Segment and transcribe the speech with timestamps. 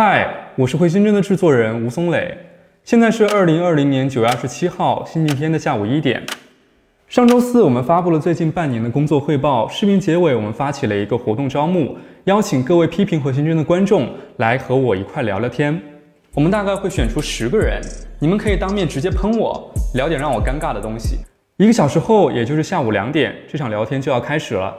[0.00, 2.38] 嗨，我是回心针的制作人吴松磊。
[2.84, 6.24] 现在是二零二零年九月二十七号星期天的下午一点。
[7.08, 15.76] 上周四我们发布了最近半年的工作汇报，视频结尾我们发起了一个活动招募，邀请各位批评回心针的观众来和我一块聊聊天。
[16.32, 17.80] 我们大概会选出十个人，
[18.20, 21.16] 你们可以当面直接喷我，聊点让我尴尬的东西。
[21.56, 24.72] 一个小时后，也就是下午两点，这场聊天就要开始了。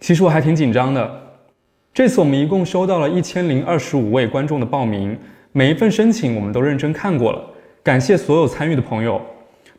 [0.00, 1.22] 其实我还挺紧张的。
[1.96, 5.18] 这次我们一共收到了一千零二十五位观众的报名，
[5.52, 7.42] 每一份申请我们都认真看过了，
[7.82, 9.18] 感谢所有参与的朋友。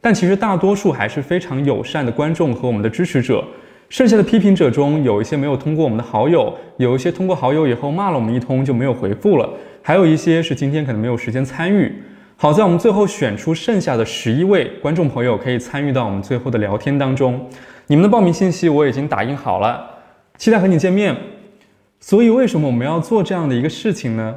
[0.01, 3.45] 但其实大多数还是非常友善的观众和我们的支持者，
[3.89, 9.47] 剩下的批评者中有一些没有通过我们的好友，有一些通过好友以后骂了我们一通就没有回复了，
[9.83, 12.01] 还有一些是今天可能没有时间参与。
[12.35, 17.39] 好在我们最后选出剩下的十一位观众朋友可以参与到我们最后的聊天当中，
[17.85, 19.87] 你们的报名信息我已经打印好了，
[20.39, 21.15] 期待和你见面。
[21.99, 24.35] 所以，为什么我们要做这样的一个事情呢？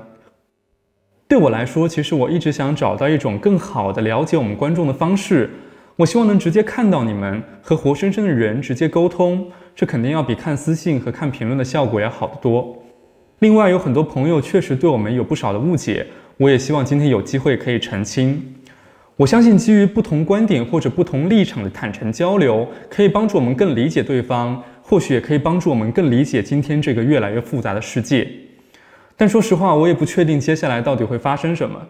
[1.28, 5.48] 对我来说，其实我一直想找到一种更好的了解我们观众的方式。
[5.96, 12.76] 我希望能直接看到你们，和活生生的人直接沟通，这肯定要比看私信和看评论的效果要好得多。
[13.40, 16.06] 另外，有很多朋友确实对我们有不少的误解，
[16.38, 18.42] 我也希望今天有机会可以澄清。
[19.16, 24.60] 我相信，基于不同观点或者不同立场的坦诚交流，可以帮助我们更理解对方。
[24.90, 28.28] 或许也可以帮助我们更理解今天这个越来越复杂的世界，
[29.16, 31.80] 但说实话，我也不确定接下来到底会发生什么。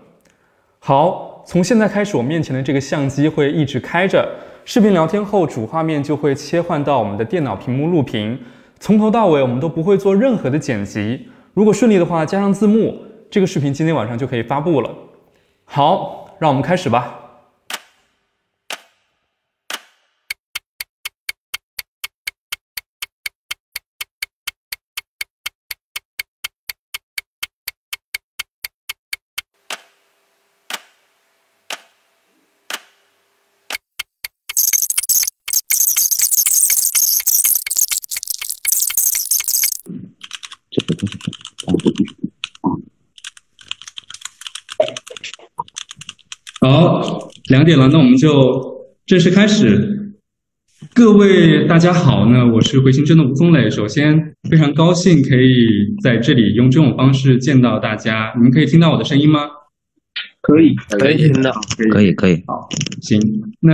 [0.80, 4.28] 好，从现在开始，我面前的这个相机会一直开着，
[4.66, 8.38] 视频聊天后主画面就会切换到我们的电脑屏幕录屏，
[8.78, 11.26] 从头到尾我们都不会做任何的剪辑。
[11.54, 14.94] 如果顺利的话，加上字幕，这个视频今天晚上就可以发布了。
[15.64, 17.16] 好，让我们开始吧。
[46.62, 48.28] 好，两点了，那我们就
[49.06, 50.12] 正式开始。
[50.92, 53.70] 各位大家好，那我是回形针的吴宗磊。
[53.70, 55.54] 首先，非常高兴可以
[56.02, 58.32] 在这里用这种方式见到大家。
[58.34, 59.42] 你们可以听到我的声音吗？
[60.42, 61.52] 可以，可以听到，
[61.92, 62.42] 可以，可以。
[62.48, 62.68] 好，
[63.02, 63.20] 行，
[63.60, 63.72] 那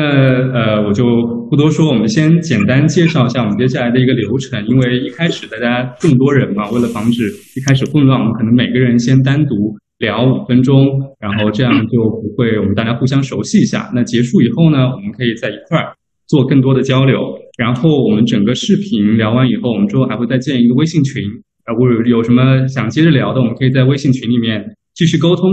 [0.53, 1.03] 呃，我就
[1.49, 4.63] 不多说，我们先简单介绍一下我们接下来的一个流程。
[4.67, 13.91] 因为一开始大家这么多人嘛，为了防止一开始混乱，我们可能每个人先单独聊五分钟，然后这样就不会我们大家互相熟悉一下。
[13.95, 15.95] 那结束以后呢，我们可以在一块儿
[16.27, 17.19] 做更多的交流。
[17.57, 21.23] 然后我们整个视频聊完以后，我们之后还会再建一个微信群，
[21.65, 24.63] 啊，或者有什么想接着聊的，我们可以在微信群里面
[24.95, 25.51] 继续沟通。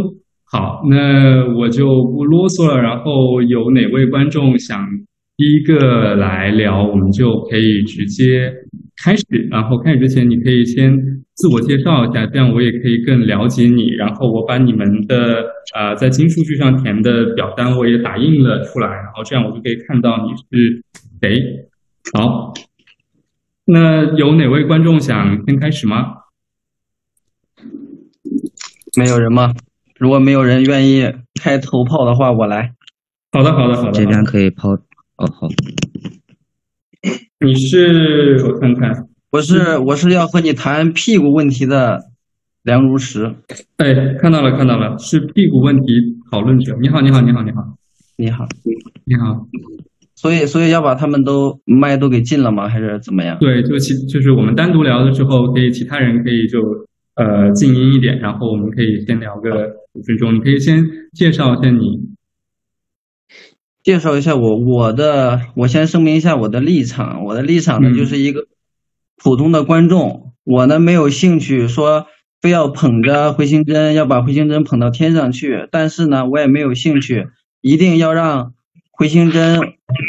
[0.52, 2.82] 好，那我就不啰嗦了。
[2.82, 4.86] 然后有哪位观众想
[5.38, 8.52] 第一个来聊，我们就可以直接
[9.04, 9.26] 开始。
[9.52, 10.96] 然后开始之前，你可以先
[11.34, 13.90] 自我介绍一下，这样我也可以更了解你。
[13.98, 15.44] 然后我把你们的
[15.76, 20.84] 呃在金数据上填的表单我也打印了出来，然后这样我就可以看到你是
[21.22, 21.70] 谁。
[22.14, 22.54] 好，
[23.66, 26.18] 那有哪位观众想先开始吗？
[28.98, 29.54] 没有人吗？
[29.98, 31.12] 如果没有人愿意
[31.42, 32.74] 开头炮的话，我来。
[33.32, 33.92] 好的，好的，好的。
[33.92, 34.70] 这边可以抛。
[34.72, 35.48] 哦，好。
[37.44, 42.00] 你是我看看，我是我是要和你谈屁股问题的
[42.64, 43.36] 梁如实。
[43.78, 45.86] 哎，看到了，看到了，是屁股问题
[46.32, 46.76] 讨论者。
[46.82, 47.62] 你好，你好，你好，你好，
[48.18, 48.46] 你好，
[49.06, 49.46] 你好。
[50.16, 52.70] 所以，所以要把他们都麦都给禁了吗？
[52.70, 53.38] 还是怎么样？
[53.40, 56.60] 对，就其就是我们单独聊的时候，可以其他人可以就。
[57.16, 60.34] 呃，静音一点，然后我们可以先聊个五分钟。
[60.34, 60.84] 你可以先
[61.14, 62.00] 介绍一下你，
[63.84, 67.24] 介绍一下我，我的，我先声明一下我的立场。
[67.26, 68.48] 我的立场呢，就是一个
[69.22, 70.34] 普通的观众。
[70.46, 72.08] 我呢，没有兴趣说
[72.42, 75.68] 非要捧着回形针，要把回形针捧到天上去。
[75.72, 77.28] 但是呢，我也没有兴趣
[77.62, 78.54] 一定要让
[78.92, 79.60] 回形针，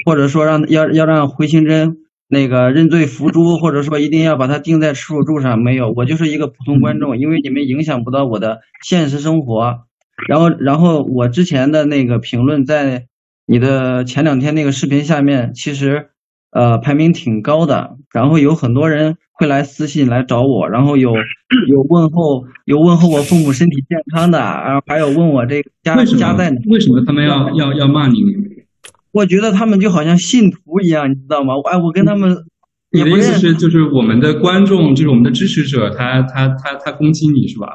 [0.06, 1.98] 或者说让要要让回形针。
[2.26, 9.81] 那个认罪伏诛，或者说一定要把它钉在耻辱柱上，没有，我就是一个普通观众，因为你们影响不到我的现实生活。
[10.26, 13.06] 然后，然后我之前的那个评论在
[13.46, 16.08] 你的前两天那个视频下面，其实
[16.50, 17.96] 呃排名挺高的。
[18.12, 21.11] 然后有很多人会来私信来找我，然后有
[21.69, 26.56] 有问候，有问候我父母身体健康的，然后还有问我这个家家在哪？
[26.69, 28.19] 为什么他们要要要骂你？
[29.12, 31.55] 我觉得他们就好像信徒一样，你知道吗？
[31.70, 32.37] 哎，我跟他们，
[32.91, 37.69] 你的意思是，就是我们的观众，就是我们的支持者，他他他他攻击你是吧？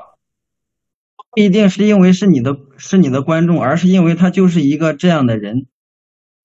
[1.39, 5.67] 不一定是因为是你的是你的观众，而是因为他就是一个这样的人，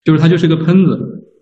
[0.05, 1.35] 就是他就是个喷子，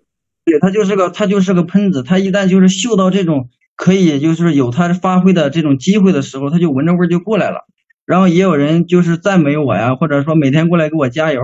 [0.43, 7.67] 对他就是个他就是个喷子，他一旦就是嗅到这种可以就是有他发挥的这种机会的时候，他就闻着味儿就过来了。
[8.07, 11.39] 然后也有人就是赞美我呀，或者说每天过来给我加油，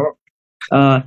[0.72, 1.04] 呃、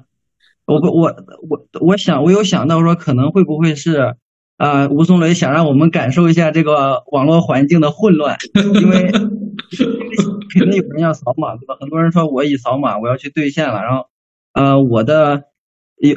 [0.66, 1.16] 我不我
[1.48, 4.14] 我我想我有想到说可能会不会是
[4.56, 8.37] 啊、吴松磊想让我们感受一下这个网络环境的混乱，
[8.81, 9.10] 因为
[10.54, 11.76] 肯定有人要扫码，对吧？
[11.81, 14.06] 很多人说我已扫码，我要去兑现了，然后
[14.52, 15.44] 呃我的
[15.96, 16.16] 有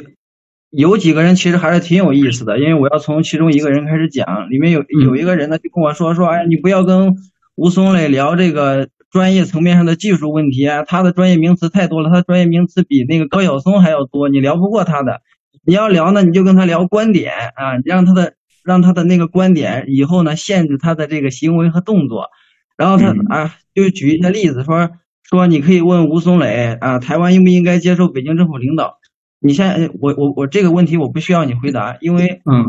[0.70, 7.14] 有几个人其实还是挺有意思的，因为我要从其中一个人开始讲，里面有有一个人呢就跟我说说，哎，你不要跟
[7.56, 15.22] 吴松磊聊这个专业层面上的技术问题啊，他的专业名词太多了，他的专业名词比那个高晓松还要多，你聊不过他的。
[15.66, 18.34] 你要聊呢，你就跟他聊观点啊，让他的
[18.64, 22.28] 让他的那个观点以后呢限制他的这个行为和动作。
[22.76, 24.90] 然后他嗯啊，就举一些例子说
[25.28, 28.98] 说，你可以问吴松磊啊，台湾应不应该接受北京政府领导？
[29.40, 32.64] 你现在我我我这个问题我不需要你回答，因为嗯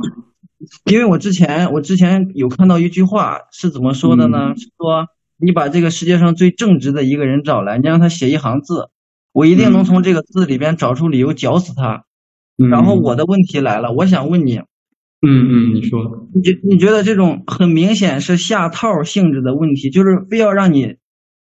[0.86, 4.54] 因为我之前我之前有看到一句话是怎么说的呢？
[4.56, 5.08] 是说
[5.38, 8.90] 你把这个世界上最正直的一个人找来，你让他写一行字，
[9.34, 12.06] 我一定能从这个字里边找出理由绞死他。
[12.58, 14.64] 嗯，然后我的问题来了，我想问你，嗯
[15.26, 20.96] 嗯，你说，你觉你觉得这种很明显是下套性质的问题，就是非要让你，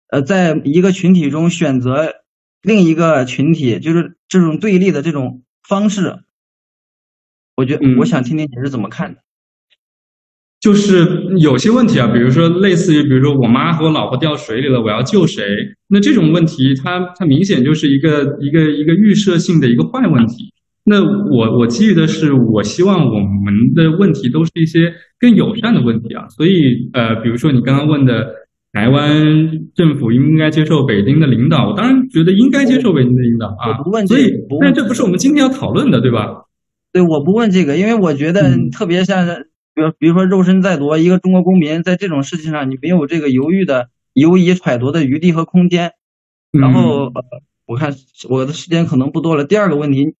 [0.08, 2.14] 呃，在一个群体中选择
[2.62, 6.20] 另一个群体，就是这种对立的这种方式，
[7.56, 9.20] 我觉嗯我想听听你是怎么看的。
[10.60, 15.44] 就是有些问题啊，比如说类似于，比如说我妈和我老婆掉水里了，我要救谁？
[15.88, 20.51] 那这种问题，它它明显就是一个一个一个预设性的一个坏问题。
[20.84, 26.28] 那我我基于的是，我希望我们的问题都是一些更友善的问题啊。
[26.28, 28.26] 所以呃，比如说你刚刚问的，
[28.72, 29.14] 台湾
[29.74, 31.68] 政府应不应该接受北京的领导？
[31.68, 34.04] 我当然觉得应该接受北京的领导啊我不问。
[34.06, 36.46] 这所以个不，问但这不是我们今天要讨论的，对吧？
[36.92, 45.92] 对，我不问这个，因为我觉得嗯特别像是，比如比如说肉身在夺，一个中国公民在这种事情上，你没有这个犹豫的、犹疑揣度的余地和空间。
[46.50, 47.24] 然后，呃，
[47.66, 47.94] 我看
[48.28, 49.44] 我的时间可能不多了。
[49.44, 50.14] 第二个问题，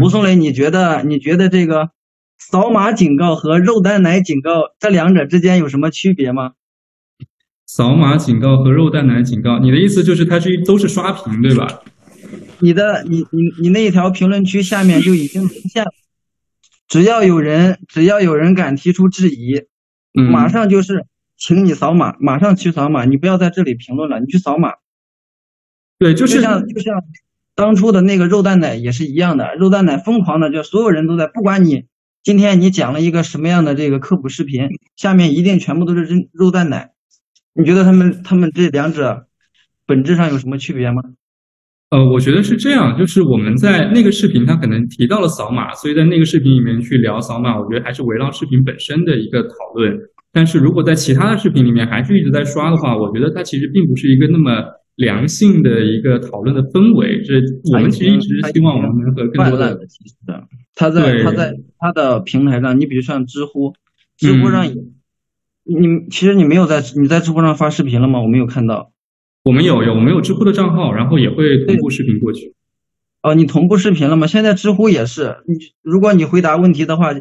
[0.00, 1.90] 吴松磊，你觉得你觉得这个
[2.38, 6.52] 扫码警告和肉蛋奶警告这两者之间有什么区别吗？
[7.66, 11.82] 扫码警告和肉蛋奶警告，你的意思就是它是一都是刷屏，对吧？
[12.60, 15.90] 你的你你你那一条评论区下面就已经出现了，
[16.88, 19.64] 只要有人只要有人敢提出质疑，
[20.18, 21.06] 嗯，马上就是
[21.36, 24.74] 请你扫码，马上去扫码，你不要在这里评论了，你去扫码。
[25.98, 27.02] 对，就是就是像就像
[27.54, 31.84] 当初的那个肉蛋奶也是一样的，肉蛋奶疯狂的，就所有人都在，不管你
[32.22, 36.90] 今天你讲了一个什么样的这个科普视频，下面一定全部都是肉肉蛋奶。
[37.54, 39.26] 你觉得他们他们这两者
[39.86, 41.02] 本质上有什么区别吗？
[41.90, 49.94] 呃，我觉得是这样，就是我们在那个视频，它可能提到了扫码，所以在那个视频里面去聊扫码，我觉得还是围绕视频本身的一个讨论。
[50.32, 54.64] 但是如果在其他的视频里面还是一直在刷的话，我觉得它其实并不是一个那么
[54.96, 57.22] 良性的一个讨论的氛围。
[57.22, 57.34] 这
[57.72, 59.78] 我们其实一直希望我们能和更多的
[60.74, 63.74] 他在他在他的平台上，你比如像知乎，
[64.16, 64.92] 知乎上嗯，
[65.64, 68.20] 你其实你没有在你在知乎上发视频了吗？
[68.20, 68.92] 我没有看到。
[69.44, 72.54] 我们有有我们有知乎的账号，然后也会同步视频过去。
[73.22, 74.26] 哦，你同步视频了吗？
[74.26, 77.12] 现在知乎也是，你如果你回答问题的话，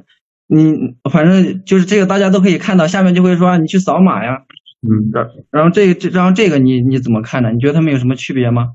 [0.48, 4.44] 你反正就是这个大家都可以看到，下面就会说你去扫码呀，
[4.82, 5.12] 嗯，
[5.52, 7.52] 然后这这然后这个你你怎么看呢？
[7.52, 8.68] 你觉得他们有什么区别吗？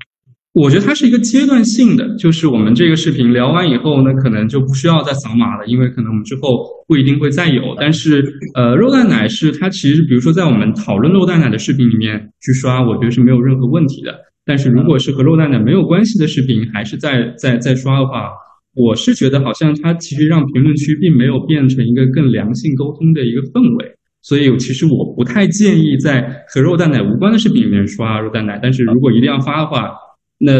[0.53, 7.75] 我觉得它是一个阶段性的，就是我们这个视频聊完以后呢，可能就不需要再扫码了，因为可能我们之后不一定会再有。
[7.77, 8.23] 但是，
[8.55, 14.15] 呃，肉蛋奶是它其实，比如说在我们讨论肉蛋奶的视频里面去刷，我觉得是没有任何问题的。
[14.45, 18.31] 但是如果是和肉蛋奶没有关系的视频，还是在在在刷的话，
[18.73, 23.96] 我是觉得好像它其实让评论区并没有变成一个更良性沟通的一个氛围。
[24.27, 29.93] 所以其实我不太建议在和肉蛋奶无关的视频里面刷肉蛋奶，但是如果一定要发的话，
[30.37, 30.51] 那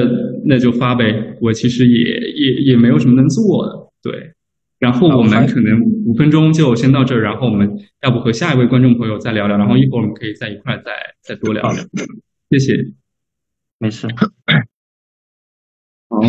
[0.45, 4.31] 那就发呗，我其实也也也没有什么能做的，对。
[4.79, 7.69] 然后我们可能五分钟就先到这儿，然后我们
[8.03, 11.83] 要不和下一位观众朋友再聊聊，然后一会儿我们可以在一块儿再再多聊聊。
[12.49, 12.73] 谢谢。
[13.79, 14.07] 没事。
[16.09, 16.21] 好，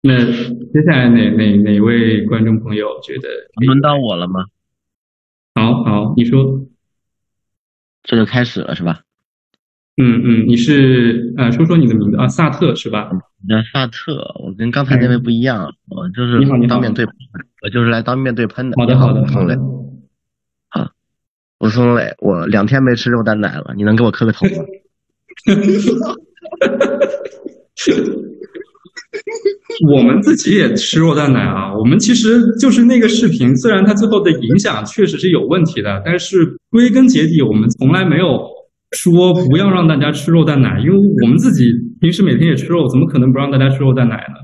[0.00, 3.28] 那接下来哪哪哪位观众朋友觉得？
[3.66, 4.40] 轮到我了吗？
[5.54, 6.66] 好好，你说。
[8.02, 9.00] 这就开始了是吧？
[9.96, 13.08] 嗯嗯，你是呃，说说你的名字啊，萨特是吧？
[13.12, 13.16] 我
[13.48, 17.14] 叫萨特，我跟刚才那位不一样，我就是当面对喷，
[17.62, 18.76] 我就是来当面对喷的。
[18.76, 19.56] 好的好好的好的吴松磊，。
[21.60, 24.52] 吴松磊，我两天没吃肉蛋奶了，你能给我磕个头吗？
[29.94, 38.40] 我们自己也吃肉蛋奶啊，我们其实就是那个视频，虽然它最后的影响确实是有问题的，但是归根结底，我们从来没有
[38.92, 41.64] 说不要让大家吃肉蛋奶，因为我们自己
[42.00, 44.34] 平时每天也吃肉，怎么可能不让大家吃肉蛋奶呢？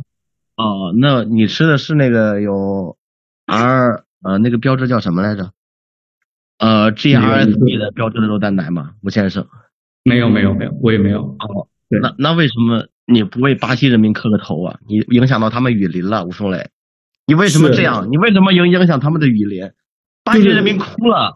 [0.57, 2.97] 哦，那你吃的是那个有
[3.47, 5.51] R 呃那个标志叫什么来着？
[6.59, 9.47] 呃 GRSB 的标志的肉蛋奶吗，吴先生？
[10.05, 11.21] 没有没有没有，我也没有。
[11.21, 12.87] 哦，那那为什么？
[13.13, 14.79] 你不为巴西人民磕个头啊？
[14.89, 16.69] 你影响到他们雨林了，吴松磊，
[17.27, 18.07] 你为什么这样？
[18.11, 19.63] 你为什么影影响他们的雨林？
[20.23, 21.35] 巴西人民哭了。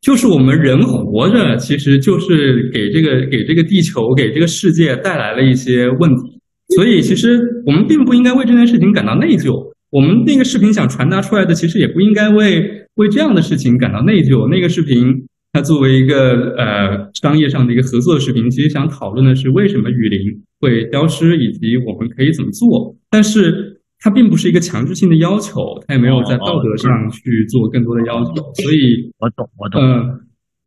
[0.00, 6.40] 就是我们人活着，其实就是给这个给这个地球给这个世界带来了一些问题，
[6.74, 9.52] 所以其实我们并不应该为这件事情感到内疚。
[9.90, 14.48] 我们那个视频想传达出来的，其实也不应该为为这样的事情感到内疚。
[14.50, 15.28] 那个视频。
[15.52, 20.18] 它作为一个呃商业上的一个合作视频，其实想讨论的是为什么雨林
[20.60, 22.96] 会消失，以及我们可以怎么做。
[23.10, 28.32] 但是它并不是一个强制性的要求，它也没有在道德上去做更多的要求。
[28.34, 29.80] 所以，我懂，我懂。
[29.82, 30.20] 嗯，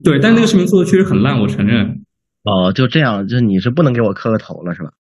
[0.04, 2.02] 对，但那个视频做的确实很烂，我承认。
[2.44, 4.92] 哦，就这样，就是你是不能给我磕个头了，是吧？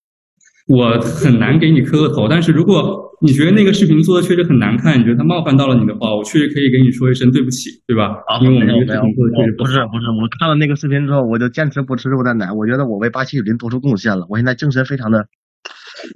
[0.67, 8.17] 我很难给你磕个头，但是如果你觉得那个视频做的确实很难看，你觉得它冒犯到了你的话，我确实可以给你说一声对不起，对吧？
[8.41, 12.51] 因为我们那个视频做的确实不是不是，我看了那个视频之后，我就坚持不吃肉蛋奶。
[12.51, 15.27] 我觉得我为巴西人民做出贡献了，我现在精神非常的，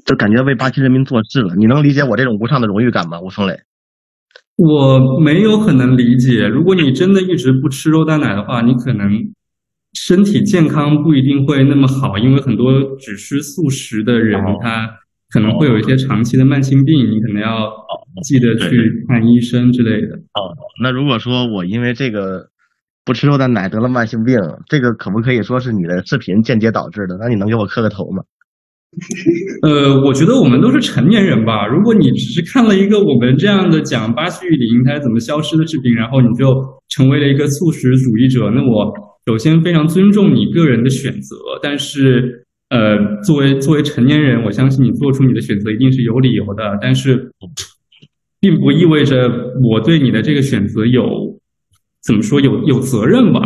[0.06, 1.54] 就感觉为巴西人民做事了。
[1.56, 3.54] 你能理解我这种无上的荣誉感吗，吴松磊？
[4.58, 6.48] 我没有很能理解。
[6.48, 9.08] 如果你真的一直不吃肉蛋奶的话，你可能。
[9.94, 14.88] 身体健康不一定会那么好，因为很多只吃素食的人，他
[15.32, 17.72] 可能会有一些长期的慢性病，你可能要
[18.24, 20.16] 记得去看医生之类的。
[20.34, 20.54] 哦，
[20.84, 22.48] 那如果说我因为这个
[23.04, 27.18] 不吃肉蛋奶得了慢性病，这个可不可以说是你的视频间接导致的？
[27.20, 28.22] 那你能给我磕个头吗？
[29.62, 31.66] 呃，我觉得我们都是成年人吧。
[31.68, 36.46] 如果你只是看了一个我们这样的讲巴西雨林它怎么消失的视频，然后你就
[36.90, 39.09] 成为了一个素食主义者，那我。
[39.26, 46.78] 首先，非常尊重你个人的选择，但是，呃，作为作为成年人，我相信你做出你的选择一定是有理由的。
[46.82, 47.32] 但是，
[48.40, 49.30] 并不意味着
[49.62, 51.04] 我对你的这个选择有
[52.02, 53.40] 怎么说有有责任吧？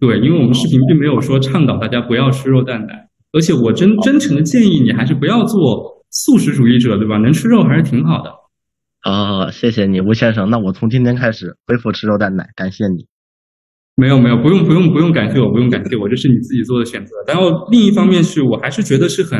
[0.00, 7.16] 对，因为我们视频并没有说倡导大家不要吃肉蛋奶，而且我真真诚的建议你还是不要做素食主义者，对吧？
[7.18, 8.30] 能吃肉还是挺好的。
[9.02, 10.50] 好，谢谢你，吴先生。
[10.50, 13.06] 那我从今天开始恢复吃肉蛋奶，感谢你。
[14.00, 17.14] 没有没有，不用不用不用感谢我，不用感谢我，这是你自己做的选择。
[17.28, 19.38] 然后另一方面是我还是觉得是很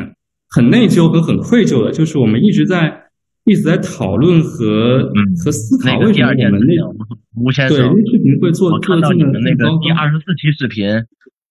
[0.55, 2.93] 很内疚和很愧疚的，就是我们一直在
[3.45, 10.87] 一直在讨论和嗯和思考为什么我们那吴先生对视频会做我看到你们那个第二十四期视频，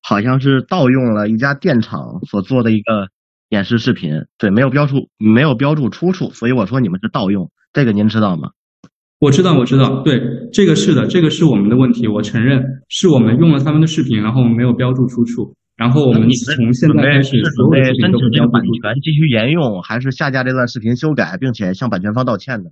[0.03, 3.07] 好像是盗用了一家电厂所做的一个
[3.49, 8.51] 演示视频，对，没有标注没有标注出处，所以我说你们是盗用，这个您知道吗？
[9.19, 10.21] 我知道，我知道，对，
[10.53, 22.71] 这个是的，这个是我们的问题，我承认是我们用了他们的视频，然后没有标注出处，然后我们从现在开始准备申请这个版权继续沿用，还是下架这段视频修改，并且向版权方道歉的？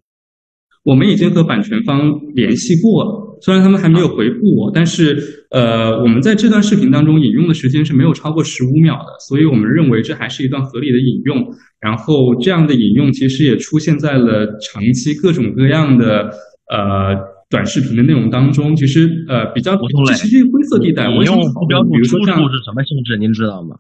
[0.88, 11.46] 我们已经和版权方联系过了，虽然他们还没有回复我，但是呃，我们在这段视频当中引用的时间是没有超过十五秒的，所以我们认为这还是一段合理的引用。
[11.82, 16.32] 然后这样的引用其实也出现在了长期各种各样的
[16.72, 17.14] 呃
[17.50, 18.74] 短视频的内容当中。
[18.74, 21.10] 其实呃比较这是一个灰色地带。
[21.10, 23.18] 我用不标注出处是什么性质？
[23.18, 23.76] 您知道吗？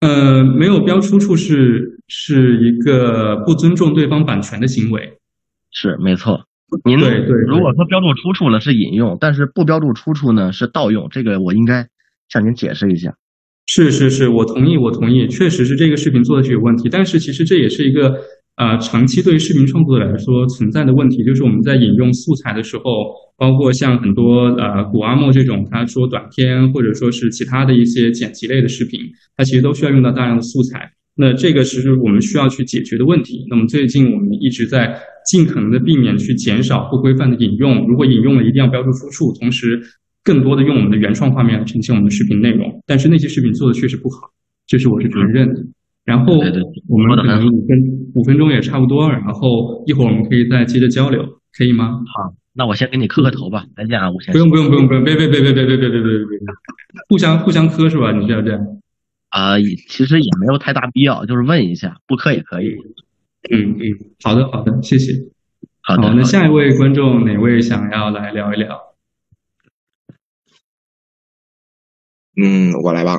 [0.00, 5.12] 呃，没有标出处是是一个不尊重对方版权的行为。
[5.70, 6.40] 是没错，
[6.84, 11.86] 您对对，如果说标注出处了是引用，但是不标注出处呢是盗用，这个我应该
[12.28, 13.14] 向您解释一下。
[13.66, 18.14] 是是是，我同意，我同意，确实是这个视频做的是有问题，但是其实这也是一个
[18.56, 22.82] 呃长期对于视频创作者来说存在的问题，就是我们在引用素材的时候，
[23.36, 28.98] 包括像很多呃古阿莫这种他说短片或者说是其他的一些剪辑类的视频，
[29.36, 30.90] 它其实都需要用到大量的素材。
[31.20, 33.44] 那这个其实我们需要去解决的问题。
[33.50, 34.96] 那么最近我们一直在
[35.26, 37.88] 尽可能的避免去减少不规范的引用。
[37.88, 39.82] 如果引用了，一定要标注出处，同时
[40.22, 42.80] 更多的用我们的原创画面来呈现我们的视频内容。
[42.86, 44.30] 但是那些视频做的确实不好，
[44.68, 45.60] 这是我是承认的。
[46.04, 47.78] 然后我们可能五分
[48.14, 51.20] 五分钟也差不多，然后一会儿我们可以再接着交流，
[51.52, 51.88] 可以吗？
[51.88, 53.64] 好，那我先给你磕个头吧。
[53.76, 54.34] 再见啊，吴先生。
[54.34, 56.38] 不用不用不用不用，别别别别别别别别别
[57.08, 58.12] 互相互相磕是吧？
[58.12, 58.60] 你是要这样。
[59.30, 59.58] 啊，
[59.88, 62.76] 其实也没有太大必要，就是问一下，不磕也可以。
[63.50, 63.82] 嗯嗯，
[64.22, 65.12] 好的好的，谢谢。
[65.80, 68.94] 好的，那下一位观众哪位想要来聊一聊？
[72.36, 73.16] 嗯，我来吧。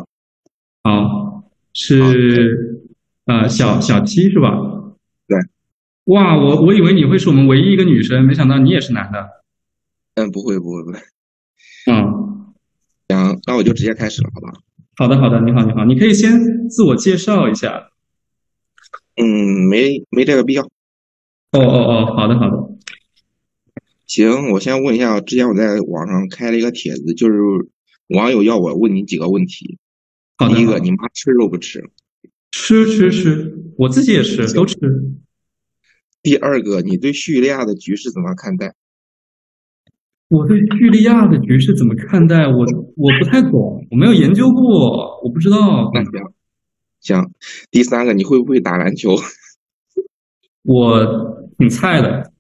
[0.84, 2.84] 好，是
[3.26, 4.52] 呃小小七是吧？
[5.28, 5.38] 对。
[6.06, 9.30] 哇，我我以为你会是我们唯一一个女生，没想到你也是男的。
[10.16, 11.00] 嗯，不会不会不会。
[11.86, 12.54] 嗯，
[13.08, 14.54] 行，那我就直接开始了，好吧？
[15.00, 17.90] 好的好的，你好你好，你可以先自我介绍一下。
[19.16, 20.64] 嗯，没没这个必要。
[20.64, 20.70] 哦
[21.54, 22.58] 哦哦，好的好的。
[24.08, 27.40] 行，我先问一下，之前我在网上开了一个帖子，就是
[28.10, 29.78] 网友要我问你几个问题。
[30.36, 30.56] 好的。
[30.56, 31.82] 第一个，你妈吃肉不吃？
[32.52, 34.76] 吃吃吃，我自己也吃，都吃。
[36.22, 38.76] 第二个，你对叙利亚的局势怎么看待？
[40.30, 42.46] 我对叙利亚的局势怎么看待？
[42.48, 42.60] 我
[42.96, 45.90] 我不太懂，我没有研究过，我不知道。
[45.92, 46.12] 那行，
[47.02, 47.32] 行。
[47.72, 49.16] 第三个，你会不会打篮球？
[50.62, 52.32] 我挺菜的。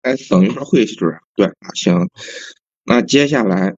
[0.00, 1.18] 哎，等一会儿会是不是？
[1.36, 2.08] 对，行。
[2.84, 3.74] 那接下来，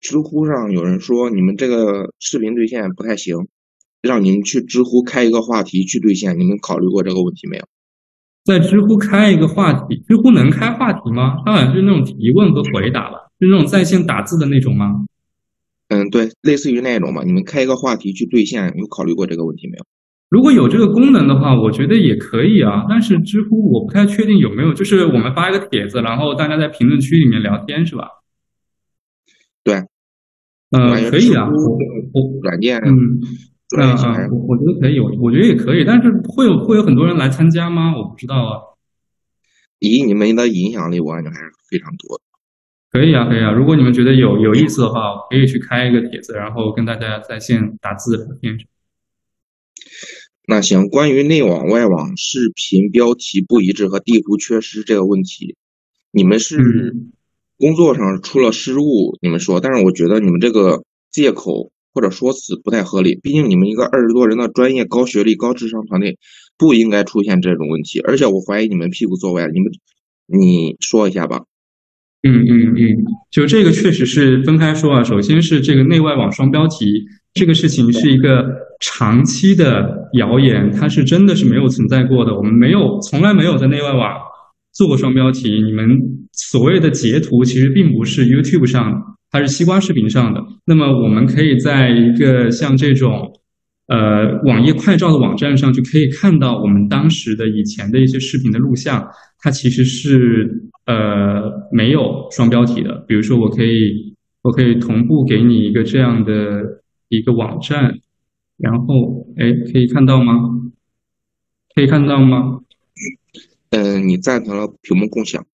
[0.00, 3.48] 知乎上有人说你们这个视频兑现不太行，
[4.00, 7.66] 让你们去知乎开一个话题去兑现，你们考虑过这个问题没有？
[8.44, 11.36] 在知乎开一个话题，知乎能开话题吗？
[11.44, 15.04] 它好像是那种提问和回答吧，是那种在线打字的那种吗？
[15.88, 17.22] 嗯，对，类似于那种吧。
[17.24, 19.84] 你们开一个话题去兑现，有考虑过这个问题没有？
[20.28, 22.86] 如果有这个功能的话，我觉得也可以啊。
[22.88, 28.08] 但是知乎我不太确定有没有，就是我们发一个帖子，然后大家在评论区里面聊天，是吧？
[29.64, 29.74] 对，
[30.70, 31.48] 嗯，可以啊。
[31.50, 31.76] 我
[32.14, 32.94] 我软件，嗯
[33.76, 35.84] 嗯嗯，我我觉得可以，我我觉得也可以。
[35.84, 37.96] 但是会有会有很多人来参加吗？
[37.96, 38.60] 我不知道啊。
[39.78, 42.24] 以你们的影响力，我感觉还是非常多的。
[42.90, 43.52] 可以啊，可以啊。
[43.52, 48.58] 如果你们觉得有有意思的话，可以去开一个帖子，然后跟大家在线打字聊天。
[50.48, 55.54] 那行，关于内网外网视频标题不一致和地图缺失这个问题，
[56.10, 56.96] 你们是
[57.56, 63.20] 工作上出了失误，你们说，但是我觉得你们这个借口或者说辞不太合理。
[63.22, 66.16] 毕竟你们一个二十多人的专业、高学历、高智商团队，
[66.56, 68.00] 不应该出现这种问题。
[68.00, 69.70] 而且我怀疑你们屁股坐歪了，你们
[70.26, 71.42] 你说一下吧。
[72.22, 75.04] 嗯嗯嗯，就这个确实是分开说啊。
[75.04, 77.04] 首先是这个内外网双标题。
[77.34, 78.46] 这个事情是一个
[78.80, 82.34] 长期的谣言，它是真的是没有存在过的。
[82.34, 84.16] 我们没有，从来没有在内外网
[84.72, 85.62] 做过双标题。
[85.62, 85.86] 你们
[86.32, 90.44] 所谓的截图其实并不是 YouTube 上，它是西瓜视频上的。
[90.64, 93.32] 那么我们可以在一个像这种
[93.86, 103.04] 呃网页快照的网站上，就可以看到我们当时的以前的一些视频的录像，它其实是呃没有双标题的。
[103.08, 106.78] 比如说，我可以我可以同步给你一个这样的。
[107.12, 107.98] 一个网站，
[108.56, 110.32] 然后哎，可以看到吗？
[111.74, 112.60] 可以看到吗？
[113.70, 115.44] 嗯，你暂停了屏幕共享。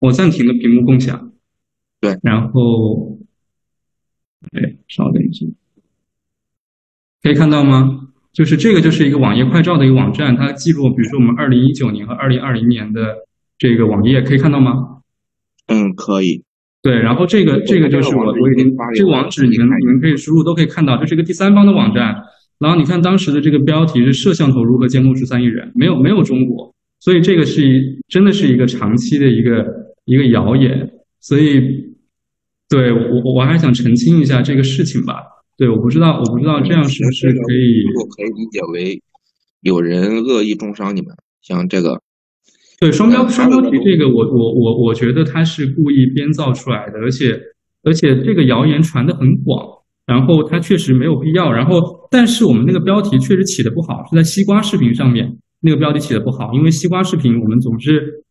[0.00, 1.27] 我暂停了屏幕共享。
[2.00, 3.18] 对，然后，
[4.52, 5.46] 哎，稍等一下，
[7.22, 8.08] 可以看到吗？
[8.32, 13.16] 就是这个，就是一个网页快照的一个网站，它记录，比如说我们二零一九年和二零二零年的
[13.58, 15.00] 这个网页，可以看到吗？
[15.66, 16.44] 嗯，可以。
[16.82, 22.14] 对，然后这个这个就是我我已经这个网址你们你们可以输入都可以看到，这是一个第三方的网站。
[22.60, 29.66] 然后你看当时的这个标题是摄像头如何监控十三亿人，没有没有中国，所以这个是一真的是一个长期的一个
[30.04, 30.92] 一个谣言。
[31.20, 31.87] 所以，
[32.68, 35.22] 对我我我还想澄清一下这个事情吧。
[35.56, 37.82] 对，我不知道我不知道这样是不是可以？
[37.88, 39.02] 如果可以理解为
[39.62, 42.00] 有人恶意中伤你们，像这个。
[42.80, 47.36] 对双标双标题这个，我我我我觉得他是故意编造出来的，而且
[47.82, 49.66] 而且这个谣言传的很广，
[50.06, 58.22] 然后他确实没有必要，然后但是我们那个标题确实起的不好，是在西瓜视频上面那个标题起的不好，因为西瓜视频我们总是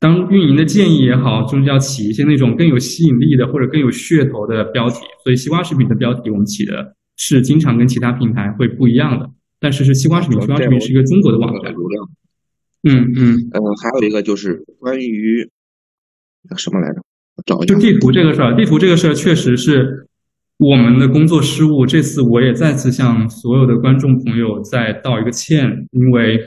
[0.00, 9.30] 当运营的建议也好，就是要起一些那种更有吸引力的或者更有噱头的标题，所以西瓜视频的标题我们起的是经常跟其他平台会不一样的，
[9.60, 11.72] 但是是西瓜视频，西瓜视频是一个中国的网站。
[12.86, 13.36] 嗯嗯嗯，
[13.82, 15.48] 还有一个就是关于
[16.56, 17.00] 什么来着？
[17.46, 17.74] 找一下。
[17.74, 20.06] 就地图这个事儿，地图这个事儿确实是
[20.58, 21.86] 我们的工作失误。
[21.86, 26.38] 这次我也再次向所有的观众朋友再道一个歉，因为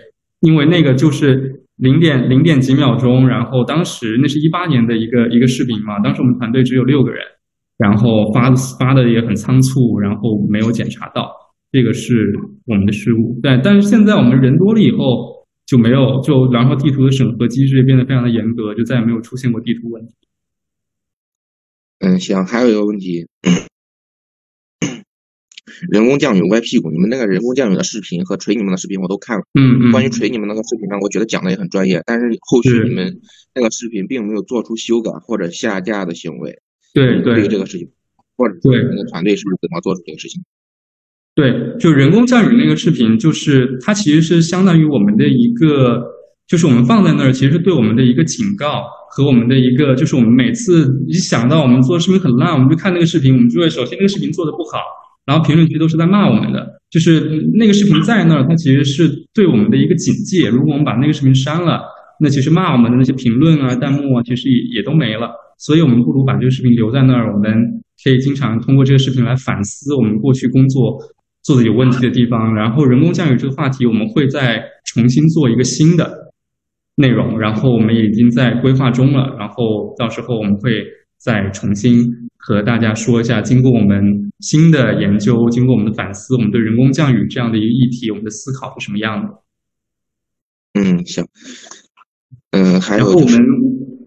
[0.42, 7.24] 因为那个就是零点零点几秒钟，然后当时那是一八年的一个一个视频嘛，当时我们团队只有六个人，
[7.78, 11.32] 然后发的发的也很仓促，然后没有检查到，
[11.72, 12.14] 这个是
[12.66, 13.40] 我们的失误。
[13.42, 15.36] 对，但是现在我们人多了以后。
[15.68, 20.16] 就没有就，然后地图的审核机制变得非常的严格，就再也没有出现过地图问题。
[22.00, 23.28] 嗯，行，还有一个问题，
[25.90, 29.44] 人工降雨歪屁股，你们那个人工降雨的视频和锤你们的视频我都看了。
[29.60, 29.92] 嗯嗯。
[29.92, 33.20] 关于锤你们那个视频呢，我觉得讲的也很专业，但是后续你们
[33.54, 36.58] 那个视频并没有做出修改或者下架的行为。
[36.94, 37.48] 对对于。
[37.48, 37.90] 这个事情。
[38.40, 40.44] 或者对你们的团队是不是怎么做出这个事情？
[41.34, 46.04] 对，就人工降雨那个视频，就是它其实是相当于我们的一个，
[46.48, 54.78] 就是我们放在那儿，其实是对我们的一个警告和我们的一个，就是我们每次一想到我们做的视频很烂，我们就看那个视频，我们就会首先那个视频做的不好，
[55.28, 60.48] 然后评论区都是在骂我们的，就是那个视频在那儿，它其实是对我们的一个警戒。
[60.48, 61.82] 如果我们把那个视频删了，
[62.22, 65.30] 那其实骂我们的那些评论啊、弹幕啊，其实也也都没了。
[65.60, 67.52] 所以我们不如把这个视频留在那儿，我们
[68.02, 70.98] 可以经常通过这个视频来反思我们过去工作
[71.44, 72.56] 做的有问题的地方。
[72.56, 76.10] 然后人工降雨这个话题，我们会再重新做一个新的
[76.96, 79.36] 内容，然后我们已经在规划中了。
[79.38, 80.72] 然后到时候我们会
[81.18, 82.06] 再重新
[82.38, 89.44] 和大家说一下，经过我们新的研究，经过我们的反思，我们对人工降雨这样的一个议题，我们的思考是什么样的。
[90.74, 91.26] 嗯，行。
[92.52, 93.48] 嗯，还然后我有就是们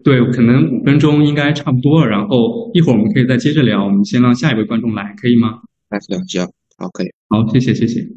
[0.03, 3.85] 对可能五分钟应该差不多了，然后一会儿我们可以再接着聊。
[3.85, 5.59] 我们先让下一位观众来，可以吗？
[5.89, 6.45] 来行行，
[6.77, 7.07] 好，可以。
[7.27, 8.07] 好，谢谢谢谢。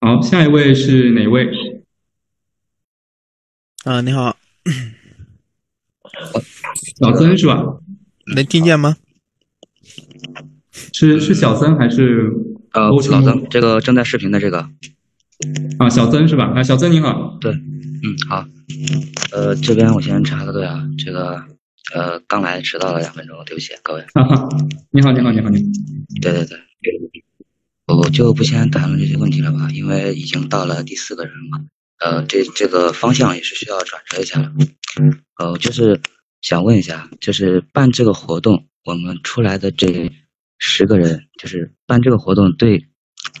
[0.00, 1.81] 好，下一位是哪位？
[3.84, 4.36] 啊，你好，
[7.00, 7.64] 小曾是吧？
[8.32, 8.96] 能听见吗？
[10.92, 12.30] 是是小曾还是
[12.74, 14.70] 呃，老曾，这个正在视频的这个，
[15.80, 15.90] 啊？
[15.90, 16.52] 小曾是吧？
[16.54, 17.36] 啊，小曾你好。
[17.40, 18.46] 对嗯，好，
[19.32, 21.44] 呃，这边我先插个队啊，这个
[21.92, 24.04] 呃刚来迟到了两分钟，对不起各位。
[24.14, 24.48] 哈哈，
[24.92, 25.64] 你好你好你好你好。
[26.20, 26.56] 对对对，
[27.88, 31.64] 我就不先谈论这些问题了吧，因为已经到了第四个人了嘛。
[32.04, 34.52] 呃，这这个方向也是需要转折一下了。
[35.38, 36.00] 呃，就是
[36.40, 40.10] 想问一下，就是办这个活动，我们出来的这
[40.58, 42.86] 十个人，就是办这个活动对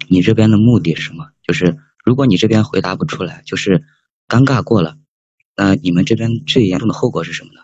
[0.08, 1.26] 你这边的目的是什么？
[1.42, 3.82] 就是如果你这边回答不出来，就是
[4.28, 4.96] 尴尬过了，
[5.56, 7.60] 那你们这边最严重的后果是什么呢？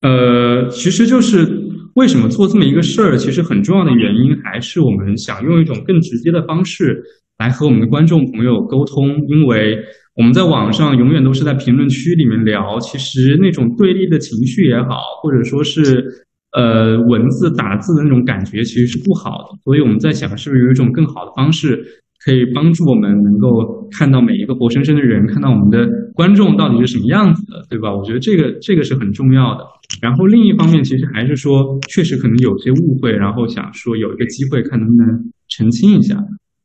[0.00, 1.48] 呃，其实就是
[1.94, 7.02] 为什么做这么一个事儿，其实很重要的原因还是我们想用一种更直接的方式
[7.38, 9.78] 来和我们的观众朋友沟通，因为
[10.16, 16.04] 我们在网上永远都是在评论区里面聊，其实那种对立的情绪也好，或者说是
[16.52, 19.58] 呃文字打字的那种感觉，其实是不好的。
[19.62, 21.80] 所以我们在想，是不是有一种更好的方式，
[22.24, 27.94] 可以帮助我们能够看到每一个活生生的人，看到我们的观众到底是什么样子的，对吧？
[27.94, 29.64] 我觉得这个这个是很重要的。
[30.02, 35.06] 然后另一方面，其实还是说，确实可能有些误会，然后想说有一个机会，看能不能
[35.48, 36.16] 澄清一下。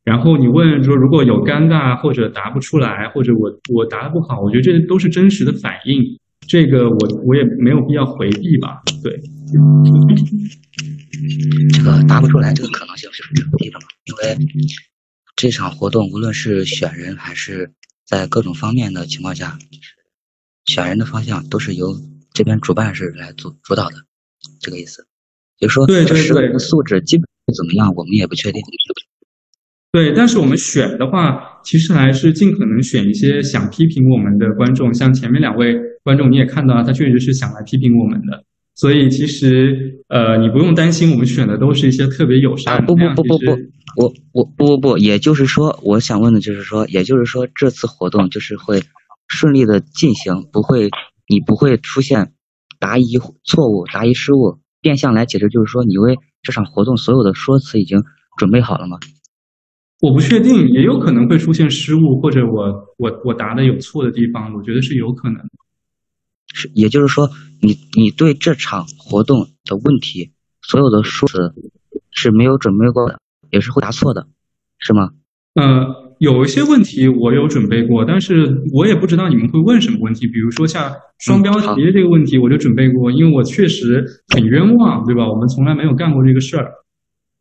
[0.04, 6.02] 然后你问说，如果有尴尬或者答不出来，或者我我答的不好，我觉得这都是真实的反应，
[6.46, 8.82] 这个我我也没有必要回避吧。
[9.02, 9.18] 对，
[11.72, 14.46] 这个答不出来，这个可能性是非常低的嘛，因为
[15.36, 17.72] 这场活动无论是选人还是
[18.06, 19.58] 在各种方面的情况下，
[20.66, 21.96] 选人的方向都是由
[22.34, 23.96] 这边主办是来主主导的，
[24.60, 25.06] 这个意思。
[25.60, 28.60] 也就是说，对对这十个人对的素质基本怎么样，我们也不确定。
[29.94, 38.42] 对，但是我们选的话，其实还是尽可能选一些想批评我们的观众，像前面两位观众你也看到了，他确实是想来批评我们的。
[38.74, 42.86] 所以其实呃，你不用担心，我们选的都是一些特别友善啊，的。
[42.86, 43.52] 不不不不不，
[43.96, 48.82] 我我不不不，也就是说，我想问的就是说，也就是说，这次活动就是会
[49.28, 50.90] 顺利的进行，不会
[51.28, 52.32] 你不会出现
[52.80, 54.58] 答疑错误、答疑失误。
[54.80, 58.02] 变相来解释，就是说，你为这场活动所有的说辞已经
[58.36, 58.98] 准备好了吗？
[60.04, 65.48] 我不确定，也有可能会出现失误，或者我我我答的有错的地方，我觉得是有可能的。
[66.52, 67.30] 是，也就是说，
[67.62, 71.54] 你你对这场活动的问题所有的说辞
[72.10, 73.18] 是没有准备过的，
[73.50, 74.26] 也是会答错的，
[74.78, 75.08] 是吗？
[75.54, 80.26] 呃，有一些问题我有准备过，但是我也不知道你们会问什么问题。
[80.26, 85.26] 比如说像双标题这个问题，我就准备过，因为我确实很冤枉，对吧？
[85.26, 86.70] 我们从来没有干过这个事儿。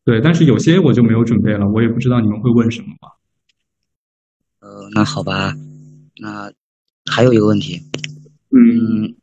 [0.06, 3.10] 对，但是有些我就没有准备了，我也不知道你们会问什么吧。
[4.60, 5.54] 呃，那好吧，
[6.18, 6.52] 那
[7.10, 7.82] 还有一个问题，
[8.50, 9.16] 嗯，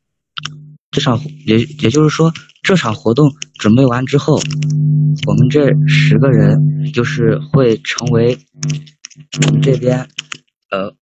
[0.91, 4.41] 这场也也就是说，这场活动准备完之后，
[5.27, 8.39] 我们这十个人就是会成为
[9.47, 10.09] 我们这边
[10.71, 10.95] 呃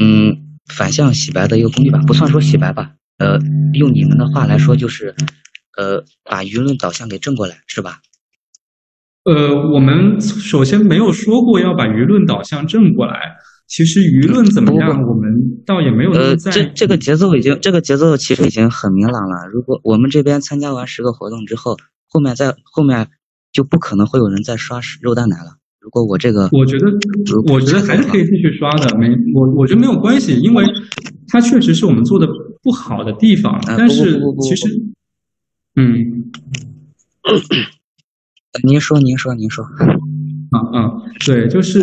[0.00, 3.38] 嗯反向洗白的一个工具吧，不算说洗白吧，呃，
[3.74, 5.14] 用你们的话来说就是
[5.76, 8.00] 呃把舆论导向给正过来，是吧？
[9.24, 13.36] 呃，我们首先没有说过要把舆论导向正过来。
[13.68, 16.50] 其实舆论怎么样，我们倒也没有那呃，在。
[16.50, 19.48] 这这个节奏已经，这个节奏其实已经很明朗了。
[19.50, 23.08] 如果我们这边参加完十个活动之后，后面再后面
[23.50, 25.56] 就不可能会有人再刷肉蛋奶了。
[25.80, 26.86] 如果我这个，我觉得
[27.50, 30.64] 我觉得还是可以继续刷的，没我我觉得没有关系，因为
[31.28, 32.26] 它确实是我们做的
[32.62, 34.68] 不好的地方，啊但是其实，
[35.76, 36.30] 嗯
[38.60, 39.64] 您说，您说，您说。
[40.52, 40.92] 啊啊，
[41.24, 41.80] 对，就是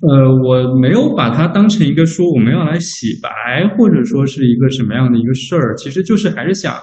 [0.00, 3.28] 呃，我没有把它当成一个说我们要来洗白，
[3.76, 6.74] 或者说是一个什么样的一个事儿，其实就是还是想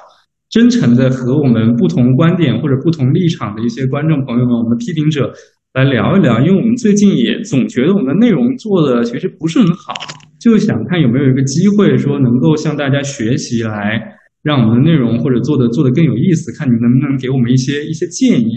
[0.50, 5.30] 真诚的和我们不同观点或者不同立场的一些观众朋友们，我们的批评者
[5.74, 9.94] 来聊一聊，因为我们最近也总觉得我们的内容做的其实不是很好，
[10.40, 14.16] 就想看有没有一个机会说能够向大家学习来。
[14.42, 18.56] 让我们的内容或者做的做的更有意思，看你能不能给我们一些一些建议。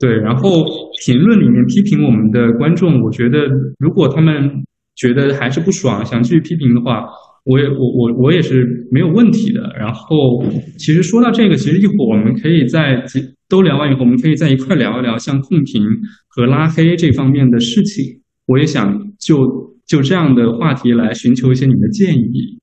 [0.00, 0.64] 对，然后
[1.04, 3.46] 评论里面批评我们的观众，我觉得
[3.78, 4.64] 如果他们
[4.96, 7.04] 觉得还是不爽，想继续批评的话，
[7.44, 9.60] 我也我我我也是没有问题的。
[9.78, 10.42] 然后
[10.78, 13.04] 其实说到这个，其实一会儿我们可以在
[13.46, 15.82] 都聊完以后，我们可以在一块聊一聊像控评
[16.28, 18.22] 和拉黑这方面的事情。
[18.46, 22.58] 我也想就就这样的话题来寻求一些你们的建议。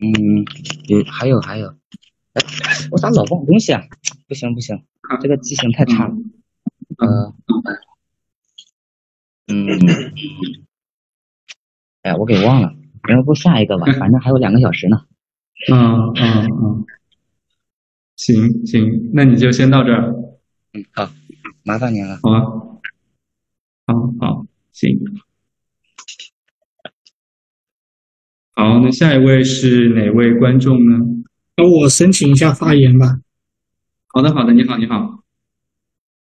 [0.00, 0.44] 嗯，
[0.88, 1.68] 有还有还有，
[2.32, 2.42] 哎，
[2.90, 3.80] 我咋老忘东西啊？
[4.26, 4.76] 不行不行，
[5.20, 6.14] 这个记性太差了。
[6.98, 7.34] 呃，
[9.48, 9.68] 嗯，
[12.02, 12.74] 哎呀，我给忘了，
[13.08, 15.04] 要不下一个吧，反正还有两个小时呢。
[15.70, 16.84] 嗯嗯嗯，
[18.16, 20.14] 行行，那你就先到这儿。
[20.72, 21.10] 嗯，好，
[21.64, 22.18] 麻烦您了。
[22.22, 22.40] 好啊，
[23.86, 24.98] 好好，行。
[28.56, 30.98] 好，那下一位是哪位观众呢？
[31.56, 33.20] 那我申请一下发言吧。
[34.14, 35.24] 好的，好的，你好，你好，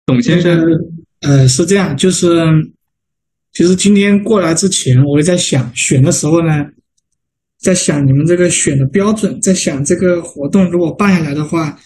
[0.06, 0.56] 董先生。
[1.22, 2.28] 呃，是这样，就是
[3.52, 6.64] 其实今天过来之前，我也在想选的时候呢，
[7.58, 11.76] 在想你们这个选的标准，在想这个活动如果办下来的话，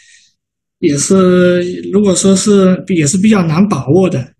[0.80, 4.34] 也是如果说是也是比较难把握的，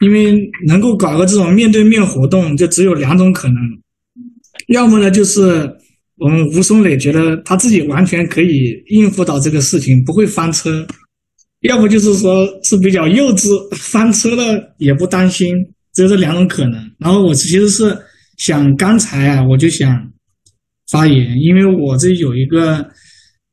[0.00, 3.56] 因为能够搞个这种面对面活动，就只有两种可能，
[4.68, 5.70] 要么呢就是
[6.16, 10.86] 我们吴松磊觉得他自己完全可以应付到这个事情，不会翻车。
[11.62, 15.54] 要不就是说是比较幼稚，翻车了也不担心，
[15.94, 16.90] 只有这两种可能。
[16.98, 17.96] 然后我其实是
[18.36, 20.10] 想刚才啊，我就想
[20.90, 22.84] 发言，因为我这有一个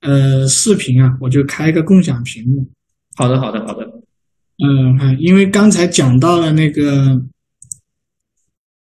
[0.02, 2.68] 呃视频啊，我就开一个共享屏幕。
[3.16, 3.86] 好的，好的，好的。
[4.58, 7.22] 嗯，因为刚才讲到了那个，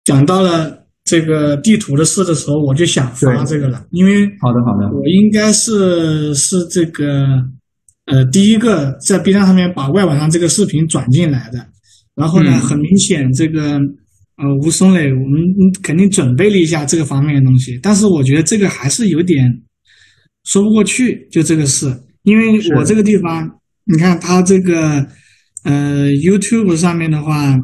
[0.04, 7.26] 讲到了这个地图的事的时候，我就想发这个了，因为好的，好的，我应该是是这个。
[8.06, 11.64] 呃，第一个在 B 站上面把外网上这个视频转进来的，
[12.16, 13.74] 然后呢，嗯很明显这个
[14.36, 15.40] 呃吴松磊，我们
[15.84, 19.46] 肯定准备了一下这个方面的东西，但是我觉得这个还是有点
[20.42, 23.48] 说不过去，就这个事，因为我这个地方，
[23.84, 25.06] 你看他这个
[25.62, 27.56] 呃 YouTube 上面的话，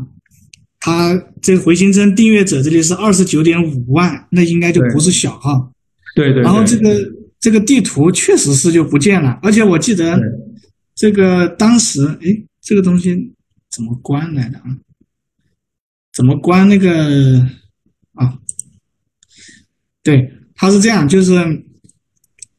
[0.79, 5.73] 他这个回形针订阅者这里是二十九点五万，那应该就不是小号，
[6.15, 6.43] 对对。
[6.43, 7.18] 然后这个。
[7.41, 10.19] 这个地图确实是就不见了，而且我记得
[10.95, 12.27] 这个当时，哎，
[12.61, 13.15] 这个东西
[13.71, 14.65] 怎么关来的啊？
[16.13, 17.41] 怎么关那个
[18.15, 18.39] 啊？
[20.03, 20.21] 对，
[20.55, 21.37] 它是这样，就是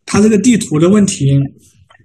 [0.05, 1.25] 它这个地图的问题，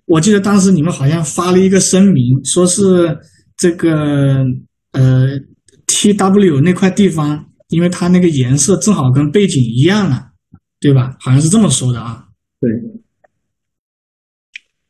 [0.07, 3.17] 我记得当时你们好像发了一个声明，说是
[3.57, 4.45] 这个
[4.91, 5.39] 呃
[5.87, 10.33] T W 那块地方，因为它那个颜色正好跟背景一样了，
[10.81, 11.15] 对吧？
[11.21, 12.24] 好像是这么说的啊。
[12.65, 13.01] 对，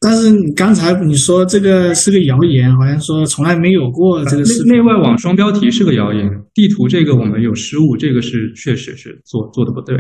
[0.01, 4.63] 但是你刚才你说这个是个谣言，好像说从来没有过这个事。
[4.65, 9.97] 内外网双标题是个谣言，地图这个我们有失误，这个是确实是做做的不对。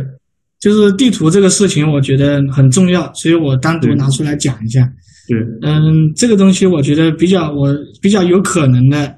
[0.61, 4.87] 就是地图这个事情，我觉得很重要，所以我单独拿出来讲一下。
[5.27, 9.15] 对，嗯，这个东西我觉得比较我比较有可能的，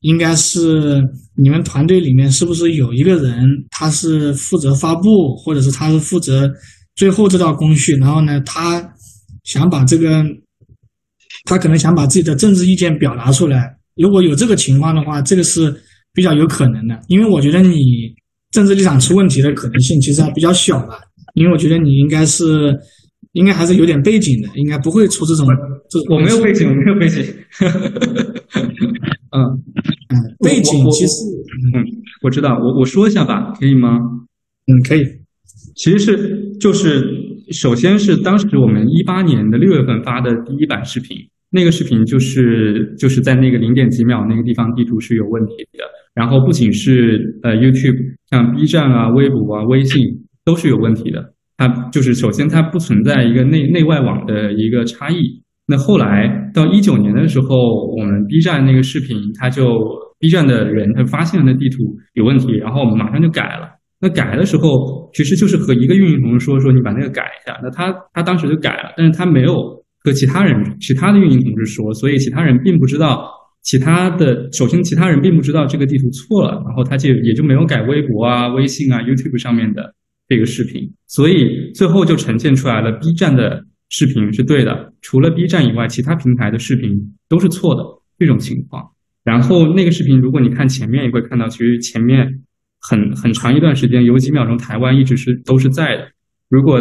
[0.00, 1.02] 应该是
[1.36, 6.50] 你们团队里面是不是有一个人，他是负责发布，或者是他是负责。
[6.94, 8.94] 最后这道工序，然后呢，他
[9.44, 10.24] 想把这个，
[11.44, 13.76] 他可能想把自己的政治意见表达出来。
[13.96, 15.74] 如果有这个情况的话，这个是
[16.12, 18.14] 比较有可能的，因为我觉得你
[18.50, 21.00] 政治立场出问题的可能性其实还比较小吧。
[21.34, 22.72] 因为我觉得你应该是，
[23.32, 25.46] 应该还是有点背景的，应该不会出这种。
[25.90, 27.24] 这我没有背景，我没有背景。
[29.32, 29.42] 嗯
[30.10, 31.24] 嗯，背景其实，
[31.74, 31.82] 嗯，
[32.22, 33.98] 我知道，我我说一下吧，可以吗？
[34.66, 35.02] 嗯，可以。
[35.74, 37.04] 其实是就是，
[37.52, 41.16] 首先是当时我们一八年的六月份发的第一版视频，
[41.50, 45.84] 那个视频就是就是在那个零点几秒那个地方地图是有问题的。
[46.14, 47.98] 然后不仅是呃 YouTube，
[48.30, 50.00] 像 B 站啊、微博啊、微信
[50.44, 51.34] 都是有问题的。
[51.56, 55.42] 它就是首先它不存在一个内内外网的一个差异。
[55.66, 57.48] 那后来到一九年的时候，
[57.96, 59.80] 我们 B 站那个视频，它就
[60.20, 61.78] B 站的人他发现了那地图
[62.12, 63.73] 有问题，然后我们马上就改了。
[64.04, 69.54] 那改的时候其实就是和一个运营同事说说你把那个改一下，那他他当时就改了，但是他没有
[70.00, 73.24] 和其他人其他的运营同事说，所以其他人并不知道
[73.62, 79.94] 其他的首先其他人并不知道这个地图错了，然后他就也就没有改微博啊、微信啊、YouTube 上面的
[80.28, 86.90] 这个视频，所以最后就呈现出来了 B 站的视频是对的，除了 B 站以外，其他平台的视频
[87.26, 87.82] 都是错的
[88.18, 88.82] 这种情况。
[89.24, 92.28] 然后那个视频，如果你看前面，也会看到，其实前面
[92.88, 96.06] 很很长一段时间，有几秒钟台湾一直是都是在的。
[96.50, 96.78] 如果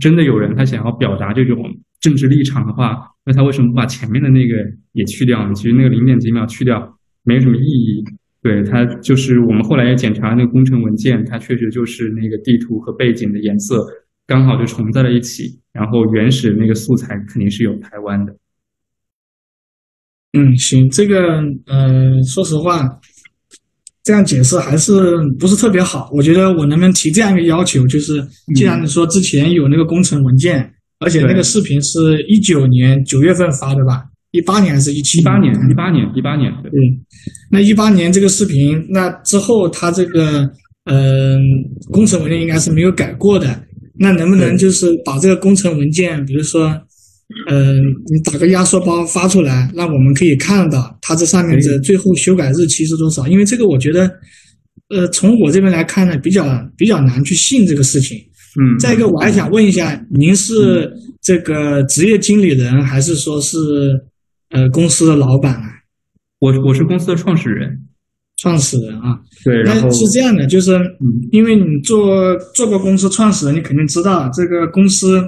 [0.00, 1.58] 真的有人他想要表达这种
[2.00, 4.54] 政治立场的话，那他为什么不把前面的那个
[4.92, 5.52] 也去掉呢？
[5.54, 8.02] 其实那个零点几秒去掉没什么意义。
[8.42, 13.86] 对，它就是我们后来也检查那个工程文件，它确实就是那个地图和背景的颜色
[14.26, 18.34] 刚好就重在了一起，然后原始那个素材肯定是有台湾的。
[20.32, 22.82] 嗯，行，这个，嗯，说实话，
[24.04, 24.92] 这样解释还是
[25.38, 26.10] 不是特别好。
[26.12, 28.20] 我觉得我能不能提这样一个要求，就是
[28.54, 34.02] 既然你说之前有那个工程文件，而且那个视频是一九年九月份发的吧？
[34.32, 35.18] 一八年还是一七？
[35.18, 36.50] 一八年，一八年，一八年。
[36.62, 36.70] 对，
[37.50, 40.48] 那一八年这个视频，那之后他这个，
[40.86, 41.38] 嗯，
[41.90, 43.64] 工程文件应该是没有改过的。
[43.98, 46.72] 那能不能就是把这个工程文件，比如说？
[47.48, 53.26] 嗯，你打个压缩包发出来，那我们可以看到它这上面的最后修改日期是多少。
[53.26, 54.10] 因为这个，我觉得，
[54.88, 56.44] 呃，从我这边来看呢，比较
[56.76, 58.16] 比较难去信这个事情。
[58.18, 58.78] 嗯。
[58.78, 63.58] 再一个，我还想问一下，您是这个职业经理人，还是说是
[64.50, 65.68] 呃公司的老板啊？
[66.38, 67.78] 我我是公司的创始人。
[68.36, 69.18] 创始人啊。
[69.44, 69.62] 对。
[69.62, 70.78] 然后是这样的，就是
[71.30, 75.22] 因为你做做过公司创始人，你肯定知道这个公司。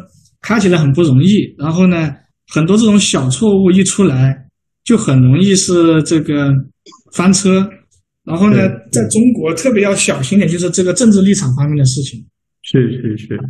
[0.47, 2.15] 开起来很不容易，然后呢，
[2.53, 4.37] 很多这种小错误一出来，
[4.85, 6.53] 就很容易是这个
[7.15, 7.67] 翻车。
[8.25, 8.57] 然后呢，
[8.93, 12.23] 在中国特别要小心点，就是这个政治立场方面的事情。
[12.61, 13.41] 是是是，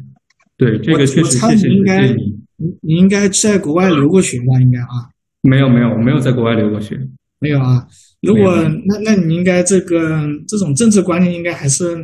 [0.56, 1.74] 对这个确实谢谢你。
[1.74, 4.60] 应该，你你应该在国外留过学吧？
[4.60, 5.10] 应该啊。
[5.42, 6.96] 没有没有，我没有在国外留过学。
[7.40, 7.84] 没有啊？
[8.22, 11.96] 如果那那你应该这个这种政治观念应该还是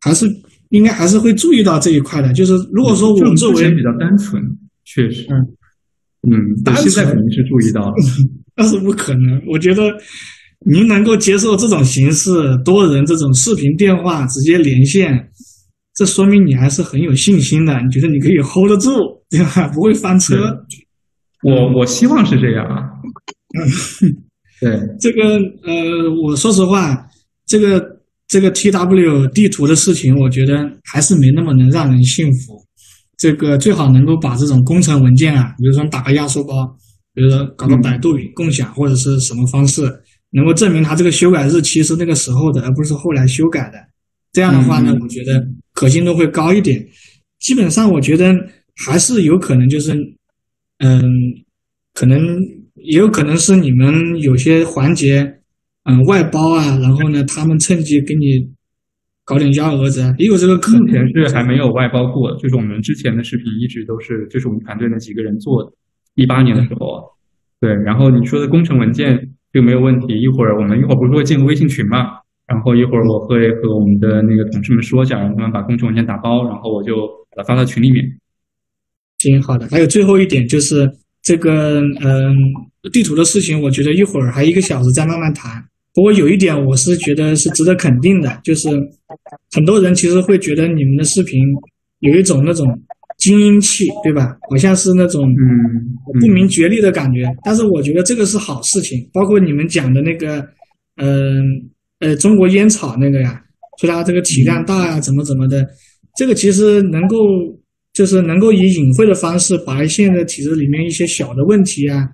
[0.00, 0.26] 还是。
[0.70, 4.42] 应该还是会注意到这一块的，就是如果说我作为比较单纯，
[4.84, 5.36] 确实，嗯
[6.28, 7.94] 嗯，现在肯定是注意到了，
[8.56, 9.40] 但是不可能。
[9.46, 9.82] 我觉得
[10.66, 12.30] 您能够接受这种形式，
[12.64, 15.30] 多人这种视频电话直接连线，
[15.94, 17.80] 这说明你还是很有信心的。
[17.82, 18.90] 你觉得你可以 hold 得住，
[19.30, 19.68] 对吧？
[19.72, 20.64] 不会翻车。
[21.42, 22.90] 我我希望是这样啊。
[24.60, 27.06] 对 这个呃，我说实话，
[27.46, 27.95] 这个。
[28.28, 32.64] 这个 T W 地图的事情，我觉得还是没那么能让人信服。
[33.16, 36.66] 这个最好能够把这种工程文件啊，比如说打个压缩包，
[37.14, 39.82] 比如说搞个百度云共享或者是什么方式，
[40.32, 43.78] 能够证明它这个修改日期是那个时候的，而不是后来修改的。
[44.32, 46.84] 这样的话呢，我觉得可信度会高一点。
[47.38, 48.34] 基本上，我觉得
[48.84, 49.94] 还是有可能，就是
[50.78, 51.02] 嗯，
[51.94, 52.18] 可能
[52.74, 55.32] 也有可能是你们有些环节。
[55.88, 58.44] 嗯，外包啊，然后呢，他们趁机给你
[59.24, 60.80] 搞点幺蛾子，也有这个可能。
[60.82, 65.70] 目前是还没有外包过，就是我们之前的视频一直都是，就是我们团队那几个人做的。
[66.14, 67.04] 一八年的时候，
[67.60, 69.16] 对，然后你说的工程文件
[69.52, 70.20] 就没有问题。
[70.20, 72.06] 一会儿我们一会儿不是会建个微信群嘛？
[72.46, 76.94] 然后一会儿我会和我们的那个同事们说一下，让他们把工程文件打包，然后我就
[77.36, 78.04] 把它发到群里面。
[79.18, 79.68] 行，好的。
[79.68, 80.90] 还有最后一点就是
[81.22, 82.34] 这个，嗯，
[82.92, 85.62] 地图的事情，我觉得一会儿还一个小时再慢慢谈。
[85.96, 88.68] 不过有一点，我是觉得是值得肯定的，就是
[89.52, 91.40] 很多人其实会觉得你们的视频
[92.00, 92.66] 有一种那种
[93.16, 94.36] 精英气，对吧？
[94.50, 97.26] 好像是那种嗯不明觉厉的感觉。
[97.42, 99.08] 但是我觉得这个是好事情。
[99.10, 100.46] 包括你们讲的那个，
[100.96, 101.42] 嗯
[102.00, 103.40] 呃，中国烟草那个呀，
[103.80, 105.66] 说它这个体量大呀，怎么怎么的，
[106.18, 107.16] 这个其实能够
[107.94, 112.06] 就是能够以隐晦的方式把现在体制里面一些小的问题啊。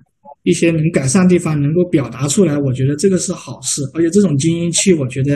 [0.43, 5.35] 一些能改善地方能够表达出来，我觉得这个是好事，而且这种精英气，我觉得，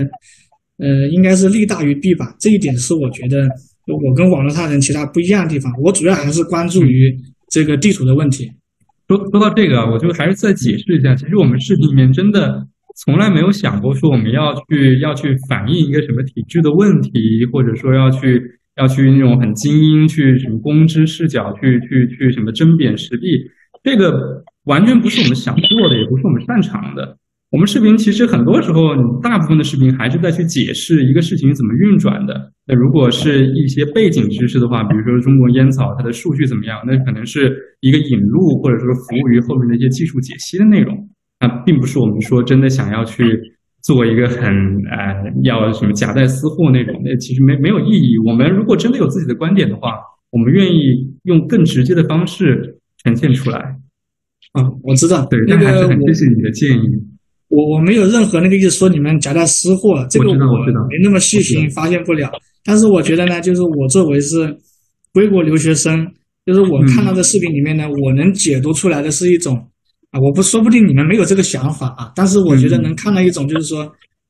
[0.79, 2.35] 呃，应该是利大于弊吧。
[2.39, 3.47] 这一点是我觉得
[3.87, 5.71] 我跟网络上人其他不一样的地方。
[5.81, 7.17] 我主要还是关注于
[7.49, 8.51] 这个地图的问题。
[9.07, 12.67] 说说到这个，我就还是再解释一下，其实我们视频里面真的
[13.05, 17.09] 从来没有想过说我们要去要去反映一个什么体制的问题，
[17.53, 18.41] 或者说要去
[18.75, 23.25] 要去那种很精英去什么公知视角去去去什么针砭时弊，
[23.85, 24.43] 这个。
[24.67, 27.17] 完全不是我们想做的，也不是我们擅长的。
[27.49, 28.93] 我们视频其实很多时候，
[29.23, 32.51] 大部分的视频还是在去解释一个事情怎么运转的。
[32.65, 40.93] 那如果是一些背景知识的话，比如说中国烟草它的数据怎么样，那可能是一个引路，或者说服务于后面的一些技术解析的内容。
[41.39, 43.39] 那并不是我们说真的想要去
[43.81, 44.43] 做一个很
[44.91, 48.17] 呃要什么夹带私货那种，那其实没没有意义。
[48.25, 49.93] 我们如果真的有自己的观点的话，
[50.31, 53.77] 我们愿意用更直接的方式呈现出来。
[54.57, 56.81] 啊，我知道，对，那但还是个我很谢谢你的建议。
[57.49, 62.29] 我我没有任何那个意思说你们夹带私货，这个我没那么细心，发现不了。
[62.65, 64.53] 但是我觉得呢，就是我作为是
[65.13, 66.05] 归国留学生，
[66.45, 69.55] 就是我看到的视频里面呢，我能解读出来的是一种
[70.11, 73.89] 啊，我不说不定你们没有这个想法啊，但是我觉得能看到一种就是说，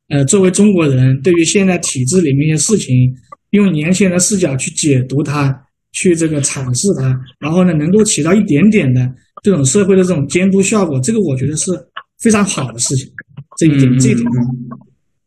[0.10, 2.96] 呃，作为中国人，对于现在体制里面一些事情，
[3.52, 5.60] 用年轻人的视角去解读它，
[5.92, 9.02] 去这个阐释它，然后呢，能够起到一点点的
[9.48, 11.72] 这种社会的这种监督效果，这个我觉得是
[12.20, 13.10] 非常好的事情。
[13.58, 14.26] 这一点，嗯这一点，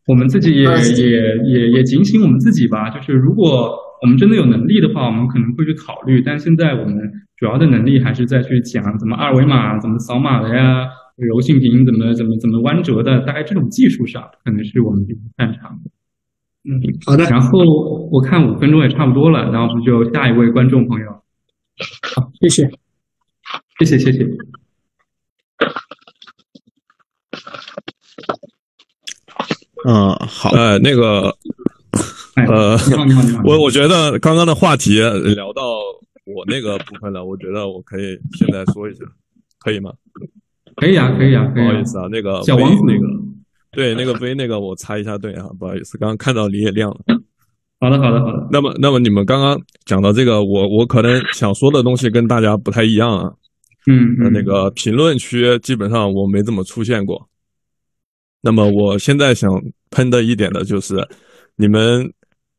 [0.05, 1.09] 我们自己也也
[1.47, 6.21] 也也警醒我们自己吧，就是如果我们真的有能力的话，我们可能会去考虑。
[6.21, 6.95] 但现在我们
[7.35, 10.85] 主要的能力还是在去讲怎么二维码、怎么扫码的呀，
[11.17, 15.89] 柔性屏怎么怎么怎么弯折的，大概这种技术上可能是我们比较擅长的。
[16.69, 17.57] 嗯，好的，然后
[18.11, 21.09] 我看五分钟也差不多了，然后我们就下一位观众朋友，
[22.15, 22.69] 好谢谢。
[23.83, 24.23] 谢谢谢谢。
[29.87, 31.35] 嗯，好，呃，那个，
[32.35, 32.77] 哎，呃
[33.43, 34.99] 我我觉得刚刚的话题
[35.33, 35.79] 聊到
[36.25, 39.03] 我那个部分了，我觉得我可以现在说一下，
[39.59, 39.91] 可以吗？
[40.75, 43.07] 可以啊可以啊可以啊不好意，思啊，那个小王子那个，
[43.71, 46.99] 对，那个 V 那个我插一下对啊，不好意思，刚刚看到你也亮了。
[47.79, 53.33] 好的好的好的，那么，那么你们刚刚讲到这个，我我可能想说的东西跟大家不太一样啊。
[53.87, 57.29] 嗯那个评论区基本上我没怎么出现过。
[58.41, 59.49] 那么我现在想
[59.89, 61.07] 喷的一点的就是，
[61.55, 62.11] 你们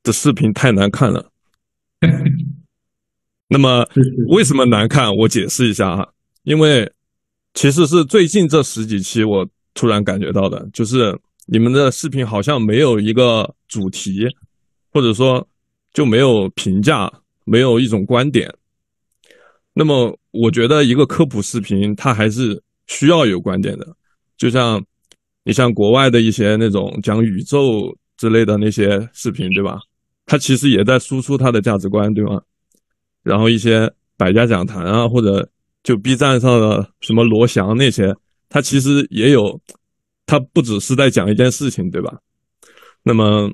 [0.02, 1.30] 的视频太难看了。
[3.48, 3.86] 那么
[4.28, 5.14] 为什么难看？
[5.14, 6.08] 我解释一下啊，
[6.44, 6.90] 因为
[7.54, 14.26] 其实是最近这十几期我突然感觉到的，就是你们的视频好像没有一个主题，
[14.92, 15.46] 或者说
[15.92, 17.12] 就没有评价，
[17.44, 18.52] 没有一种观点。
[19.74, 23.86] 那么我觉得一个科普视频它还是需要有观点的，
[24.36, 24.84] 就像
[25.44, 29.78] 你像国外的一些那种讲宇宙之类的那些视频，对吧？
[30.26, 32.40] 它其实也在输出它的价值观，对吗？
[33.22, 35.48] 然后一些百家讲坛啊，或者
[35.82, 38.14] 就 B 站上的什么罗翔那些，
[38.48, 39.60] 它其实也有，
[40.26, 42.18] 它不只是在讲一件事情，对吧？
[43.02, 43.50] 那么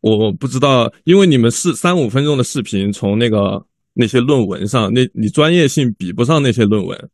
[0.00, 3.64] 我不知道，因为你们是三五分钟的视频，从那个
[3.98, 7.10] 那些论文上，那你专业性比不上那些论文，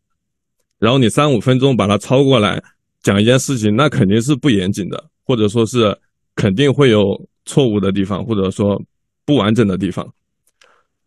[0.81, 2.61] 然后你三五分钟把它抄过来
[3.03, 5.97] 讲一件事情，那肯定是不严谨的，或者说是
[6.35, 8.83] 肯定会有错误的地方，或者说
[9.25, 10.13] 不完整的地方。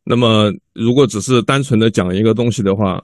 [0.05, 3.03] 那么，如果只是单纯的讲一个东西的话，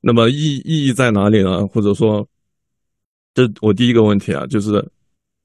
[0.00, 1.66] 那么意意义在哪里呢？
[1.66, 2.26] 或者说，
[3.34, 4.78] 这我第一个问题啊，就是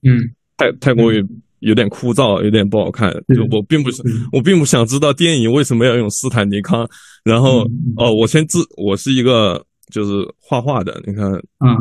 [0.03, 1.21] 嗯太太过于
[1.65, 3.11] 有点枯燥，有点不好看。
[3.35, 4.01] 就我并不是，
[4.31, 6.87] 我并不想知道电影为什么要用斯坦尼康。
[7.23, 11.25] 然后嗯哦，我先自我是一个就是画画的，你看，
[11.59, 11.75] 啊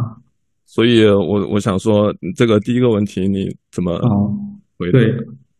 [0.66, 4.32] 所以我我想说这个第一个问题你怎么哦。
[4.78, 4.98] 回答？
[4.98, 5.14] 对，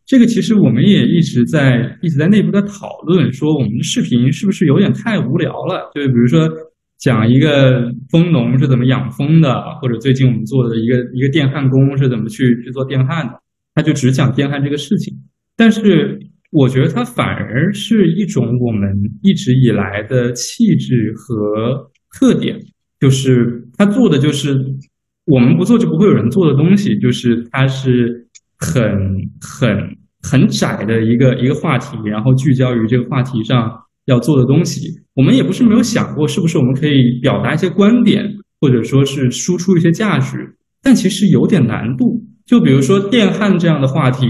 [0.05, 5.91] 这个其实我们也一直在一直在内部在讨论，说我们的视频是不是有点太无聊了？
[5.93, 6.49] 就比如说
[6.97, 13.33] 讲一个蜂农是怎么养蜂的，或者最近我们做的一个一个电焊工是怎么去去做电焊的，
[13.73, 15.13] 他就只讲电焊这个事情。
[15.55, 16.19] 但是
[16.51, 18.89] 我觉得它反而是一种我们
[19.21, 22.59] 一直以来的气质和特点，
[22.99, 24.55] 就是他做的就是
[25.25, 28.81] 我们不做就不会有人做的东西，就是它是很
[29.41, 29.75] 很
[30.21, 33.71] 很窄的一个一个话题，然后聚焦于这个话题上
[34.05, 34.89] 要做的东西。
[35.15, 38.25] 我们也不是没有想过，是不是我们可以表达一些观点，
[38.59, 42.23] 或者说是输出一些价值，但其实有点难度。
[42.45, 44.27] 就比如说电焊这样的话题，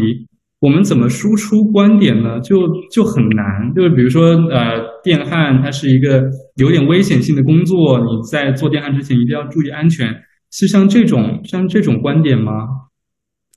[0.59, 2.39] 我们怎么输出观点呢？
[2.39, 3.73] 就就很难。
[3.75, 6.23] 就是比如说，呃，电焊它是一个
[6.55, 10.07] 有点危险性的工作，你在做电焊之前一定要注意安全。
[10.51, 12.51] 是像这种像这种观点吗？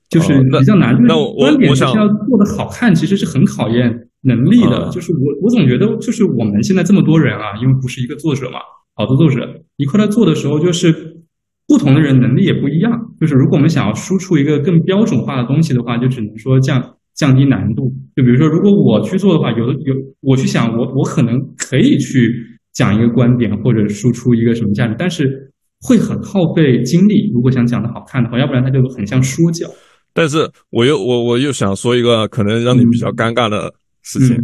[0.09, 0.97] 就是比较难。
[1.37, 4.85] 观点是要做的好看，其实是很考验能力的。
[4.85, 8.59] 啊就是我我总觉得，就是我们现在这么多人啊，因为不是一个作者嘛，
[8.95, 9.47] 好多作者
[9.77, 11.19] 一块来做的时候，就是
[11.67, 12.93] 不同的人能力也不一样。
[13.21, 16.83] 就是如果我们想要输出一个更标准化的东西的话，就只能说降
[17.15, 17.93] 降低难度。
[18.15, 22.33] 就比如说，如果我去做的话，有的有我去想，我我可能可以去
[22.73, 25.51] 讲一个观点或者输出一个什么价值，但是
[25.81, 27.31] 会很耗费精力。
[27.35, 29.67] 如果想讲的好看的话，要不然它就很像说教。
[30.13, 34.37] 但是我又我我又想说一个可能让你比较尴尬的事情，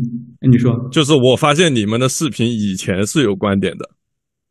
[0.51, 3.89] 你说，就是我发现你们的视频以前是有观点的，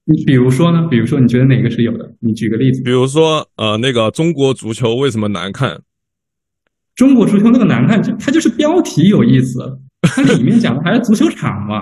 [0.05, 0.87] 你比如说呢？
[0.89, 2.11] 比如说你觉得哪个是有的？
[2.19, 2.81] 你举个例子。
[2.83, 5.81] 比如说呃，那个中国足球为什么难看？
[6.95, 9.59] 中国足球那个难看，就它就是标题有意思，
[10.01, 11.81] 它里面讲的还是足球场嘛。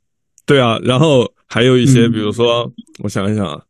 [0.46, 2.70] 对啊，然后还有一些，比如说
[3.02, 3.62] 我想一想啊，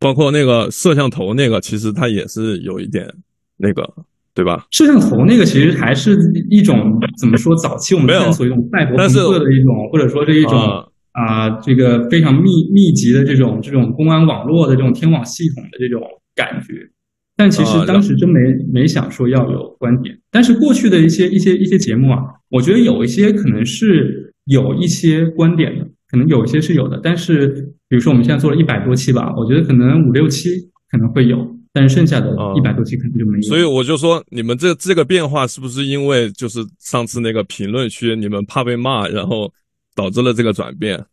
[0.00, 3.08] 包括那个摄像头那个，其实它也是有一点
[3.56, 3.88] 那个，
[4.34, 4.66] 对吧？
[4.72, 6.18] 摄像头那个其实还是
[6.50, 7.54] 一种怎么说？
[7.56, 16.02] 早期我们探索一种赛博朋克的一种，或者说是一种啊，这个非常密密集的这种这种公安网络的这种天网系统的这种
[16.34, 16.90] 感觉。
[17.36, 18.38] 但其实当时真没
[18.72, 20.16] 没想说要有观点。
[20.30, 22.18] 但是过去的一些一些一些节目啊，
[22.50, 27.00] 我觉得有一些可能是有一些观点的，可能有一些是有的。
[27.02, 27.48] 但是
[27.88, 30.50] 比如说我们现在做了一百多期吧，我觉得可能五六期
[30.90, 33.42] 可能会有，但是剩下的一百多期可能就没有。
[33.42, 39.52] 所以我就说，你们这这个变化是不是因为就是上次那个评论区你们怕被骂，然后
[39.94, 41.04] 导致了这个转变？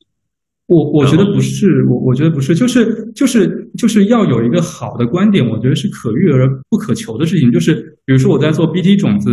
[0.68, 7.52] 我我觉得不是，我我觉得不是，就是就是就是要有一个好的观点，我觉得是可遇而不可求的事情。
[7.52, 7.76] 就是
[8.06, 9.30] 比如说我在做 BT 种子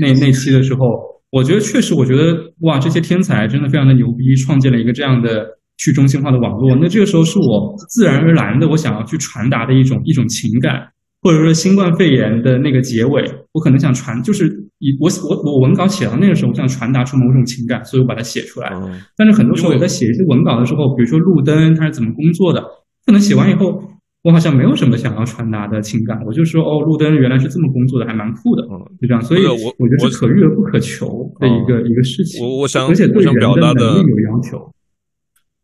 [0.00, 1.00] 那那期的时候，
[1.30, 5.46] 我觉得确实，我觉得哇，这些天才真的非常的牛逼，创建了一个这样的
[5.78, 6.76] 去中心化的网络。
[6.76, 10.91] 那这个时候是我自然而然的，我想要去传达的一种一种情感。
[11.22, 14.44] 或者说新冠肺炎的那个结尾，我可能想传，就是
[14.80, 18.72] 以我我我文稿写到那个时候，我想传达出某种情感，所以我把它写出来。
[19.16, 22.60] 但是很多时候我在写一些文稿的时候，比如说路灯它是怎么工作的，
[23.06, 23.80] 可能写完以后，
[24.24, 28.64] 我好像没有什么想要传达的情感，我就说哦，路灯原来是这么工作的，还蛮酷的，
[29.00, 29.22] 就这样。
[29.22, 31.06] 所以我我觉得是可遇而不可求
[31.38, 32.44] 的一个一个事情。
[32.44, 34.58] 我我想而且对人的能力有要求。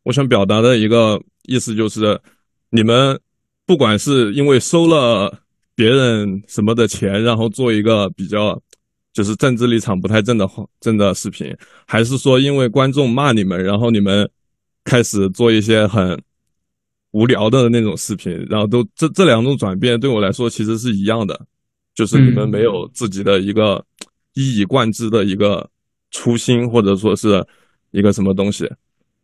[0.04, 2.20] 我想表达的一个意思就是，
[2.70, 3.18] 你们
[3.66, 5.40] 不管是因为收了。
[5.78, 8.60] 别人什么的钱，然后做一个比较，
[9.12, 10.44] 就是政治立场不太正的
[10.80, 11.56] 正的视频，
[11.86, 14.28] 还是说因为观众骂你们，然后你们
[14.82, 16.20] 开始做一些很
[17.12, 21.46] 无聊的那种视频，然后都这这两种转变对我来说其实是一样的，
[21.94, 23.84] 就是你们没有自己的一个
[24.34, 25.70] 一以贯之的一个
[26.10, 27.46] 初心，或者说是
[27.92, 28.68] 一个什么东西，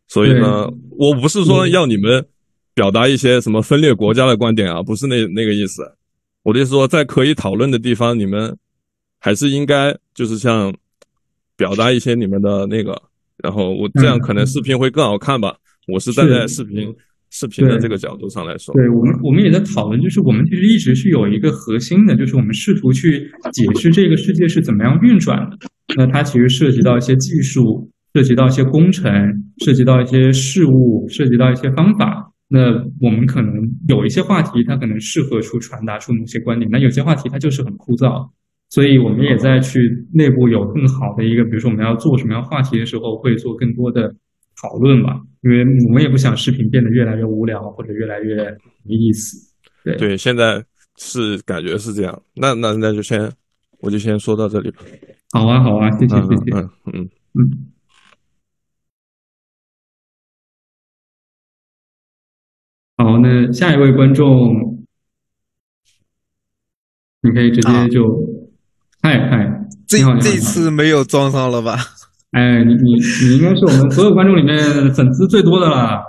[0.07, 2.25] 所以呢，我不是说要你们
[2.73, 5.83] 表达一些什么分裂国家的观点啊，不是那那个意思。
[6.45, 8.55] 我的意思说，在可以讨论的地方，你们
[9.19, 10.71] 还是应该就是像
[11.57, 12.95] 表达一些你们的那个，
[13.43, 15.55] 然后我这样可能视频会更好看吧。
[15.87, 16.93] 我是站在视频
[17.31, 18.75] 视频的这个角度上来说。
[18.75, 25.57] 对我们，我们也在讨论，就是我们其实一直是有一个核心的，就是我们试图去解释这个世界是怎么样运转的。
[25.97, 29.11] 那它其实涉及到一些技术，涉及到一些工程，
[29.65, 32.31] 涉及到一些事物，涉及到一些方法。
[32.55, 33.53] 那我们可能
[33.89, 38.29] 有一些话题，它可能适合出传达出某些观点；那有些话题它就是很枯燥，
[38.69, 44.15] 所以我们也在去内部有更好的一个，比如说我们要做什么样话题的时候，会做更多的
[44.61, 45.19] 讨论吧。
[45.43, 48.35] 因为我们也不想视频变得越来越无聊或者越来越
[48.83, 49.37] 没意思。
[49.83, 50.63] 对对，现在
[50.97, 52.21] 是感觉是这样。
[52.35, 53.31] 那那那就先，
[53.81, 54.77] 我就先说到这里吧。
[55.33, 56.57] 好啊，好啊，谢谢，谢谢。
[56.57, 57.74] 嗯嗯嗯。
[62.97, 64.85] 好，那下一位观众，
[67.21, 68.05] 你可以直接就，
[69.01, 71.77] 嗨嗨，这这次没有装上了吧？
[72.31, 76.01] 哎，你你你应该是我们所有观众里面粉丝最多的了，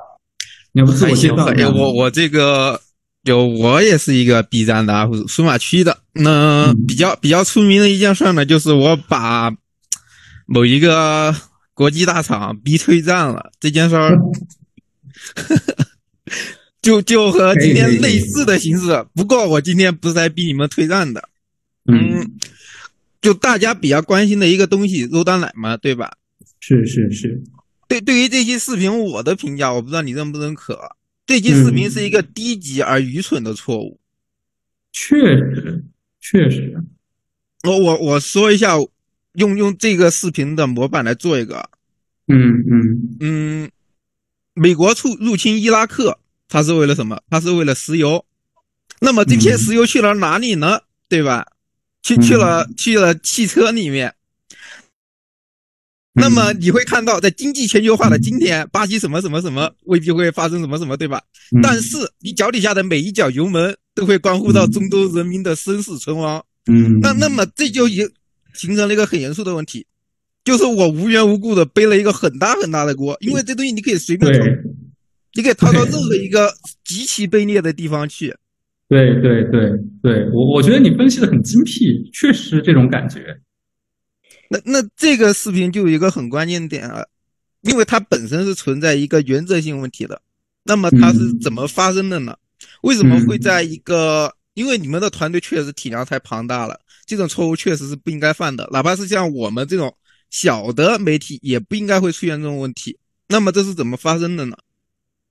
[0.72, 1.68] 你要不自我介绍一下？
[1.70, 2.80] 我我这个
[3.24, 5.98] 就，我也是一个 B 站的 UP 数码区的。
[6.12, 9.52] 那比较比较出名的一件事呢，就是我把
[10.46, 11.34] 某一个
[11.74, 14.16] 国际大厂逼退战了这件事儿。
[16.86, 21.28] 就就和今天类似的形式，不过我今天不是来逼你们退让的，
[21.86, 22.30] 嗯，
[23.20, 26.16] 就大家比较关心的一个东西，肉蛋奶嘛，对吧？
[26.60, 27.42] 是是是，
[27.88, 30.78] 对，对于这期视频，我的评价，我不知道你认不认可。
[31.26, 33.98] 这期视频是一个低级而愚蠢的错误。
[34.92, 35.84] 确实，
[36.20, 36.80] 确实。
[37.64, 38.76] 我我我说一下，
[39.32, 41.68] 用用这个视频的模板来做一个。
[42.28, 43.70] 嗯嗯嗯，
[44.54, 46.20] 美国出入侵伊拉克。
[46.48, 47.20] 他是为了什么？
[47.28, 48.24] 它是为了石油。
[49.00, 50.80] 那么这些石油去了哪里呢？
[51.08, 51.46] 对吧？
[52.02, 54.14] 去去了去了汽车里面。
[56.14, 61.20] 那么你会看到，在经济全球化的今天，巴西什么什么什么未必会发生什么什么，对吧？
[61.62, 66.42] 但是你脚底下的每一脚油门都会关乎到中东人民的生死存亡。
[66.70, 66.98] 嗯。
[67.00, 68.08] 那那么这就形
[68.54, 69.86] 形成了一个很严肃的问题，
[70.42, 74.38] 就是我无缘无故的背了一个很大很大的锅，因为这东西你可以随便投。
[75.36, 76.52] 你可以套到任何一个
[76.84, 78.34] 极其卑劣的地方去。
[78.88, 79.70] 对对对
[80.02, 83.40] 对，我我觉得你分析的很精辟，确实这种感觉。
[84.48, 87.04] 那那这个视频就有一个很关键点啊，
[87.62, 90.22] 因为它本身是存在一个原则性问题的。
[90.64, 92.36] 那么它是怎么发生的呢？
[92.82, 94.32] 为什么会在一个？
[94.54, 98.66] 因为你们的团队确实体量太庞大了，这种错误确实是不应该犯的。
[98.72, 99.94] 哪怕是像我们这种
[100.30, 102.98] 小的媒体，也不应该会出现这种问题。
[103.28, 104.56] 那么这是怎么发生的呢？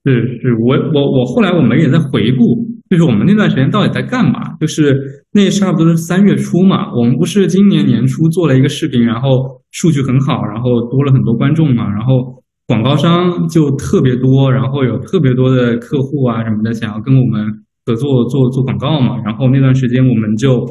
[0.06, 4.54] 是是，我我我后来我们也在回顾，就是我们那段时间到底在干嘛？
[4.60, 4.96] 就是
[5.34, 17.44] 那差不多是三月初嘛，我们不是今年年初做了一个视频，然后数据很好，然后多了很多观众嘛，然后广告商就特别多，然后有特别多的客户啊什么的想要跟我们
[17.88, 20.64] 合作做做广告嘛，然后那段时间我们就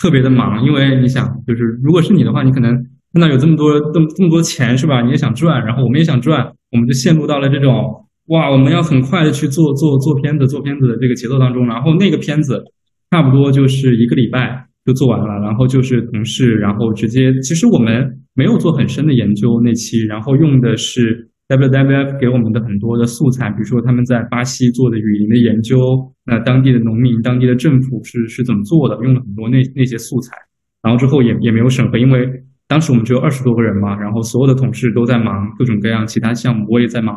[0.00, 2.72] 特别的忙，因为你想，就是如果是你的话，你可能
[3.12, 5.02] 看到有这么多这么这么多钱是吧？
[5.02, 8.06] 你也想赚，然后我们也想赚，我们就陷入到了这种。
[8.28, 12.62] 哇，我们要很快的去做做做片子，做片子的这个节奏当中，然后那个片子
[13.10, 25.78] 差不多就是一个礼拜就做完了，然后就是同事，然后直接，其实我们没有做很深的研究那期，然后用的是 WWF 给我们的很多的素材，比如说他们在巴西做的雨林的研究，
[26.26, 30.36] 那当地的农民、当地的政府是是怎么做的，用了很多那那些素材，
[30.82, 32.28] 然后之后也也没有审核，因为
[32.68, 37.16] 当时我们只有二十多个人嘛，然后所有的同事都在忙各种各样其他项目，我也在忙。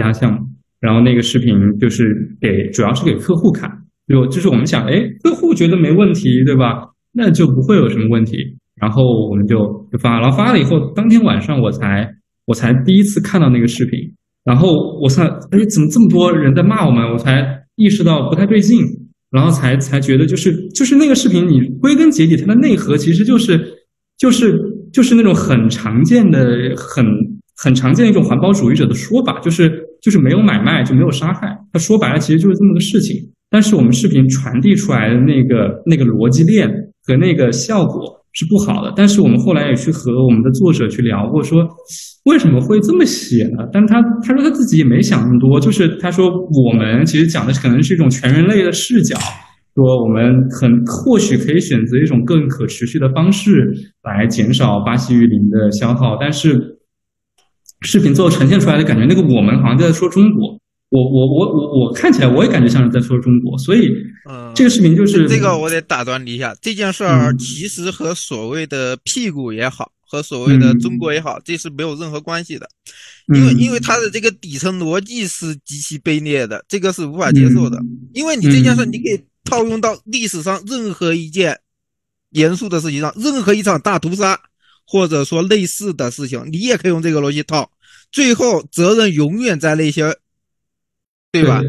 [0.00, 0.38] 其他项目，
[0.80, 3.70] 然后那个视频就是给，主要是给客户看，
[4.08, 6.88] 就就是我们想，哎，客户觉得没问题，对吧？
[7.12, 8.38] 那就不会有什么问题。
[8.80, 9.58] 然后我们就
[9.92, 12.10] 就发，然后发了以后，当天晚上我才
[12.46, 13.98] 我才第一次看到那个视频，
[14.42, 14.72] 然后
[15.02, 17.04] 我才，哎，怎么这么多人在骂我们？
[17.12, 17.44] 我才
[17.76, 18.82] 意识到不太对劲，
[19.30, 23.60] 然后才才觉得就是就是那个视频，你归根结底它的内核其实就是
[24.16, 24.58] 就是
[24.94, 27.04] 就是那种很常见的很。
[27.62, 31.56] 很常见的一种环保主义者的说法，就是就是没有买卖就没有杀害。
[31.72, 33.16] 他说白了，其实就是这么个事情。
[33.50, 36.68] 但是我们视频传递出来的那个那个逻辑链
[37.04, 38.00] 和那个效果
[38.32, 38.92] 是不好的。
[38.94, 41.66] 但是我们后来也去和我们的作者去聊过，说
[42.26, 43.66] 为什么会这么写呢？
[43.72, 49.16] 但他他说他自己也没想那么多，就是他说我们其实讲的可能是一种全人类的视角，
[49.74, 53.68] 说我们很或许可以选择一种更可持续的方式
[54.04, 56.76] 来减少巴西雨林的消耗，但是。
[57.82, 60.58] 视频最后呈现出来的感觉，那个我们好像在说中国，
[60.90, 63.88] 我我我我我看起来我也感觉像是在说中国，所以，
[64.28, 72.68] 嗯，这个视频就是这个，我得打断你一下，这件事儿其实和所谓的屁股也好，和所谓的中国也好，这是没有任何关系的，
[73.34, 77.80] 因为因为它的这个底层逻辑是极其卑劣的，这个是无法接受的，
[78.12, 81.58] 因为你这件事你可以套用到历史上任何一件
[82.32, 84.38] 严肃的事情上，任何一场大屠杀。
[84.90, 87.70] 或者说类似的事情，你也可以用这个逻辑套，
[88.10, 90.12] 最后责任永远在那些，
[91.30, 91.62] 对吧？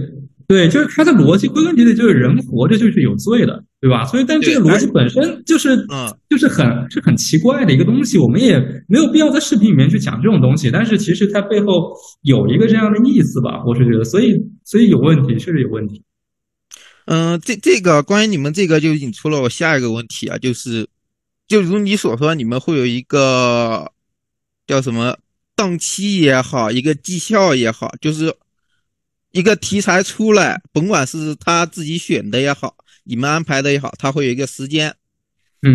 [0.48, 4.04] 对，就是他的逻辑归根结底就是人活着就是有罪的，对吧？
[4.06, 8.18] 所以，但这个逻辑本身就是，嗯，就是很是很奇怪的一个东西。
[8.18, 8.58] 我们也
[8.88, 11.94] 没有必要在视频里面去讲这种东西，但是其实它背后
[12.24, 13.64] 有一个这样的意思吧？
[13.68, 16.02] 我是觉得，所以所以有问题，确实有问题。
[17.06, 20.88] 嗯，这这个关于你们这个就引出了我下一个问题啊，就是。
[21.52, 23.92] 就如你所说，你们会有一个
[24.66, 25.18] 叫什么
[25.54, 28.34] 档期也好，一个绩效也好，就是
[29.34, 34.96] 一个题材出来，甭管是他自己选的也好，你们安排的也好，他会有一个时间。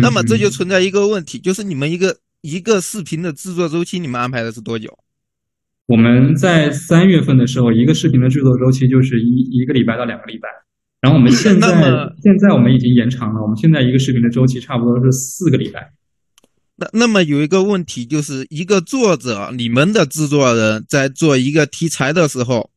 [0.01, 4.97] 那么这就存在一个问题，就是你们一个一个视频的制作周期，你们安排的是多久？
[5.85, 10.49] 我们在三月份的时候，一个视频的制作周期就是一一个礼拜到两个礼拜。
[11.07, 11.69] 然后我们现在
[12.21, 15.93] 现在我们已经延长了，我们现在一个视频的周期差不多是四个礼拜。
[16.75, 22.71] 那那么有一个问题，就是一个作者，你们的制作人在做一个题材的时候，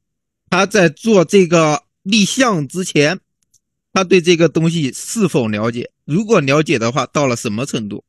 [0.49, 3.19] 他在做这个立项之前，
[3.93, 5.91] 他对这个东西是否了解？
[6.05, 8.05] 如果了解的话，到了什么程度？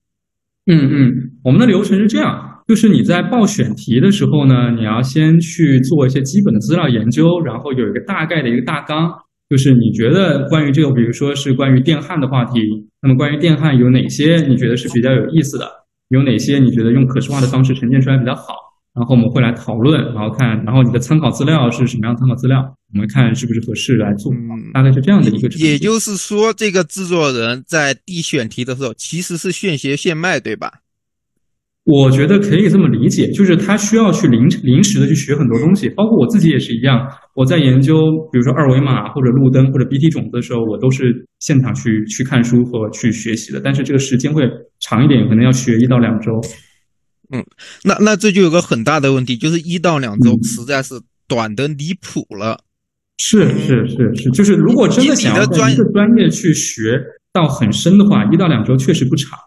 [0.67, 9.11] 嗯嗯，我们的流程是这样，就是你在报选题的时候呢，你要先去做一些基本的资料研究，然后有一个大概的一个大纲。
[9.51, 12.61] 就是你觉得关于这个，比如说是关于电焊的话题，
[13.01, 15.69] 那么关于电焊有哪些你觉得是比较有意思的？
[16.07, 18.55] 有哪些你觉得用可视化的方式呈现出来比较好？
[18.95, 22.61] 然后我们会来讨论，然后看，然后你的参考资料是什么样的参考资料？
[22.93, 24.31] 我们看是不是合适来做，
[24.73, 25.49] 大概是这样的一个。
[25.57, 30.71] 也就是说，这个制作人在递选题的时候其实是现学现卖，对吧？
[31.84, 36.95] 我觉得可以这么理解，就是他需要去临临时的去学很多东西，包括我自己也是一样。
[37.34, 37.95] 我在研究，
[38.32, 43.59] 比如说二维码或者路灯或者 BT 种子的时候，我都是现场去去看书和去学习的。
[43.59, 44.43] 但是这个时间会
[44.79, 46.32] 长一点，可能要学一到两周。
[47.34, 47.43] 嗯，
[47.84, 50.93] 那那这就有个很大的问题，就是一到两周实在是
[51.27, 52.59] 短的离谱了。
[53.17, 56.99] 是是是是，就是如果真的想要专专业去学
[57.34, 59.39] 到很深的话，一到两周确实不长。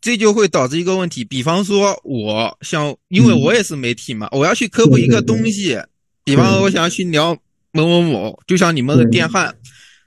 [0.00, 5.78] 这就会导致一个问题，比方说，我像，因为我也是媒体嘛，我要去科普一个东西，
[6.24, 7.36] 比方说，我想要去聊
[7.72, 9.54] 某某某，就像你们的电焊，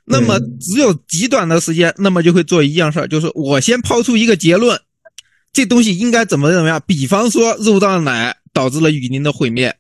[0.06, 4.80] 那么只有极短的时间，那么就会做一样事儿，就是我先抛出一个结论，
[5.54, 6.82] 这东西应该怎么怎么样。
[6.88, 9.76] 比方说肉蛋奶导致了雨林的毁灭，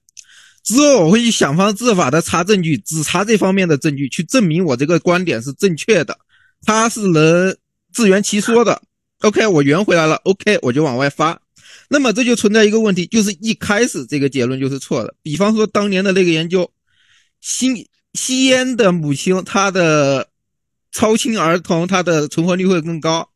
[0.64, 6.16] 之后我会去想方设法的查证据，只查这方面的证据，去证明我这个观点是正确的，
[6.62, 7.58] 它是能
[7.91, 8.80] 自圆其说的。
[9.22, 11.41] OK，我圆回来了，OK，我就往外发。
[11.89, 15.15] 那么这就存在一个问题，就是一开始这个结论就是错的。
[15.22, 16.70] 比方说当年的那个研究，
[17.41, 20.28] 吸吸烟的母亲她的
[20.91, 23.28] 超轻儿童她的存活率会更高，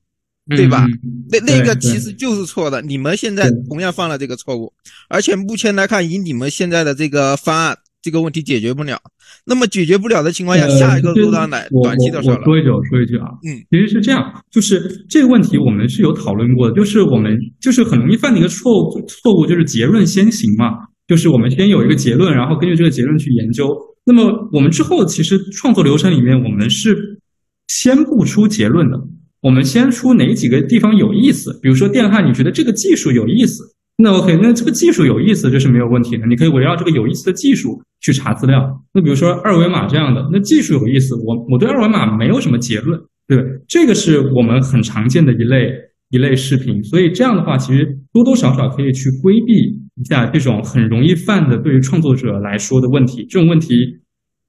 [0.50, 0.86] 对吧？
[1.30, 2.82] 那那个其实就是错的。
[2.82, 4.72] 你们现在同样犯了这个错误，
[5.08, 9.02] 而且目前来看，以你们现在的这个方案，这个问题解决不了。
[9.46, 12.38] 那么解决不了的情况下，下一个入到奶短期的事了。
[12.38, 20.72] 我说一句，我说一句啊，嗯，其实是这样，就是这个问题我们是有讨论过的，就是我们就是很容易犯的一个错误，错误就是结论先行嘛，
[21.08, 23.76] 就是我们先有一个结论，然后根据这个结论去研究。
[24.06, 27.20] 那么我们之后其实创作流程里面，我们是
[27.68, 28.98] 先不出结论的，
[29.42, 33.64] 我们先出哪几个地方有意思，比如说电焊，你觉得这个技术有意思。
[33.98, 36.26] 那 OK，那这个技术有意思，这是没有问题的。
[36.26, 38.84] 你可以围绕这个有意思的技术去查资料。
[38.94, 43.38] 那比如说二维码这样的，那技术有意思，我我对二维码没有什么结论，对
[43.68, 45.72] 这个是我们很常见的一类
[46.10, 46.84] 一类视频。
[46.84, 49.54] 所以这样的话，其实多多少少可以去规避
[49.96, 53.24] 一下这种很容易犯的对于创作者来说的问题。
[53.30, 53.76] 这种问题，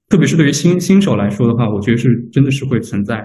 [0.09, 3.23] 特别是对于新新手来说的话，我觉得是真的是会存在。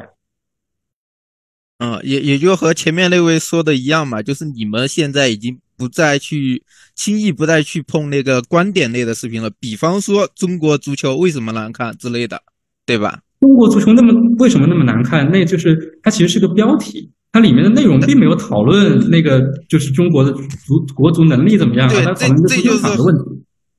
[1.79, 5.59] 嗯，也也就和前面那位说的一样嘛，就是你们现在已经。
[5.79, 6.63] 不再去
[6.97, 12.43] 轻易不再去碰那个观点类的视频了，比方说中国足球为什么难看之类的，
[12.85, 13.21] 对吧？
[13.41, 15.31] 中国足球那么为什么那么难看？
[15.31, 23.23] 那就是它其实是个标题，它里面的内容并没有讨论那个就是中国的足国足能力怎么样，对，讨论这就是的问题。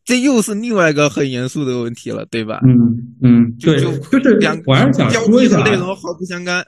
[0.06, 2.62] 这又是另外一个很严肃的问题了，对吧？
[2.64, 2.72] 嗯
[3.22, 6.66] 嗯，对，就是两我还是想说一下，内容毫不相干。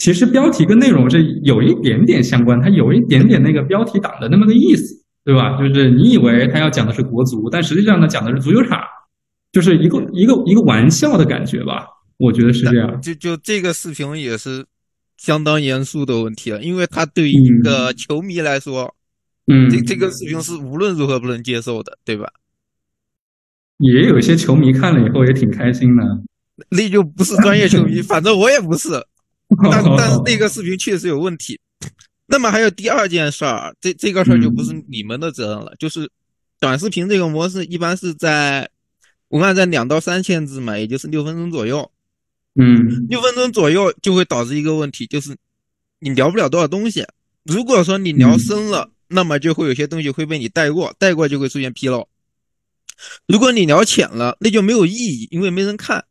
[0.00, 4.94] 其实标题跟内容是有一点点相关，它有一点点那个标题党的那么个意思，
[5.26, 5.58] 对吧？
[5.58, 8.80] 就是你以为他要讲的是国足，但实际上呢讲的是足球场，
[9.52, 11.86] 就是一个一个一个玩笑的感觉吧？
[12.16, 12.98] 我觉得是这样。
[13.02, 14.64] 就就这个视频也是
[15.18, 18.94] 相当严肃的问题了，因为他对于一个球迷来说，
[19.52, 22.26] 嗯，这这个视频是无论如何不能接受的，对吧？
[23.76, 26.02] 也有一些球迷看了以后也挺开心的，
[26.70, 28.88] 那就不是专业球迷， 反正我也不是。
[29.70, 31.58] 但 但是那个视频确实有问题。
[32.26, 35.74] 那么还有第二件事儿，这这个事儿就不是你们的责任了。
[35.78, 36.08] 就是
[36.60, 38.70] 短视频这个模式，一般是在
[39.28, 41.90] 文案在两到三千字嘛，也就是六分钟左右。
[42.54, 45.36] 嗯，六分钟左右就会导致一个问题，就是
[45.98, 47.04] 你聊不了多少东西。
[47.44, 52.08] 如果说你聊深了，那么就会有些东西会被你带过，带过就会出现纰漏。
[53.26, 56.04] 如果你聊浅了，那就没有意义，因为没人看。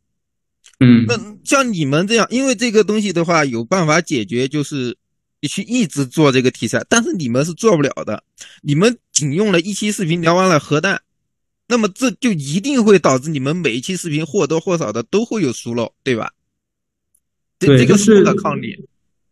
[0.81, 4.95] 嗯，那像你们这样，因为这个东西的话，有办法解决，就是
[5.41, 8.23] 你去一直做这个题材，但是你们是做不了的。
[8.61, 11.01] 你们仅用了一期视频聊完了核弹，
[11.67, 16.31] 那么这就一定会导致你们每一期视频或多或少的都会有疏漏，对吧？
[17.59, 18.73] 对，这个是不可抗力。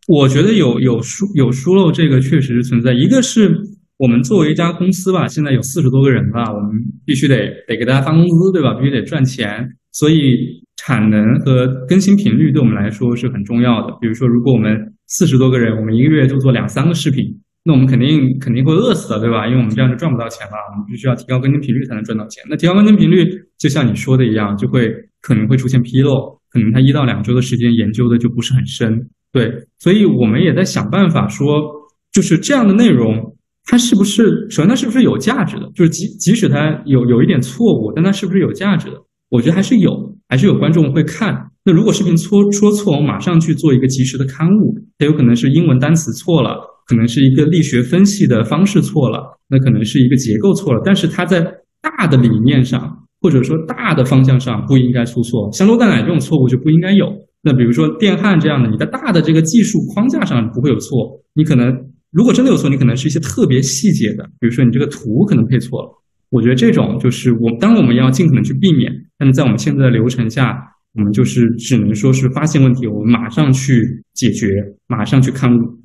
[0.06, 2.92] 我觉得有有疏有疏漏，这个确实是存在。
[2.92, 3.58] 一个是
[3.96, 6.72] 我们作为一家公司吧，现在有四十多个人吧，我们
[7.06, 8.74] 必须得得给大家发工资，对吧？
[8.74, 10.67] 必须得赚钱，所以。
[10.88, 13.94] 产能和更新频率对我们来说是很重要的。
[14.00, 14.74] 比如说，如果我们
[15.06, 17.22] 四十多个人，我们一个月就做两三个视频，
[17.62, 19.46] 那我们肯定肯定会饿死的，对吧？
[19.46, 20.54] 因为我们这样就赚不到钱了。
[20.72, 22.42] 我们必须要提高更新频率才能赚到钱。
[22.48, 23.22] 那提高更新频率，
[23.58, 24.88] 就像你说的一样，就会
[25.20, 28.98] 可能会出现纰漏，可能他一到两周的时间研究的就不是很深。
[29.30, 31.70] 对，所以我们也在想办法说，
[32.14, 33.36] 就是这样的内容，
[33.66, 35.70] 它是不是首先它是不是有价值的？
[35.74, 38.96] 就是即即使它有有一点错误，但它是不是有价值的？
[39.28, 40.16] 我觉得还是有。
[40.28, 41.50] 还是有观众会看。
[41.64, 44.74] 那如果视频说说错，我马上去做一个及时的刊物。
[44.98, 46.56] 它有可能是英文单词错了，
[46.86, 50.80] 可能是一个力学分析的方式错了，那可能是一个结构错了。
[50.84, 51.40] 但是它在
[51.80, 55.50] 大的理念上，或者说大的方向上不应该出错。
[55.52, 57.06] 像肉蛋奶这种错误就不应该有。
[57.42, 61.22] 那比如说电焊这样的，你在大的这个技术框架上不会有错。
[61.34, 61.72] 你可能
[62.10, 65.88] 如果真的有错，你可能是一些特别细节的，比如说你这个图可能配错了。
[66.30, 70.62] 我觉得这种就是我，当然我们要尽可能去避免，但是在我们现在的流程下，
[70.94, 74.46] 我们就是只能说是发现问题，我们马上去解决，
[74.86, 75.78] 马上去看物。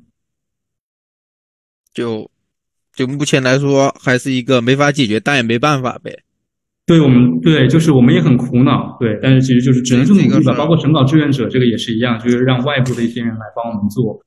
[1.92, 2.30] 就
[2.92, 6.18] 就目前来说，还是一个没法解决，但也没办法呗。
[6.86, 10.52] 对我们，对，就是我们也很苦恼，对，但是其实就是只能是努力吧。
[10.54, 14.20] 包括审稿志愿者这个也是一样，就是让外部的一些人来帮我们做。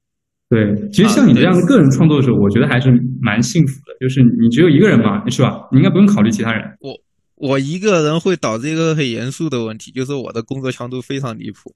[0.49, 2.89] 对，其实像你这样的个人创作者，我觉得还是
[3.21, 3.93] 蛮幸福的。
[3.99, 5.67] 就是你只有一个人嘛，是吧？
[5.71, 6.63] 你应该不用考虑其他人。
[6.79, 6.97] 我
[7.35, 11.75] 我一个人会导致一个很严肃的问题，就是我的工作强度非常离谱。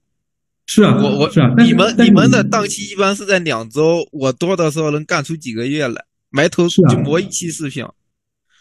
[0.66, 7.84] 是啊，我我是啊，你们你们的档期一般是在两周，我多的时候能干出几个月来，埋头就磨一期视频。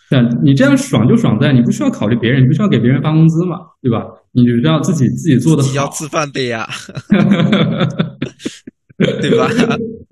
[0.09, 4.03] 对啊，你这样爽就爽在你不需要考虑别人，你不需要给别人发工资嘛，对吧？
[4.33, 6.67] 你只要自己自己做的好，自己要吃饭的呀
[9.21, 9.49] 对吧？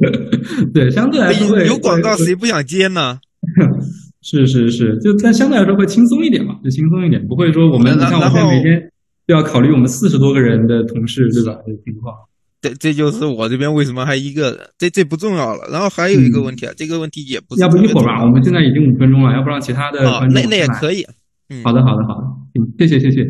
[0.74, 3.20] 对，相对来说会有广告谁不想接呢？
[4.22, 8.82] 是是是，就但相对来说会轻松一点嘛，就轻松一点，不会说我们你然像我现在每天
[9.26, 11.58] 都要考虑我们四十多个人的同事，对吧？
[11.66, 12.14] 这情况。
[12.62, 15.70] 这这就是我这边为什么还一个人，这这不重要了。
[15.72, 21.06] 然后还有一个问题啊，这个问题也不要不一会儿吧，我们现在已经五分钟了，要不让其他的那那也可以。
[21.50, 22.28] 嗯，好的，好的，好的，
[22.60, 23.24] 嗯，谢谢，谢谢。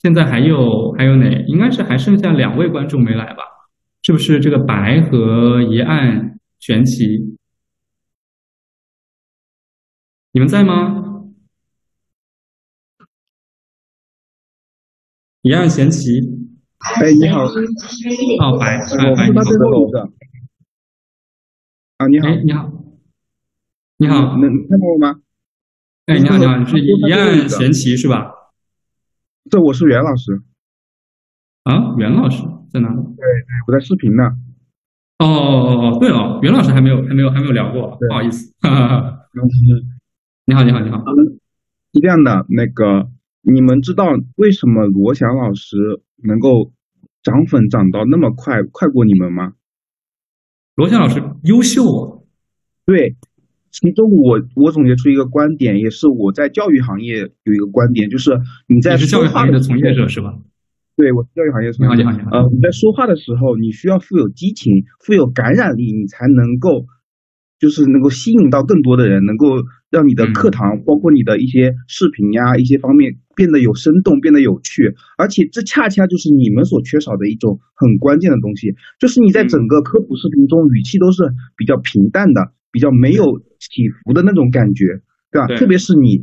[0.00, 1.28] 现在还有还有哪？
[1.48, 3.42] 应该是还剩下两位观众没来吧？
[4.02, 7.36] 是不是这个白和一案玄奇？
[10.30, 11.04] 你们在吗？
[15.42, 16.20] 一案玄奇，
[16.78, 20.00] 哎，你好，哦，白，白白，你好最后一个。
[21.96, 22.70] 啊，你好，哎，你好，
[23.96, 25.20] 你好，能能看到我吗？
[26.06, 28.37] 哎，你好，你好，你是一最后一案玄奇是吧？
[29.50, 30.42] 这我是袁老师，
[31.64, 32.96] 啊，袁老师在哪里？
[32.96, 34.24] 对对，我在视频呢。
[35.18, 38.54] 哦哦哦哦，对哦，袁老师还没有还没有还没有聊过，不好意思。
[38.60, 39.14] 哈哈哈。
[40.44, 40.98] 你好，你好，你好。
[41.92, 43.10] 是这样的，那个
[43.42, 46.72] 你们知道为什么罗翔老师能够
[47.22, 49.54] 涨粉涨到那么快，快过你们吗？
[50.74, 52.18] 罗翔老师优秀啊。
[52.84, 53.16] 对，
[53.80, 60.36] 其中我我总结出一个观点，也是我在教育行业有一个观点，就是你在你是教育行业的从业者是吧？
[60.96, 62.08] 对，我是教育行业从业者。
[62.32, 66.86] 呃，你在说话的时候，你需要富有激情、富有感染力，你才能够，
[67.60, 69.46] 就是能够吸引到更多的人，能够
[69.92, 74.92] 让你的嗯课堂，包括你的一些视频呀、一些方面变得有生动，变得有趣。
[75.16, 81.22] 而且这恰恰就是你们所缺少的一种很关键的东西，就是你在嗯整个科普视频中，语气都是
[81.56, 84.84] 比较平淡的，比较没有起伏的那种感觉，
[85.30, 85.46] 对吧？
[85.46, 86.22] 对特别是你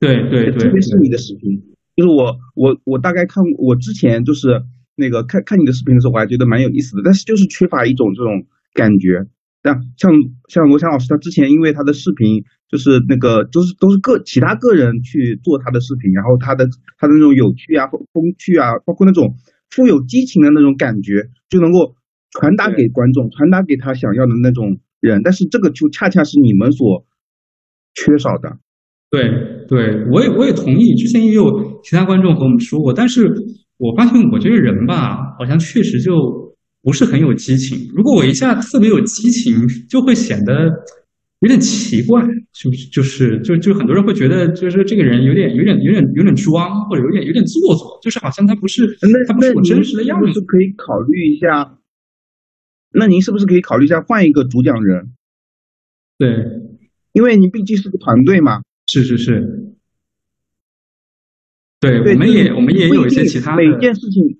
[0.00, 1.60] 对对对，特别是你的视频，
[1.96, 4.62] 就是我我我大概看我之前就是
[4.96, 9.26] 那个看看你的视频的时候，我还觉得蛮有意思的，但是就是缺乏一种这种感觉。
[9.60, 10.12] 但像
[10.48, 16.64] 像罗翔老师，他之前因为他的视频就是那个都是都是个其他个人去做他的视频，然后他的
[16.96, 19.34] 他的那种有趣啊、风风趣啊，包括那种
[19.68, 21.96] 富有激情的那种感觉，就能够
[22.30, 25.20] 传达给观众，传达给他想要的那种人。
[25.22, 27.04] 但是这个就恰恰是你们所
[27.94, 28.58] 缺少的。
[29.10, 29.22] 对
[29.66, 30.94] 对，我也我也同意。
[30.94, 33.32] 之前也有其他观众和我们说过，但是
[33.78, 36.12] 我发现我这个人吧，好像确实就
[36.82, 37.90] 不是很有激情。
[37.94, 40.68] 如果我一下特别有激情，就会显得
[41.40, 42.22] 有点奇怪，
[42.52, 42.86] 就是？
[42.90, 48.86] 就是就就很多人会觉得，就是这个人有点有点有点有点装，或者有点有点做作，就是好像他不是
[49.26, 50.26] 他不是我真实的样子。
[50.26, 51.77] 您是不是可以考虑一下？
[52.90, 55.12] 那您是不是可以考虑一下换一个主讲人？
[56.16, 56.46] 对，
[57.12, 58.62] 因为你毕竟是个团队嘛。
[58.86, 59.74] 是是是。
[61.80, 64.38] 对，对，我们也我们也有一些其他的每件事情，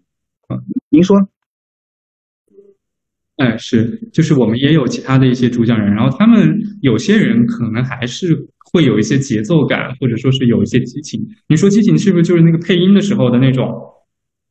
[0.49, 1.29] 啊，您说。
[3.37, 11.25] 哎，是，就是我们也有其他的一些主讲人，然后他们有些人可能还是会有一些节奏感，或者说是有一些激情。
[11.47, 13.73] 你说激情是不是就是那个配音的时候的那种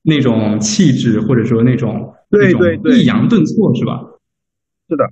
[0.03, 3.99] 那种气质，或者说那种对对对抑扬顿挫是吧？
[4.89, 5.03] 是的，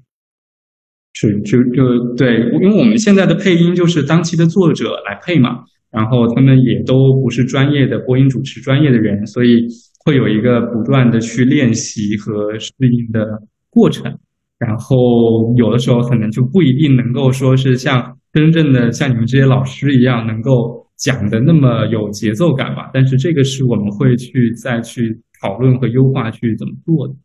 [1.14, 9.68] 是就就对，因为我们现在的配音就是当期的作者来配嘛，然后他们也都不是专业的播音主持专业的人，所以
[10.06, 13.26] 会有一个不断的去练习和适应的
[13.70, 14.18] 过程。
[14.58, 27.16] 然后有的时候可能就不一定能够说是像真正的像你们这些老师一样能够讲的那么有节奏感吧，但是这个是我们会去再去讨论和优化去怎么做的。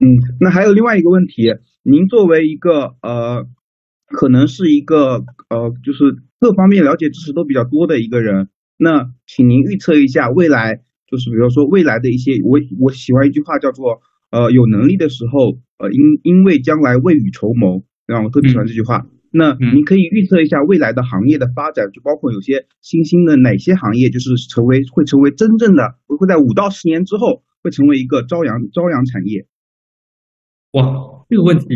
[0.00, 0.06] 嗯，
[0.40, 3.46] 那还有另外一个问题，您作为一个呃，
[4.06, 14.00] 可能是一个呃，就是各方面了解知识都比较多的一个人，那请您预测一下未来，就是比如说未来的一些，我我喜欢一句话叫做
[14.30, 19.06] 呃，有能力的时候，呃，因因为将来未雨绸缪，让我特别喜欢这句话。
[19.30, 29.46] 那你可以预测一下未来的行业的发展，就包括有些新兴的哪些行业，就是成为会成为真正的会在五到十年之后会成为一个朝阳朝阳产业。
[30.72, 30.84] 哇，
[31.28, 31.66] 这个问题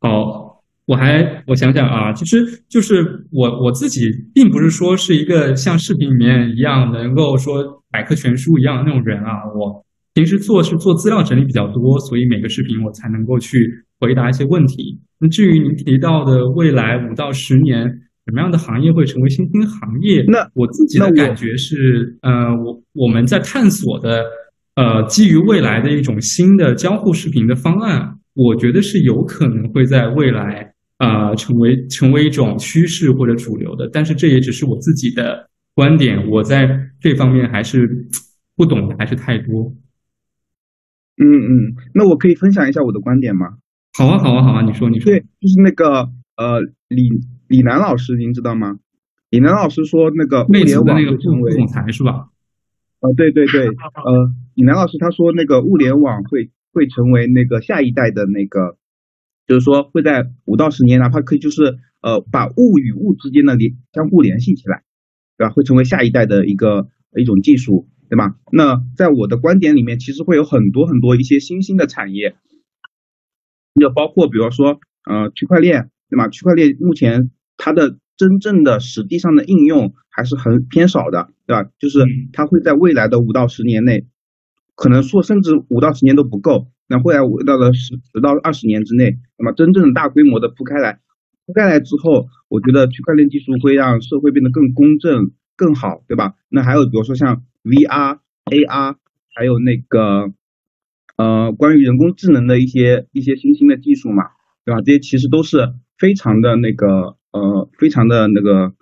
[0.00, 4.00] 好，我还我想想啊，其实就是我我自己
[4.34, 9.84] 并不是说是一个像视频里面一样能够说百科全书一样的那种人啊，我
[10.14, 13.58] 平时做是做资料整理比较多，所以每个视频我才能够去
[14.00, 15.00] 回答一些问题。
[15.18, 17.86] 那至于您提到的未来五到十年
[18.26, 20.22] 什么样的行业会成为新兴行业？
[20.28, 24.22] 那我自己的感觉是，呃，我我们在探索的，
[24.76, 33.88] 呃，基于未来的一种新的交互视频的方案，我觉得是有可能会在未来啊、成为成为一种趋势或者主流的。
[33.92, 36.68] 但是这也只是我自己的观点，我在
[37.00, 37.88] 这方面还是
[38.56, 39.72] 不懂的还是太多。
[41.16, 43.46] 嗯嗯，那我可以分享一下我的观点吗？
[43.98, 45.10] 好啊，好啊，好啊，你说，你说。
[45.10, 47.10] 对，就是那个呃，李
[47.48, 48.78] 李楠老师，您知道吗？
[49.28, 52.28] 李楠老师说那个物联网那个副会成为总裁是吧？
[53.00, 58.76] 呃，对对对，呃，李楠老师他说那个物联网会会成为那个下一代的那个，
[59.48, 64.84] 就是说会在五到十年，哪怕可以就是呃把物与物之间的联相互联系起来，
[65.36, 65.52] 对吧？
[65.52, 66.86] 会成为下一代的一个
[67.16, 68.36] 一种技术，对吧？
[68.52, 72.36] 那在我的观点里面，其实会有很多很多一些新兴的产业，
[73.78, 76.28] 就包括比如说呃区块链，对吧？
[76.28, 81.70] 区块链目前它的真正的实际上的应用还是很偏少的，对吧？
[81.78, 84.06] 就是它会在未来的五到十年内，
[84.74, 91.00] 可能说甚至五到十年都不够，那未来五到的十十到二十年之内，那么真正的大规模的铺开来，
[91.46, 96.34] 铺开来之后，我觉得区块链技术会让社会变得更公正、更好，对吧？
[96.48, 98.96] 那还有比如说像 VR、AR，
[99.34, 100.32] 还有那个
[101.18, 104.22] 呃关于人工智能的一些一些新兴的技术嘛，
[104.64, 104.80] 对吧？
[104.80, 108.72] 这些其实都是非常的那个呃非常的那个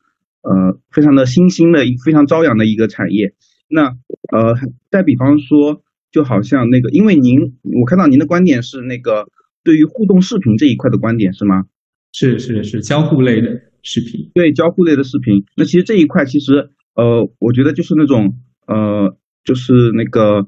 [0.42, 3.34] 呃非常的新兴的非常朝阳的一个产业。
[3.68, 3.88] 那
[4.30, 4.54] 呃
[4.92, 5.82] 再比方说，
[6.12, 9.26] 就好像那个，因为您我看到您的观点是那个
[9.64, 11.64] 对于互动视频这一块的观点是吗？
[12.12, 14.30] 是是是，交互类的视频。
[14.34, 20.46] 对交互类的视频，那其实这一块其实呃，我觉得就是那种呃，就是那个，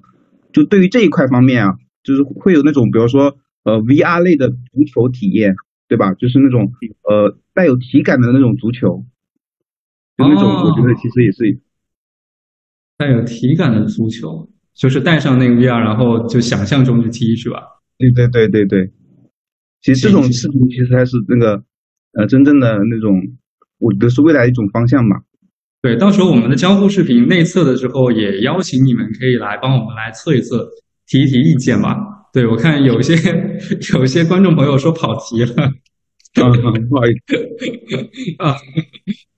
[0.58, 5.54] 就对于这一块方面啊，就是会有那种比如说呃 VR 类的足球体验，
[5.86, 6.12] 对吧？
[6.14, 9.04] 就是那种呃带有体感的那种足球，
[10.16, 11.60] 就那种我觉得其实也是
[12.96, 17.62] 带有体感的足球，就是带上那个 VR，然后就想象中去踢，是吧？
[17.96, 18.92] 对对对对对，
[19.80, 21.62] 其实这种视频其实还是那个
[22.14, 23.36] 呃真正的那种，
[23.78, 25.22] 我觉得是未来一种方向嘛。
[25.80, 30.68] 对，到时候我们的交互视频内测的时候，也邀请你们可以来帮我们来测一测，
[31.06, 31.96] 提一提意见吧。
[32.32, 33.14] 对我看有些
[33.94, 35.54] 有些观众朋友说跑题了，
[36.42, 36.50] 啊，
[36.90, 37.36] 不好意思
[38.42, 38.56] 啊。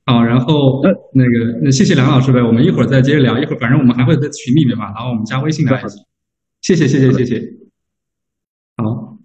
[0.07, 0.83] 好，然后
[1.15, 5.99] 那个那谢谢梁老师呗，我们一会儿再接着聊，一会儿反正我们还会在群里面嘛，然后我们加微信来一起。
[6.63, 7.41] 谢谢谢谢谢谢。
[8.79, 9.19] 好，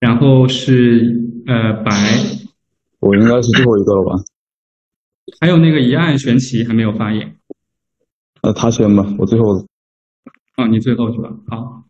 [0.00, 1.92] 然后是呃白，
[3.00, 4.22] 我应该是最后一个了吧？
[5.40, 7.36] 还有那个一案玄奇还没有发言。
[8.42, 9.66] 那他先吧，我最后。
[10.56, 11.30] 哦，你最后是吧？
[11.48, 11.84] 好。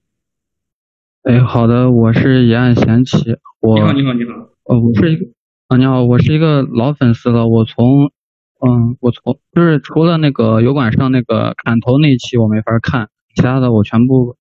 [1.22, 3.36] 哎，好的，我是一案贤奇。
[3.60, 4.32] 我你好，你好，你好。
[4.64, 5.26] 呃，我是一个
[5.68, 7.46] 啊，你好，我是一个老粉丝了。
[7.48, 8.12] 我从
[8.60, 14.36] 嗯，我从就是除了那个油管上那个砍头那一期我没法看，其他的我全部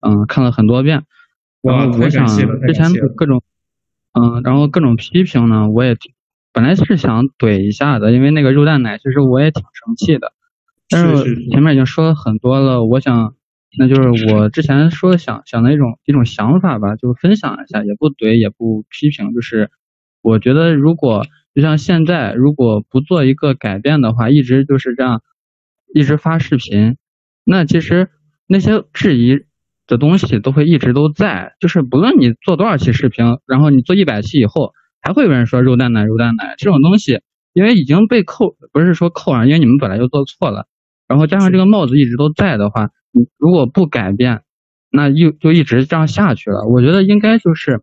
[0.00, 1.04] 嗯看了很多遍。
[1.62, 3.42] 然后我想之前各种
[4.12, 6.12] 嗯，然后各种批评呢，我也挺
[6.52, 10.32] 本来是想怼一下的，因为那个肉蛋奶，其实我也挺生气的。
[10.88, 13.34] 但是前面已经说了很多了，我想。
[13.78, 19.70] 那就是我之前说想想的一种一种想法吧，就分享一下，也不怼也不批评，就是
[20.22, 25.22] 我觉得如果就像现在，如果不做一个改变的话，一直就是这样，
[25.94, 26.96] 一直发视频，
[27.44, 28.08] 那其实
[28.48, 29.44] 那些质疑
[29.90, 34.72] 的东西都会一直都在，就是不论你做多少期视频，然后你做一百期以后，
[35.02, 37.20] 还会有人说肉蛋奶肉蛋奶这种东西，
[37.52, 40.66] 因为已经被扣，不是说扣上，因为你们本来就做错了，
[41.08, 42.90] 然后加上这个帽子一直都在的话。
[43.12, 44.42] 你如果不改变，
[44.88, 46.64] 那又就一直这样下去了。
[46.68, 47.82] 我觉得应该就是，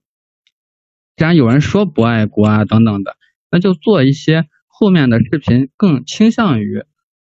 [1.18, 3.18] 既然有人说不爱国啊等等的，
[3.52, 6.86] 那就做一些后面的视频更倾向于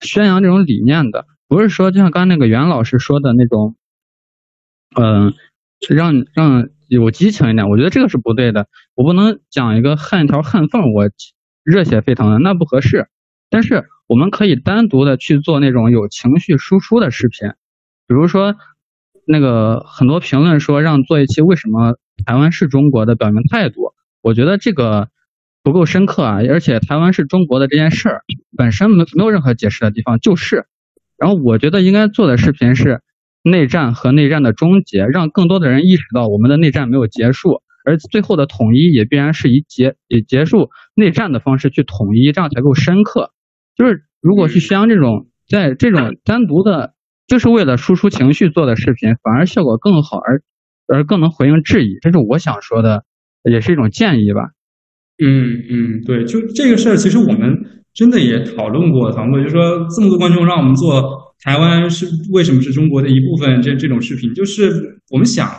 [0.01, 3.75] 宣扬这种理念的，不是说就像刚那个袁老师说的那种，
[4.95, 5.33] 嗯，
[5.89, 7.69] 让让有激情一点。
[7.69, 8.67] 我觉得这个是不对的。
[8.95, 11.09] 我不能讲一个焊一条焊缝，我
[11.63, 13.07] 热血沸腾的，那不合适。
[13.49, 17.49] 但是我们可以单独的去做那种有情绪输出的视频。
[18.07, 18.55] 比如说，
[19.25, 25.09] 那个很多评论说让做一期为什么台湾是中国的表明态度，我觉得这个
[25.63, 28.21] 不够深刻啊，而且台湾是中国的这件事儿
[28.57, 30.65] 本身没没有任何解释的地方，就是。
[31.17, 33.01] 然后我觉得应该做的视频是
[33.43, 43.31] 内战和内战的终结，让更多的人意识到我们的内战没有结束，而最后的统一也必然是以结以结束内战的方式去统一，这样才够深刻。
[43.75, 46.93] 就是如果去宣扬这种在这种单独的。
[47.29, 50.41] 就是为了输出情绪做的视频，反而效果更好，而
[50.87, 53.03] 而更能回应质疑，这是我想说的
[53.43, 54.49] 也是一种建议吧。
[55.23, 59.61] 嗯嗯，对，就这个事儿，其实我们真的也讨论过，讨论过，就是说
[59.95, 65.49] 这么多观众让我们做台湾是为什么是中国的一部分这这种视频，就是我们想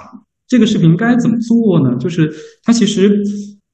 [0.46, 1.96] 这个视频该怎么做呢？
[1.98, 3.22] 就是它其实。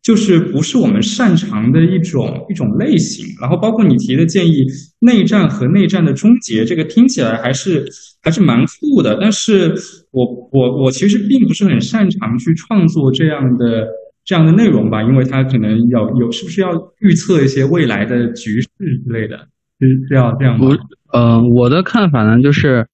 [0.03, 4.65] 就是不是我们擅长的一种一种类型，然后包括你提的建议，
[5.01, 7.85] 内战和内战的终结，这个听起来还是
[8.23, 9.19] 还是蛮酷的。
[9.21, 9.75] 但是
[10.13, 13.89] 我我我其实并不是很擅长去创作这样的
[14.25, 18.69] 这样的内容吧，因为它可能要有是不是要预测一些未来的局势
[19.05, 19.37] 之类的，
[19.81, 20.69] 是是要这样吗？
[21.17, 22.89] 呃，我的看法呢，就是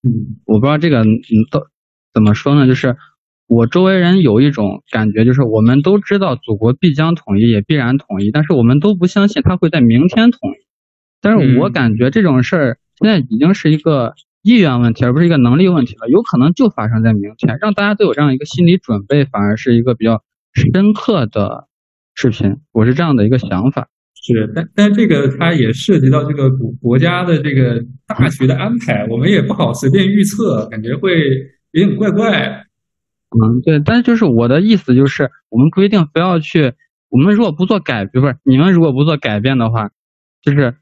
[0.47, 1.19] 我不知道这个嗯
[1.51, 1.63] 到
[2.15, 2.97] 怎么说呢，就是。
[3.49, 10.55] 我周围人有一种感觉，就是我们都知道祖国必将统一，也必然统一，但是我们都不相信它会在明天统一。
[11.21, 17.59] 但是我感觉这种事儿现在已经是一个意愿问题，而不是一个能力问题了，有可能就发生在明天。
[17.61, 20.23] 让大家都有这样一个心理准备，反而是一个比较
[20.55, 21.69] 深刻的
[22.15, 22.57] 视频。
[22.73, 23.89] 我是这样的一个想法。
[24.25, 31.19] 是，但但这个它也涉及到这个国国家的这个大局的安排，我们也不好随便预测，感觉会
[31.73, 32.65] 有点怪怪。
[33.35, 36.73] 嗯，对，但就是我的意思就是，我们不一定非要去，
[37.09, 39.91] 我们如果不做改，不是你们如果不做改变的话，
[40.43, 40.77] 就是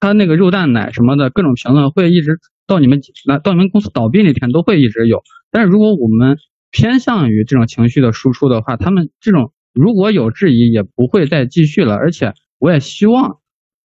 [0.00, 5.22] 他那个肉蛋奶什么的各种评论会一直到你们那到你们公司倒闭那天都会一直有。
[5.50, 6.38] 但是如果我们
[6.70, 11.94] 偏向于这种情绪的输出的话，他们这种如果有质疑也不会再继续了。
[11.94, 13.38] 而且我也希望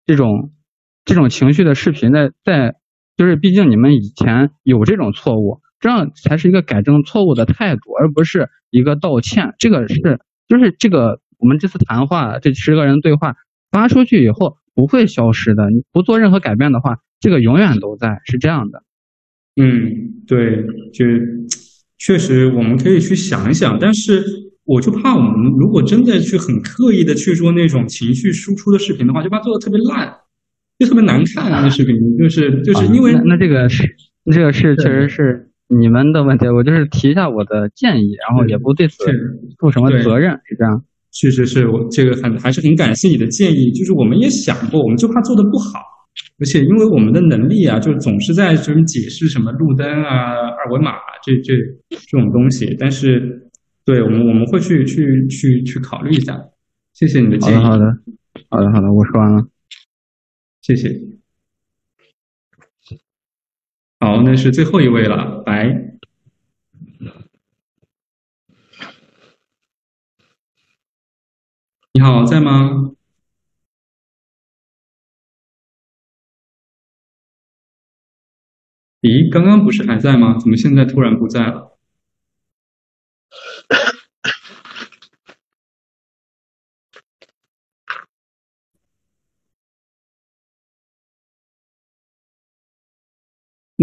[0.06, 0.54] 这种
[1.06, 2.76] 这种情绪的视频在在，
[3.18, 5.62] 就是毕竟你们以前有这种错误。
[5.80, 9.56] 这样才是一个改正错误的态度，而不是一个道歉。
[9.58, 13.36] 这个是，就是这个我们这次谈话，这十个人对话
[13.72, 15.72] 发出去以后不会消失的。
[15.72, 18.84] 你不做任何改变的话，这个永远都在，是这样的。
[19.56, 20.64] 嗯，对，
[20.94, 21.04] 就
[21.98, 24.24] 确实我们可以去想一想，但是
[24.66, 30.14] 我就怕我们如果真的去很刻意的去做那种情绪输出的视频的话，就怕做的特别烂，
[30.80, 33.84] 就特别难看那视频，就是就是因为那这个是
[34.32, 35.48] 这个是确实是。
[35.74, 39.06] 你们的问题，我就是提一下我的建议，然后也不对此
[39.58, 40.84] 负什么责任，是这样。
[41.14, 45.80] 确实是我这个很还是很感谢你的建议，就是我们也想过，我们就怕做的不好，
[46.42, 50.92] 而且因为我们的能力啊，就总是在就是解释什么路灯啊、二维码
[51.24, 51.56] 这这
[51.90, 53.50] 这种东西，但是
[53.84, 56.50] 对我们我们会去去去去考虑一下。
[56.94, 57.56] 谢谢你的建议。
[57.56, 57.86] 好的，
[58.50, 59.48] 好的，好的，我说完了，
[60.62, 61.00] 谢谢。
[64.00, 65.98] 好，那是最后一位了，白。
[71.94, 72.94] 你好，在吗？
[79.02, 80.38] 咦，刚刚不是还在吗？
[80.40, 81.71] 怎么现在突然不在了？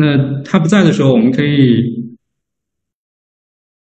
[0.01, 2.16] 那他不在的时候，我们可以，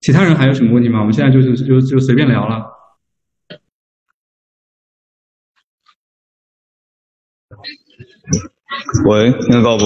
[0.00, 1.00] 其他人还有什么问题吗？
[1.00, 2.64] 我们现在就是就就随便聊了。
[9.06, 9.84] 喂，听得到不？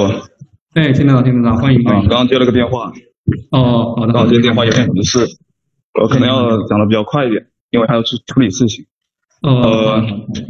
[0.75, 2.09] 哎，听得到，听得到，欢迎欢迎。
[2.09, 2.93] 刚刚接了个电话。
[3.51, 4.13] 哦，好的。
[4.13, 5.27] 刚接电话有点急事，
[6.01, 8.87] 我可能要讲的比较快一点，因为还要去处理事情。
[9.43, 10.01] 呃，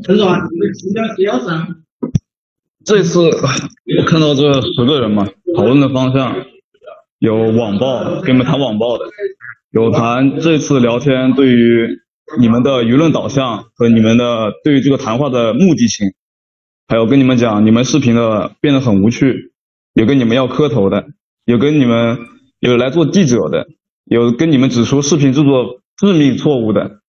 [0.05, 1.67] 陈总，你要你要啥？
[2.85, 6.47] 这次我看到这十个人嘛，讨论的方向
[7.19, 9.05] 有网暴，跟你们谈网暴的，
[9.71, 11.99] 有谈这次聊天对于
[12.41, 16.09] 你们的舆论导向和你们的对于这个谈话的目的性，
[16.89, 19.53] 还有跟你们讲你们视频的变得很无趣，
[19.93, 21.05] 有跟你们要磕头的，
[21.45, 22.19] 有跟你们
[22.61, 23.67] 有来做记者的，
[24.07, 27.01] 有跟你们指出视频制作致命错误的，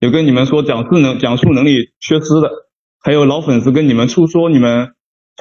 [0.00, 2.50] 有跟你们说讲述能讲述能力缺失的，
[3.02, 4.92] 还有老粉丝跟你们诉说你们。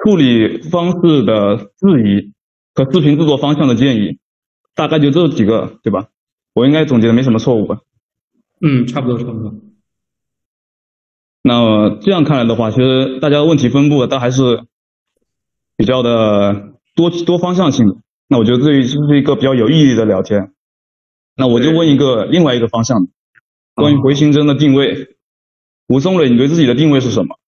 [0.03, 2.33] 处理方式的质疑
[2.73, 4.19] 和视频制作方向的建议，
[4.75, 6.07] 大概就这几个，对吧？
[6.53, 7.79] 我应该总结的没什么错误吧？
[8.61, 9.55] 嗯，差不多，差不多。
[11.41, 14.63] 那这样看来的话，其实大家问题分布倒还是
[15.77, 17.97] 比较的多多方向性的。
[18.27, 20.53] 那我觉得这是是一个比较有意义的聊天。
[21.35, 23.11] 那我就问一个另外一个方向的，
[23.75, 25.15] 关于回形针的定位，
[25.87, 27.39] 吴松磊，你对自己的定位是什么？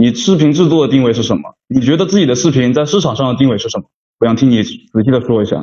[0.00, 1.42] 你视频制作的定位是什么？
[1.66, 3.84] 你觉得自己的视频在市场上的定位是什么？
[4.20, 4.70] 我想听你仔
[5.04, 5.56] 细的说一下。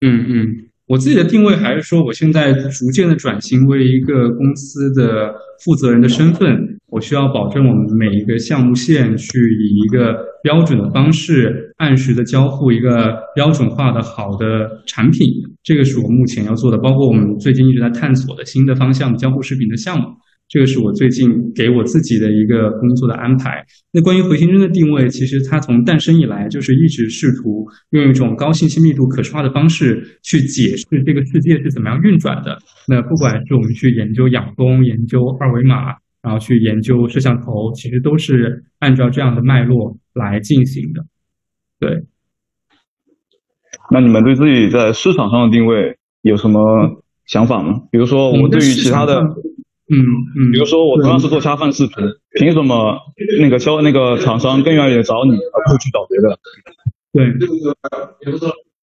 [0.00, 0.46] 嗯嗯，
[0.86, 6.48] 我自己的定位还是说，我现在逐渐的转型为一个公司的负责人的身份，
[6.86, 14.46] 我需要保证我们每一个项目线去以一个标准的方式，按时的交付一个标准化的好的
[14.86, 15.26] 产品。
[15.62, 20.06] 这个是我目前要做的，包括我们最近一直在探索的新的方向交互视频的项目。
[20.48, 23.64] 这个是我最近给我自己的一个工作的安排。
[23.92, 32.58] 那关于回形针的定位，其实它从诞生以来就是一直试图用一种高信息密度、可视化的方式去解释这个世界是怎么样运转的。
[32.88, 41.04] 那不管是我们去研究养蜂、研究二维码，然后去研究摄像头，其实都是按照这样的脉络来进行的。
[41.78, 42.04] 对。
[43.90, 47.82] 那你们对自己在市场上的定位有什么想法吗？
[47.90, 49.22] 比如说，我们对于其他的，
[49.90, 49.96] 嗯
[50.36, 51.94] 嗯，比如说我同样是做恰饭视频，
[52.38, 52.96] 凭什么
[53.40, 56.38] 那个销那个厂商更愿意找你，而不会去找别的？
[57.12, 57.24] 对，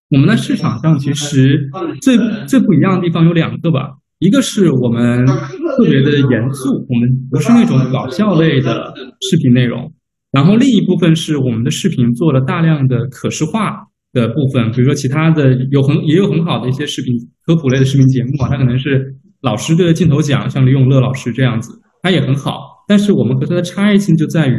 [0.09, 1.69] 我们在市场上其实
[2.01, 2.17] 最
[2.47, 9.93] 最不一样的地方有两个吧，一个是我们特别的严肃，我们不是那种搞笑类的视频内容，
[10.31, 13.87] 然后另一部分是我们的视频做了大量的可视化。
[14.15, 17.13] 的部分，比如说其他的有很也有很好的一些视频
[17.45, 19.13] 科普类的视频节目啊，它可能是
[19.45, 22.83] 老师对着镜头讲，像李永乐老师这样子，他也很好。
[22.87, 24.57] 但是我们和他的差异性就在于，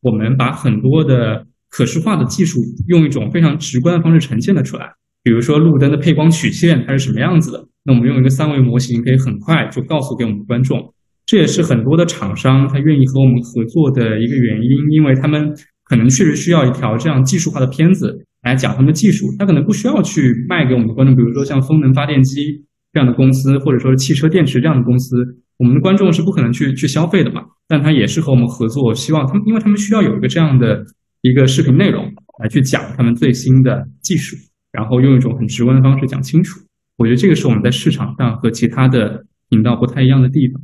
[0.00, 4.86] 我们把很多的可视化的技术用一种非常直观的方式呈现了出来。
[5.24, 10.78] 比如说路灯的配光曲线它是什么样子的，那我们用一个三维模型可以很快就告诉给我们观众。
[11.26, 15.52] 这也是很多的厂商他愿意和我们合作的一个原因，因为他们
[15.84, 18.24] 可能确实需要一条这样技术化的片子。
[18.44, 22.64] 来讲他们的技术，他可能不需要去卖给我们的观众，比如说像风能发电机
[22.98, 25.24] 这样的公司，或者说是汽车电池这样的公司，
[25.56, 27.42] 我们的观众是不可能去去消费的嘛。
[27.68, 30.84] 但他也是和我们合作，希望他们，因为他们需要有一个这样的
[31.22, 32.12] 一个视频内容
[32.42, 34.36] 来去讲他们最新的技术，
[34.72, 36.58] 然后用一种很直观的方式讲清楚。
[36.96, 40.60] 我觉得这个是我们在市场上和其他的频道不太一样的地方。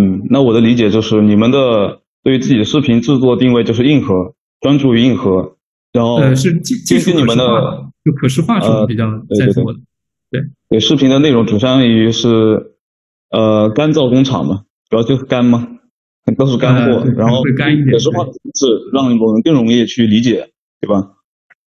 [0.00, 4.14] 嗯，那我的理解就是，你们的对于自己的视频制作定位就是硬核，
[4.62, 5.56] 专注于硬核。
[5.92, 7.44] 然后呃是技技术你们的
[8.04, 9.04] 就可视化是比较
[9.38, 9.95] 在做的，对对
[10.80, 12.28] 视频的内容主相当于是
[13.30, 15.66] 呃干燥工厂嘛，主要就是干嘛，
[16.36, 20.50] 都是干货，然后可视化的是让我们更容易去理解，
[20.80, 21.12] 对吧？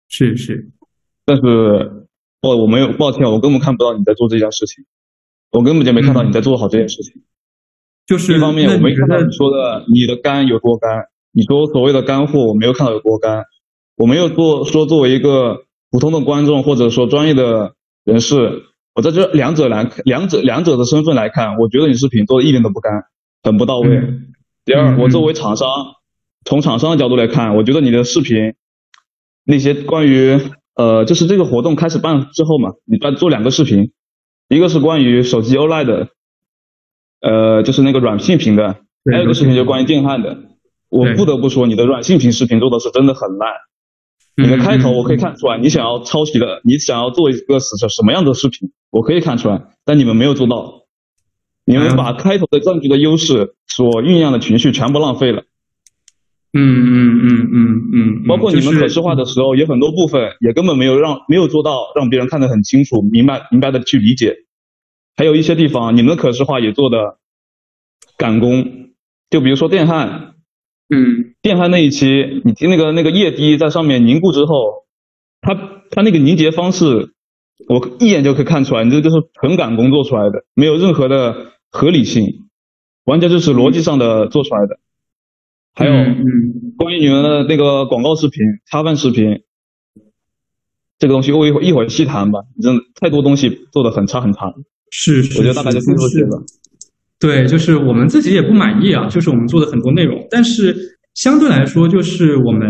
[0.09, 0.71] 是是，
[1.25, 1.43] 但是
[2.43, 4.85] 哦我没有抱歉，我根本看不到你在做这件事情，
[5.51, 7.23] 我根本就没看到你在做好这件事情。
[8.07, 13.45] 就是一方面我没看到你说的你的干有多干，你说所谓的干货我没有看到有多干。
[13.97, 17.75] 我没有做说作为一个普通的观众或者说专业的
[18.05, 18.63] 人士，
[18.95, 22.93] 我在这两者来两者两者的身份来看，我觉得你视频做的一点都不干，
[23.43, 23.89] 很不到位。
[24.65, 25.69] 第二，我作为厂商，
[26.45, 28.55] 从厂商的角度来看，我觉得你的视频
[29.45, 30.39] 那些关于
[30.75, 33.93] 呃，就是这个活动开始办之后嘛，你在做两个视频，
[34.49, 36.09] 一个是关于手机 OLED，
[37.21, 40.37] 呃，就是那个软性屏的，还有一个视频就关于电焊的。
[40.89, 43.51] 我不得不说，你的软性屏视频做的是真的很烂。
[44.37, 50.87] 你的开头我可以看出来，你想要抄袭的，你想要做一个什什么样的视频，我可以看出来，但你们没有做到，
[51.65, 55.45] 你们把开头的占据的优势所酝酿的情绪全部浪费了。
[56.53, 64.37] 嗯嗯嗯嗯嗯，包括你们可视化的时候，有很多部分也根本没有让没有做到让别人看得很清楚、明白明白的去理解，
[65.17, 67.19] 还有一些地方你们的可视化也做的
[68.19, 68.91] 赶工，
[69.31, 70.34] 就比如说电焊。
[70.95, 74.85] 嗯，电焊那一期，你听那个那个液滴在上面凝固之后，
[75.41, 75.55] 它
[75.91, 77.13] 它那个凝结方式，
[77.69, 82.25] 我一眼就可以看出来，你这就是纯赶工做出来的，没有任何的合理性，
[83.05, 84.79] 完全就是逻辑上的做出来的。
[85.75, 86.25] 还有，嗯
[86.79, 88.41] 关于你们的那个广告视频、
[88.71, 89.43] 插饭视频，
[90.99, 94.55] 这个东西我一会一会儿细谈吧，真的太多东西做的很差很差。
[94.91, 96.43] 是，我觉得大概就这些了。
[97.25, 100.77] 对，就是我们自己也不满意啊，就是我们做的很多内容，但是
[101.15, 102.69] 相对来说，就是我们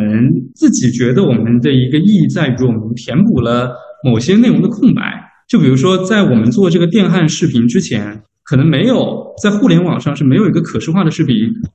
[0.55, 3.73] 自己觉得我们的一个意义在于我们填补了
[4.05, 5.03] 某些内容的空白。
[5.49, 11.35] 就比如说，在我们做这个电焊视频之前，可能没有在互联网上是没有一个可视化的视频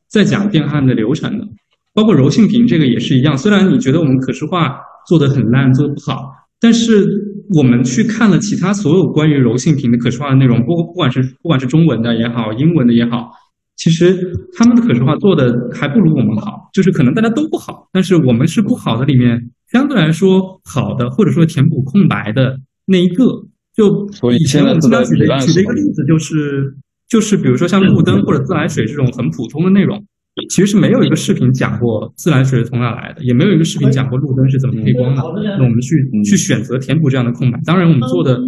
[0.10, 1.46] 在讲电焊的流程的，
[1.94, 3.38] 包括柔性屏这个也是一样。
[3.38, 6.32] 虽然你觉得我们可视化做的很烂，做的不好。
[6.62, 7.06] 但是
[7.56, 13.32] 我们去看了其他所有关于柔性屏的可视化的内容，不不管是不管是中文的也好，英文的也好，
[13.76, 14.16] 其实
[14.56, 16.70] 他们的可视化做的还不如我们好。
[16.74, 23.26] 就是可能大家都不好，但是我们是不好的里面相对来说好的，或者说填补空白的那一个。
[23.76, 26.76] 就以前我们经常举的举的一个例子就是
[27.08, 30.04] 就是比如说像路灯或者自来水这种很普通的内容。
[30.50, 35.22] 其实是没有一个视频讲过自来水是从哪来的，也没有一个视频讲过路灯是怎么配光的。
[35.58, 37.60] 那我们去去选择填补这样的空白。
[37.66, 38.40] 当然，我们做的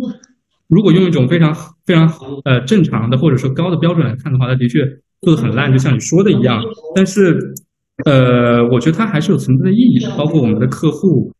[0.67, 1.53] 如果用一种非常
[1.85, 2.07] 非常
[2.45, 4.79] 呃正常的或者说高的标准来看的话，它的确
[5.21, 6.63] 做的很烂，就像你说的一样。
[6.95, 7.37] 但是
[8.05, 10.09] 呃，我觉得它还是有存在的意义的。
[10.17, 11.31] 包括我们的客户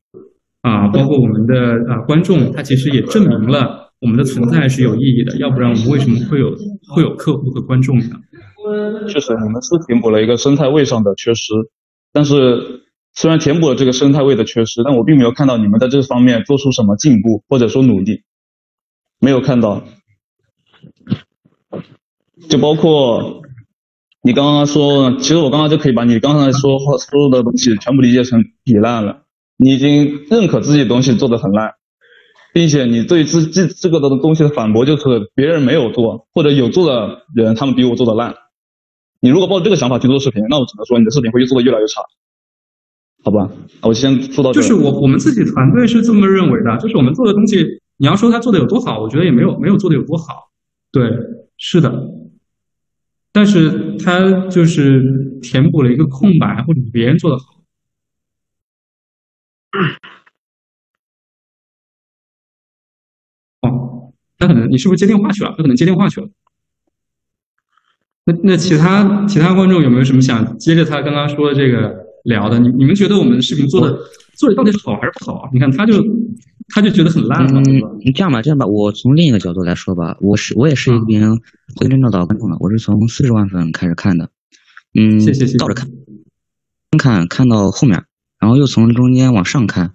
[0.61, 1.55] 啊，包括我们的
[1.91, 5.37] 啊观众，他其实也证明了我们的存在是有意义的。
[5.37, 6.51] 要不然我们为什么会有
[6.93, 8.15] 会有客户和观众呢？
[9.07, 11.53] 确实你们是填补了一个生态位上的缺失，
[12.13, 12.83] 但是
[13.13, 18.23] 虽然填补了这个生态位的缺失，但我并没有看到你们在这方面做出什么进步或者说努力，
[19.19, 19.83] 没有看到。
[22.49, 23.41] 就包括
[24.23, 29.23] 你刚刚说，其实我刚刚就可以把你刚才说话说的东西全部理解成比烂了。
[29.57, 31.73] 你已经认可自己的东西做的很烂，
[32.53, 38.35] 并且你对自这这个的东西的反驳就是别人没有做或者有做的人他们比我做的烂。
[39.21, 42.01] 你如果抱着这个想法去做视频，那我只能说你的视频会做的越来越差，
[43.23, 43.49] 好吧？
[43.83, 44.59] 我先说到这。
[44.59, 47.63] 就是我我们自己团队是这么认为的，就是我们做的东西，
[47.97, 50.49] 你要说他做的有多好，我觉得也没有没有做的有多好。
[50.91, 51.07] 对，
[51.57, 52.09] 是的。
[53.31, 57.61] 但是他就是填补了一个空白，或者别人做的好。
[63.61, 65.51] 哦，他可能你是不是接电话去了？
[65.51, 66.27] 他可能接电话去了。
[68.25, 71.91] 那那其他其他观众有没有什么想接着他刚刚说的这个
[72.25, 72.59] 聊的？
[72.59, 73.97] 你你们觉得我们的视频做的
[74.37, 75.49] 做的到底好还是不好啊？
[75.51, 75.93] 你看他就
[76.69, 77.63] 他就觉得很烂嗯，
[78.05, 81.35] 你这样吧，这样吧，我从另一个角度来说吧，我是我也是一名
[81.75, 84.29] 回真正的观众了，我是从四十万粉开始看的，
[84.93, 85.89] 嗯，谢谢谢谢，倒着看，
[86.99, 88.03] 看看到后面，
[88.39, 89.93] 然后又从中间往上看，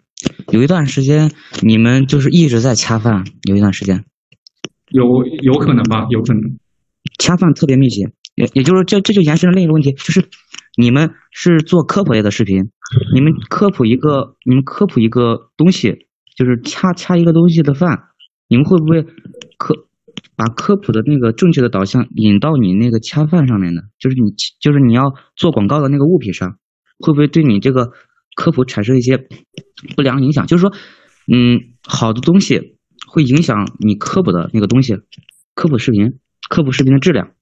[0.51, 1.31] 有一段时间
[1.63, 4.05] 你们就是一直在掐饭，有一段时间，
[4.91, 6.59] 有有可能吧，有可能。
[7.21, 8.05] 恰饭特别密集，
[8.37, 10.29] 也也就是这这就延伸了另一个问题，就是
[10.77, 12.71] 你们是做科普类的视频，
[13.13, 16.07] 你们科普一个你们科普一个东西，
[16.37, 18.11] 就是恰恰一个东西的饭，
[18.49, 19.03] 你们会不会
[19.59, 19.75] 科
[20.37, 23.83] 把科普的那个正确的导向引到你那个恰饭上面呢？
[23.99, 24.31] 就是你
[24.61, 26.59] 就是你要做广告的那个物品上，
[26.99, 27.91] 会不会对你这个
[28.37, 29.17] 科普产生一些
[29.97, 30.47] 不良影响？
[30.47, 30.73] 就是说，
[31.33, 32.77] 嗯，好的东西
[33.09, 34.99] 会影响你科普的那个东西，
[35.55, 36.19] 科普视频。
[36.49, 37.33] 科普视频的质量，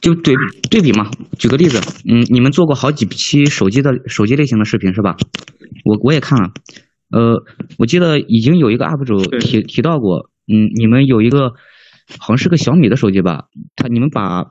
[0.00, 0.34] 就对
[0.70, 1.10] 对比嘛。
[1.38, 5.16] 举个例子，嗯，你们做过好几期手机的手机类型的视频是吧？
[5.84, 6.52] 我我也看了，
[7.10, 7.42] 呃，
[7.78, 11.50] 我记得已经有一个 UP 主提提到过，嗯，你们有一个
[12.18, 13.46] 好像是个小米的手机吧？
[13.74, 14.44] 他你们把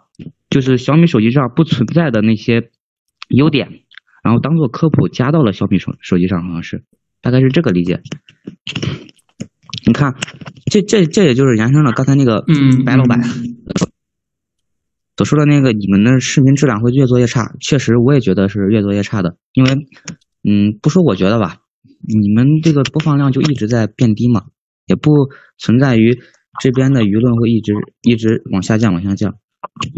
[0.49, 2.69] 就是小米手机上不存在的那些
[3.29, 3.81] 优点，
[4.23, 6.83] 然后当做科普加到了小米手手机上，好像是，
[7.21, 8.01] 大概是这个理解。
[9.87, 10.15] 你看，
[10.65, 12.43] 这这这也就是延伸了刚才那个
[12.85, 13.21] 白老板
[15.15, 17.53] 所说的那个，你们的视频质量会越做越差。
[17.61, 19.37] 确实，我也觉得是越做越差的。
[19.53, 19.71] 因为，
[20.43, 21.57] 嗯，不说我觉得吧，
[22.01, 24.45] 你们这个播放量就一直在变低嘛，
[24.87, 25.11] 也不
[25.57, 26.19] 存在于
[26.59, 29.35] 这边的舆论会一直一直往下降往下降，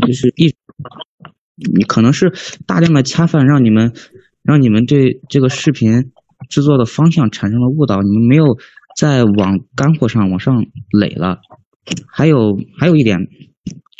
[0.06, 0.54] 就是一，
[1.56, 2.34] 你可能是
[2.66, 3.94] 大量的恰饭让你们
[4.44, 6.12] 让你们对这个视频
[6.50, 8.58] 制作的方向产生了误导，你们没有。
[8.98, 11.38] 在往干货上往上垒了，
[12.12, 13.20] 还有还有一点，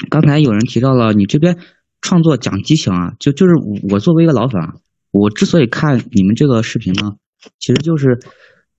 [0.10, 1.60] 刚才有人提到了你这边
[2.02, 3.54] 创作讲激情啊，就就是
[3.92, 4.74] 我作为一个老粉啊，
[5.12, 7.14] 我之所以看你们这个视频呢，
[7.60, 8.18] 其实就是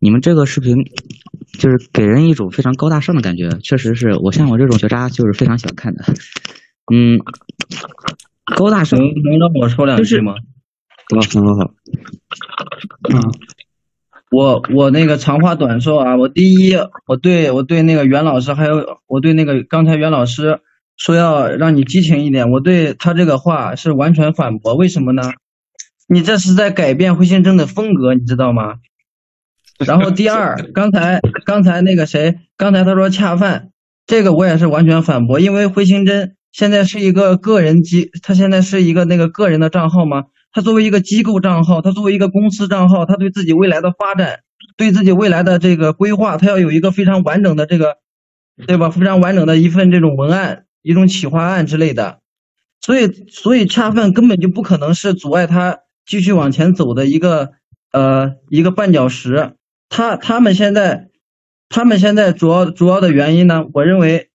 [0.01, 0.75] 你们这个视频
[1.57, 6.05] 就是给人一种非常高大上的感觉，确实是我像我这种学渣就是非常喜欢看的，
[6.93, 7.17] 嗯，
[8.57, 10.35] 高大上，能让我说两句吗？
[11.15, 11.75] 好，好，好，
[13.09, 13.68] 嗯。
[14.31, 16.75] 我我那个长话短说啊，我第一，
[17.07, 20.61] 我对我对那个袁老师，还有我对那个刚才袁老师
[20.97, 24.75] 说要让你激情一点，我对他这个话是完全反驳。
[24.75, 25.23] 为什么呢？
[26.09, 28.75] 你这是在改变灰心真的风格，你知道吗？
[29.85, 33.71] 然后第二，刚才刚才那个谁，刚才他说恰饭，
[34.07, 40.25] 这个我也是完全反驳，因为灰心真现在是一个个人机，他现在是一个那个个人的账号吗？
[40.59, 44.41] 他作为一个机构账号，他作为一个公司账号，他对自己未来的发展，
[44.77, 47.99] 对自己未来的这个规划，他要有一个非常完整的这个，
[48.67, 48.91] 对吧？
[48.91, 52.19] 非常完整的一份这种文案，一种企划案之类的。
[52.81, 57.53] 所以，所以恰饭根本就不可能是阻碍他继续往前走的一个
[57.93, 59.55] 呃一个绊脚石。
[59.89, 61.07] 他他们现在，
[61.69, 64.29] 他们现在主要主要的原因呢，我认为，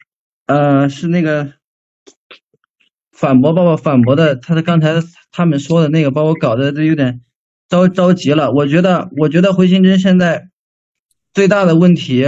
[0.45, 1.51] 呃是那个。
[3.23, 4.95] 反驳把我反驳的，他的刚才
[5.31, 7.21] 他们说的那个把我搞得都有点
[7.69, 8.51] 着着急了。
[8.51, 10.49] 我觉得，我觉得回心针现在
[11.33, 12.27] 最大的问题，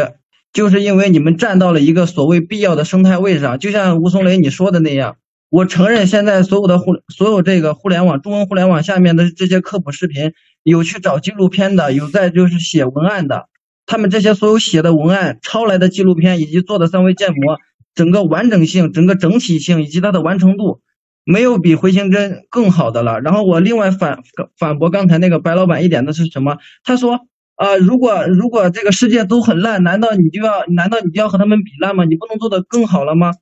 [0.54, 3.60] 就是因为你们站到了一个所谓必要的生态位上。
[3.60, 5.18] 就像吴松雷你说的那样，
[5.50, 10.32] 我承认现在所有的互所有这个互联网中文互联网下面的这些科普视频，
[10.64, 13.50] 有去找纪录片的，有在就是写文案的，
[13.86, 17.58] 他们这些所有写的文案、抄来的纪录片以及做的三维建模，
[17.94, 20.80] 整个完整性、整个整体性以及它的完成度。
[21.26, 23.20] 没有比回形针更好的了。
[23.20, 24.20] 然后我另外反
[24.58, 26.58] 反驳刚才那个白老板一点的是什么？
[26.84, 32.06] 他说啊，如果如果这个世界都很烂，难道你就要难道你就要和他们比烂吗？
[32.06, 33.34] 你不能做的更好了吗？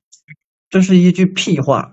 [0.70, 1.92] 这是一句屁话，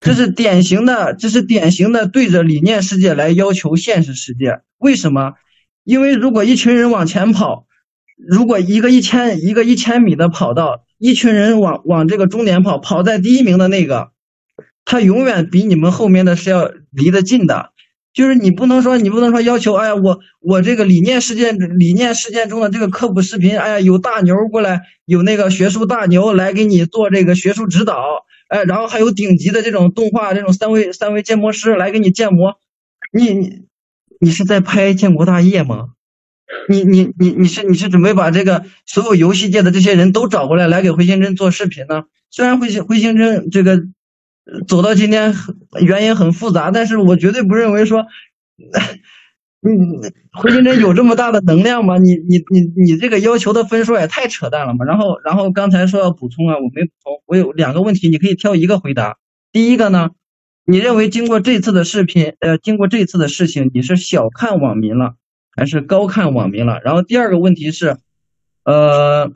[0.00, 4.60] 这是典型的，这是典型的对着理念世界来要求现实世界。
[4.78, 5.34] 为什么？
[5.84, 7.66] 因为如果一群人往前跑，
[8.16, 14.10] 如果一个一千一个一千米的跑道，一群人往往这个终点跑，跑在第一名的那个，
[14.90, 17.70] 他永远比你们后面的是要离得近的。
[18.12, 28.02] 就是你不能说，你不能说要求，哎呀，我我这个理念事件理念事件中的这个科普视频，哎呀，有大牛过来，有那个学术大牛来给你做这个学术指导，
[28.48, 32.56] 哎，然后还有顶级的这种动画这种三维三维建模师来给你建模，
[33.12, 33.62] 你你
[34.18, 35.90] 你是在拍建国大业吗？
[36.68, 42.02] 你你你你是你是准备把这个所有游戏界的这些人都找过来来给回形针做视频呢？
[42.28, 43.84] 虽然回形回形针这个。
[44.66, 45.34] 走到今天，
[45.80, 48.04] 原因很复杂，但是我绝对不认为说，
[49.60, 49.70] 你
[50.32, 51.98] 回形针有这么大的能量吗？
[51.98, 54.84] 你你你你这个要求的分数也太扯淡了嘛！
[54.84, 59.18] 然后然后刚才说要补充啊，我没补充，我有两个问题，你可以挑一个回答。
[59.52, 60.10] 第一个呢，
[60.64, 65.14] 你认为经过这次的视频，呃，经过这次的事情，你是小看网民了，
[65.54, 66.80] 还是高看网民了？
[66.84, 67.98] 然后第二个问题是，
[68.64, 69.30] 呃，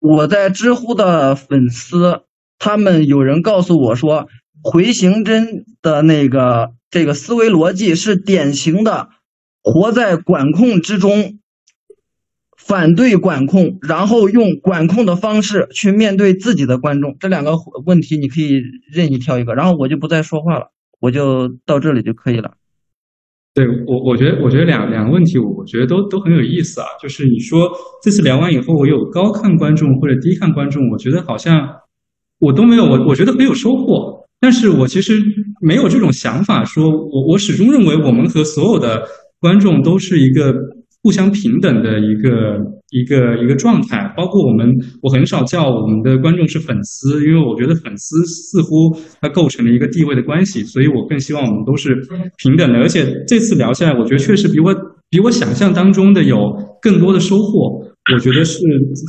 [0.00, 2.22] 我在知乎的粉丝。
[2.60, 4.28] 他们有人告诉我说，
[4.62, 9.08] 回形针的那个这个思维逻辑是典型的
[9.62, 11.38] 活在管控之中，
[12.58, 17.16] 反对管控，然后用管控的方式去面对自己的观众。
[17.18, 17.52] 这两个
[17.86, 18.60] 问题你可以
[18.92, 20.66] 任意挑一个，然后我就不再说话了，
[21.00, 22.52] 我就到这里就可以了。
[23.54, 26.86] 对我，我觉得我觉得两两个问题，我我觉得都都很有意思啊。
[27.00, 27.70] 就是你说
[28.02, 31.66] 这次聊完以后，我有高看观众或者低看观众，我觉得好像。
[32.40, 35.12] 我都没有，我我觉得很有收获，但是我其实
[35.60, 39.02] 没有这种想法，说我我始终认为我们和所有的
[39.38, 40.52] 观众都是一个
[41.02, 42.58] 互相平等的一个
[42.90, 51.94] 一个一个状态，包括我们，我很少叫我们的观众是粉丝，因为我觉得粉丝似乎它构成了一个地位的关系，所以我更希望我们都是
[52.38, 54.74] 平等的，而且这次聊下来，我觉得确实比我
[55.10, 57.84] 比我想象当中的有更多的收获。
[58.12, 58.58] 我觉得是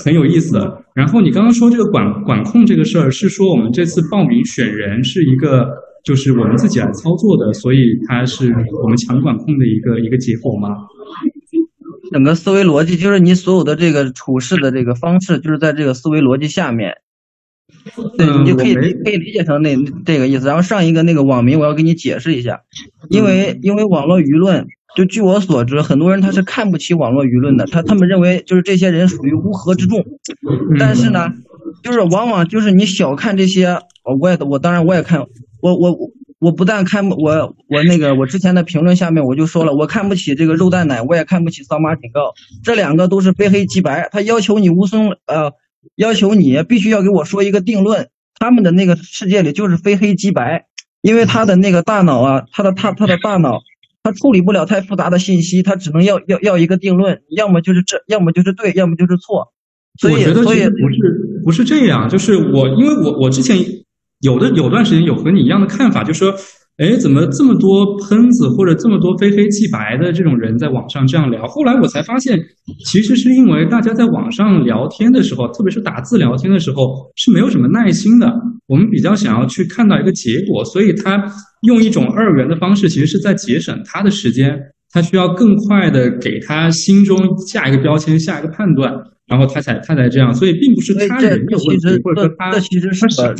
[0.03, 0.83] 很有意思的。
[0.93, 5.69] 然后你刚刚说这个管管控这个事儿，是说我们这次报名选人是一个，
[6.03, 8.53] 就是我们自己来操作的，所以它是
[8.83, 10.69] 我们强管控的一个一个结果吗？
[12.11, 16.97] 整个思维逻辑就是你所有的这个处事的这个方式，就是在这个思维逻辑下面。
[18.17, 20.45] 对，你就可以可以理解成那这个意思。
[20.45, 22.61] 然后上一个那个网民，我要给你解释一下，
[23.09, 24.67] 因为因为网络舆论。
[24.95, 30.03] 就据我所知，很多人他是看不起网络舆论的，他他们认为就是这些人属于乌合之众。
[30.77, 31.31] 但是呢，
[31.81, 33.79] 就是往往就是你小看这些，
[34.19, 35.21] 我也我当然我也看，
[35.61, 35.97] 我我
[36.39, 44.09] 我不但看我我那个我之前的评论下面我就说了，我看不起这个肉蛋奶，我也看不起扫码警告，这两个都是非黑即白。
[44.11, 45.53] 他要求你乌松呃，
[45.95, 50.65] 要求你必须要给我说一个定论，他们的那个世界里就是非黑即白，
[51.01, 53.61] 因为他的那个大脑啊，他的他他的大脑。
[54.03, 59.53] 他处理不了太复杂的信息，他只能要要要一个定论，要么就是这，要么就是对，要么就是错。
[59.99, 63.57] 所以，所以不是不是这样，就是我，因为我我之前
[64.19, 66.33] 有的有段时间有和你一样的看法，就是说。
[66.81, 71.45] 哎，怎么这么多喷子或者这么多非黑即白的这种人在网上这样聊？
[71.45, 72.39] 后来我才发现，
[72.87, 78.33] 其实是因为大家在网上聊天的时候，特别是打字聊天的时候，是没有什么耐心的。
[78.65, 81.23] 我们比较想要去看到一个结果，所以他
[81.67, 84.59] 用一种二元的方式，其实是在节省他的时间。
[84.91, 87.15] 他需要更快的给他心中
[87.47, 88.91] 下一个标签、下一个判断，
[89.27, 90.33] 然后他才他才这样。
[90.33, 93.31] 所以并不是他人有问题，或者说他其实是少。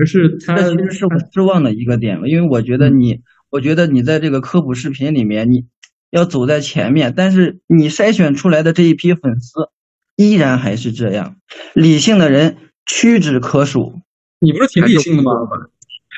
[0.00, 3.20] 而是他其实是我失望的一个点，因为我觉得你，
[3.50, 5.66] 我觉得你在这个科普视频里面，你
[6.10, 9.68] 要走在前面，但是你筛选出来的这一批粉丝
[10.16, 11.36] 依然还是这样，
[11.74, 12.56] 理性的人
[12.86, 13.92] 屈指可数。
[14.40, 15.32] 你不是挺理性的吗？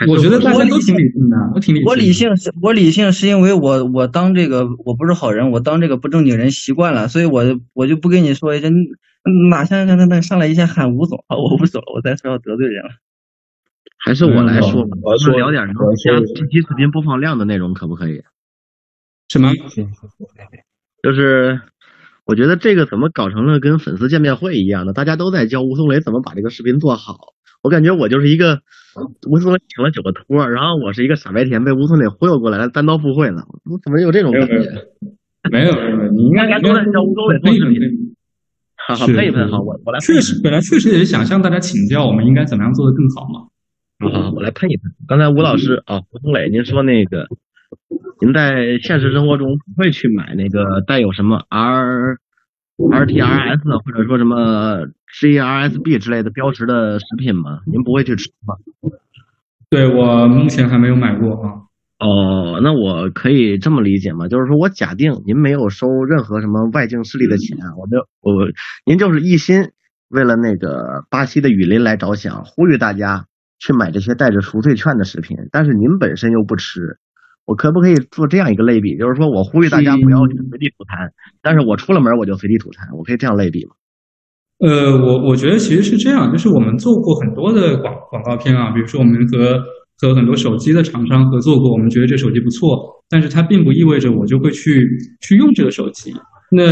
[0.08, 1.86] 我觉得大家都挺理性的，我挺理性。
[1.88, 7.42] 我理性是，我理性是因为我我当这个我不是好人，我当这个不正经人习惯了，所以我
[7.74, 8.72] 我就不跟你说一声，
[9.50, 12.90] 哪像那那上来一下喊吴总，我不走了，我再说要得罪人了。
[14.04, 18.22] 还是我来说吧，我们聊点能加这期视频播放量的内容，可不可以？
[19.28, 19.50] 什么？
[21.02, 21.60] 就是
[22.26, 24.92] 我觉得这个怎么搞成了跟粉丝见面会一样的？
[24.92, 27.16] 大家都在教吴松磊怎么把这个视频做好。
[27.62, 28.60] 我感觉我就是一个
[29.30, 33.46] 吴松磊请了九个托，然后我是一个傻白甜被吴松磊忽悠过来了单刀赴会了。
[33.70, 34.54] 我怎么有这种感觉？
[35.50, 37.80] 没有没有，你应该都在教吴松磊做视频。
[38.88, 40.00] 好好喷一喷，好，我我来。
[40.00, 43.46] 确实，本来确实也是想向大家请教，我们应该怎么样做的更好嘛。
[44.10, 44.92] 啊，我来喷一喷。
[45.06, 47.26] 刚才吴老师啊，吴松磊，您说那个，
[48.20, 52.18] 您在现实生活中不会去买那个带有什么 R
[52.76, 54.86] RTRS 或者说什么
[55.20, 57.60] GRSB 之类的标识的食品吗？
[57.66, 58.56] 您不会去吃吗？
[59.70, 61.62] 对我目前还没有买过啊。
[61.98, 64.26] 哦，那我可以这么理解吗？
[64.26, 68.48] 就是说我假定您没有收任何什么外境势力的钱，我没有，我
[68.84, 69.70] 您就是一心
[70.08, 73.26] 为了那个巴西的雨林来着想，呼吁大家
[73.62, 76.80] 去买这些带着赎罪券的食品，但是您本身又不吃，
[77.46, 78.98] 我可不可以做这样一个类比？
[78.98, 81.08] 就是说我呼吁大家不要去随地吐痰，
[81.40, 83.72] 但是我出了门我就随地吐痰，我可以这样类比吗？
[84.66, 89.62] 呃，我我觉得其实是这样，就是我们做过很多的广广告片啊，比如说我们和
[90.00, 92.76] 和很多手机的厂商合作过，我们觉得这手机不错，
[93.08, 94.84] 但是它并不意味着我就会去
[95.20, 96.12] 去用这个手机。
[96.50, 96.62] 那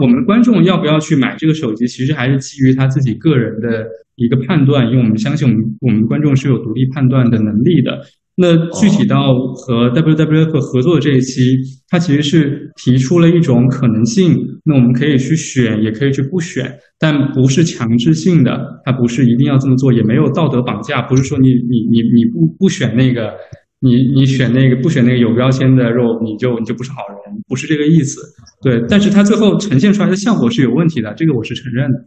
[0.00, 8.00] 我们观众要不要去买这个手机，其实还是基于他自己个人的一个判断，因为我们相信我们我们观众是有独立判断的能力的。
[8.36, 11.56] 那具体到和 WWF 合作的这一期，
[11.88, 23.32] 它其实是提出了一种可能性，那我们可以去选，也可以去不选，但不是强制性的，它不是一定要这么做，也没有道德绑架，不是说你你你你不不选那个，
[23.80, 28.20] 你你选那个不选那个有标签的肉，你就你就不是好人，不是这个意思。
[28.60, 31.98] 对，但是它最后呈现出来的效果是有问题的，这个我是承认的。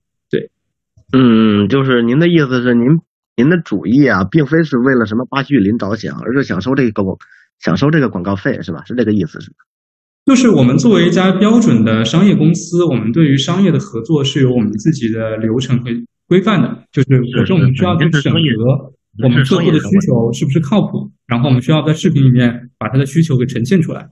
[1.12, 3.00] 对，嗯，就是您的意思是您。
[3.40, 7.16] 您的主意啊，并非是为了什么巴西雨林着想，而是想收这个广，
[7.60, 8.84] 想收这个广告费，是吧？
[8.86, 9.58] 是这个意思，是吧？
[10.26, 15.92] 就是我们作为一家标准的商业公司，我们对于商业的合作是有我们自己的流程和
[16.28, 16.84] 规范的。
[16.92, 18.40] 就是首先我们需要去审核
[19.24, 24.10] 我们客户的需求是不是靠谱，然后我们需要在视频里面把他的需求给呈现出来。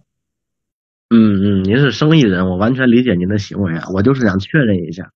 [1.09, 5.09] 嗯嗯，您是生意人，我完全理解您的行为啊，我就是想确认一下。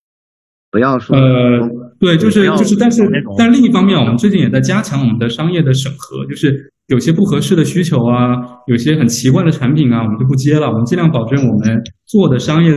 [0.72, 1.68] 不要说呃，
[2.00, 3.02] 对，就是就是，但是
[3.38, 8.36] 但另一方面，我们最近也在加强我们的商业的审核，就是有些不合适的需求啊，
[8.68, 10.68] 有些很奇怪的产品啊，我们就不接了。
[10.68, 12.72] 我们尽量保证我们做的商业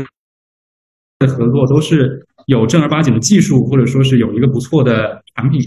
[1.18, 5.60] 的合作都是有正儿八经的技术，或者说是有一个不错的产品。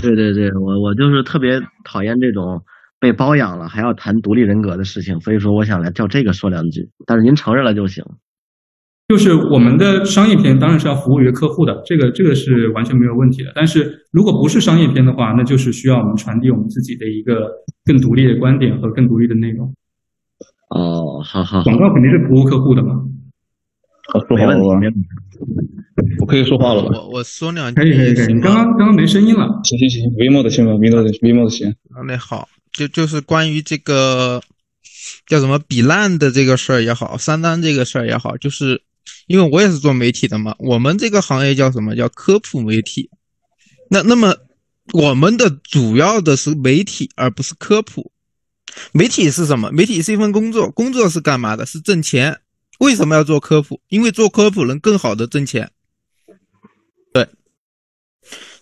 [0.00, 2.62] 对对对，我我就是特别讨厌这种
[3.00, 8.04] 被包养了还要谈独立人格的事情，所以说我想来叫这个说两句，但是您承认了就行。
[9.10, 13.50] 就是我们的商业片当然是要服务于客户的，这个这个是完全没有问题的。
[13.56, 17.50] 但是如果不是商业片的话，那就是需要我们传递我们自己的一个
[17.84, 19.74] 更独立的观点和更独立的内容。
[20.68, 23.02] 哦，好好，广告肯定是服务客户的嘛。
[24.12, 24.62] 好，说话了吧？
[26.20, 26.90] 我可以说话了吧？
[26.92, 27.80] 我我说两句。
[27.80, 28.34] 可以可以可以。
[28.34, 29.44] 你刚刚刚刚没声音了。
[29.64, 31.74] 行行行，Vimo 的行吧，Vimo 的 Vimo 的行。
[32.06, 34.40] 那好，就就是关于这个
[35.26, 38.80] 叫什么比烂的这个事儿也好，三单这个事儿也好，就是。
[39.26, 43.10] 因为我也是做媒体的嘛，我们这个行业叫什么叫科普媒体？
[43.90, 44.36] 那那么
[44.92, 48.12] 我们的主要的是媒体，而不是科普。
[48.92, 49.72] 媒体是什么？
[49.72, 51.66] 媒体是一份工作，工作是干嘛的？
[51.66, 52.40] 是挣钱。
[52.78, 53.80] 为什么要做科普？
[53.88, 55.72] 因为做科普能更好的挣钱。
[57.12, 57.28] 对。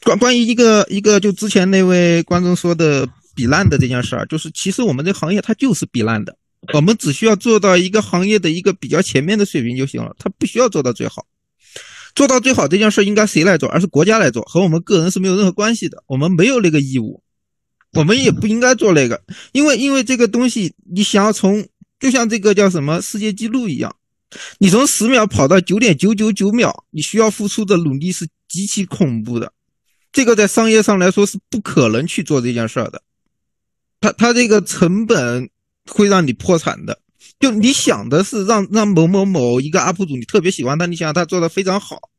[0.02, 6.37] 关关于一个一个就之前那位观众说的比烂的这件事儿，就是其实我们这行业它就是比烂的。
[6.74, 11.26] 我们只需要做到一个行业的一个比较前面的水平就行了，它不需要做到最好。
[12.14, 13.68] 做到最好这件事应该谁来做？
[13.68, 16.02] 而是国家来做，和我们个人是没有任何关系的。
[16.08, 17.22] 我们没有那个义务，
[17.92, 19.22] 我们也不应该做那个，
[19.52, 21.64] 因为因为这个东西，你想要从
[22.00, 23.94] 就像这个叫什么世界纪录一样，
[24.58, 29.52] 你从十秒跑到九点九九九秒，你需要付出的努力是极其恐怖的。
[30.10, 33.02] 这个在商业上来说是不可能去做这件事的，
[34.00, 35.48] 它它这个成本。
[35.88, 37.00] 会让你破产的。
[37.40, 42.10] 就你想的是让让某某某一个 UP 主你特别喜欢他，你想他做的非常好。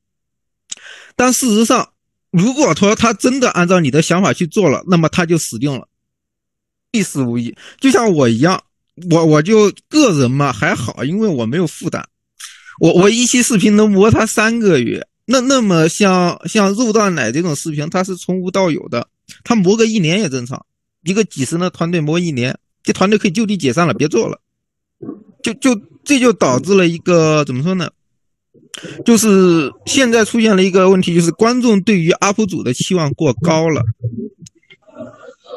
[1.15, 1.89] 但事实上，
[2.31, 5.89] 如果说他真的按照你的想法去做了，那么他就死定了，
[6.89, 7.53] 必死无疑。
[7.81, 8.63] 就像我一样，
[9.11, 12.07] 我我就个人嘛还好，因为我没有负担。
[12.79, 19.05] 我我一期视频能磨他三个月，那那么像像肉蛋奶这种视频，他是从无到有的，
[19.43, 20.65] 他磨个一年也正常。
[21.03, 22.57] 一个几十人的团队磨一年。
[22.83, 24.39] 这团队可以就地解散了，别做了。
[25.41, 27.89] 就就这就导致了一个怎么说呢？
[29.05, 33.81] 就是现在出现了一个问题，就是观众对于 UP 主的期望过高了。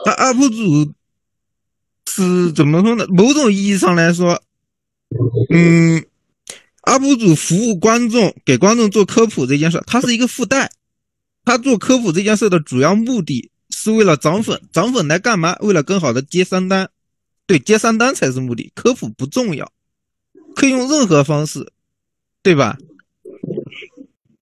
[0.04, 0.92] 那 UP 主
[2.08, 3.06] 是怎么说呢？
[3.08, 4.42] 某种意义上来说，
[5.50, 6.04] 嗯
[6.84, 10.70] ，UP 主服务观众、给观众做科普这件事，它是一个附带。
[11.44, 15.56] 他做科普这件事的主要目的是为了涨粉，涨粉来干嘛？
[15.60, 16.88] 为了更好的接三单。
[17.52, 19.70] 对，接三单才是目的，科普不重要，
[20.56, 21.70] 可以用任何方式，
[22.42, 22.78] 对吧？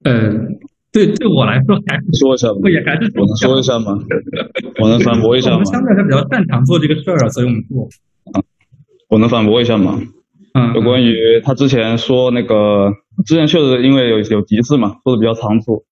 [0.04, 0.60] 嗯，
[0.92, 3.98] 对，对我来说还是说一下，不也还是我能说一下吗？
[4.80, 5.56] 我能反驳一下吗？
[5.56, 7.88] 我们相对来说比较擅长做这个事儿啊，所以我们做。
[8.32, 8.40] 啊，
[9.08, 10.00] 我能反驳一下吗？
[10.54, 12.92] 嗯，有关于他之前说那个
[13.26, 15.84] 之前确实因为有有急事嘛，说的比较仓促。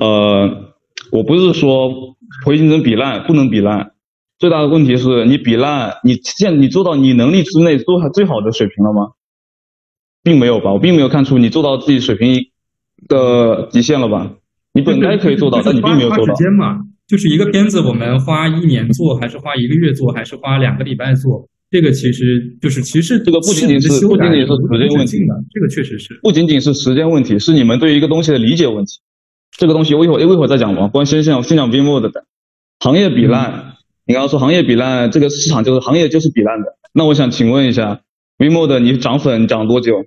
[0.00, 0.72] 呃，
[1.10, 3.90] 我不是说回形针比烂不能比烂，
[4.38, 9.12] 最大的问题是你比烂，你现你做到你能力之内做最好的水平了吗？
[10.22, 12.34] 并没有吧，我并没有看出你做到自己水平
[13.08, 14.32] 的极限了吧？
[14.74, 16.34] 你本该可以做到，但你并没有做到。
[16.34, 21.48] 时间嘛，就是一个片子，我们花一年做，还是花一个月做，还是花两个礼拜做？
[21.70, 25.18] 这个其实就是其实这个不仅仅是不仅仅是时间问题，
[25.52, 29.00] 这个确实是不仅仅是时间问题，是你们对于一个东西的理解问题。
[29.56, 32.10] 这个东西我一会儿一会儿再讲吧，关先讲先讲 VMO 的
[32.80, 33.75] 行业比烂。
[34.06, 36.76] 你刚刚说行业比烂，这个市场就是行业就是比烂的。
[36.92, 38.00] 那我想请问一下
[38.38, 40.04] ，VMO 的你涨粉涨多久？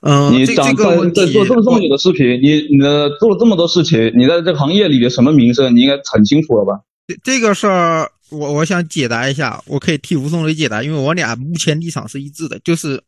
[0.00, 6.80] 嗯，你涨在在做这么这么久的视频，你你的做了这么多事情，你在这个行业里的什么名声，你应该很清楚了吧？
[7.06, 13.02] 这这个事儿，我我想解答一下，我可以替吴松雷解答，因为我俩目前立场是一致的，就是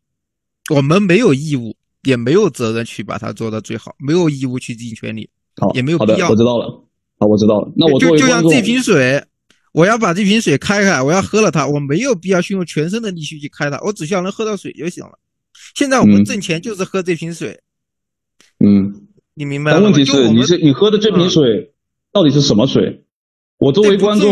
[0.74, 5.28] 我们没有义务，也没有责任去把它做到最好，没有义务去尽全力，
[5.60, 6.28] 好，也没有必要。
[6.30, 6.66] 我知道了，
[7.18, 7.72] 好，我知道了。
[7.76, 9.22] 那我就就像这瓶水，
[9.72, 15.18] 我要把这瓶水开开，我要喝了它，我没有必要去用全身的力气去开它，我只需要能喝到水就行了。
[15.74, 17.60] 现在我们挣钱就是喝这瓶水，
[18.64, 19.80] 嗯，你明白吗？
[19.80, 21.72] 问题是你是你喝的这瓶水
[22.12, 23.04] 到底是什么水？
[23.58, 24.30] 我作为观众，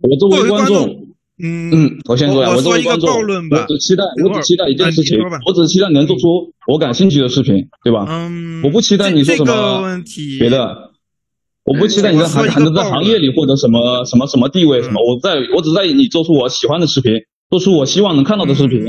[0.00, 1.08] 我作为观众，
[1.42, 1.70] 嗯。
[1.72, 8.06] 嗯，我先说呀，我作为观众，我只期待我只期待一件事情，我只期待能做出我感兴趣的视频，对吧？
[8.08, 10.00] 嗯，我不期待你说什么
[10.38, 10.92] 别的，
[11.64, 17.12] 我不期待你在还还能在行业里获得什么什么什么地位什么，我在我只在意你做出我喜欢的视频，
[17.50, 18.84] 做出我希望能看到的视频。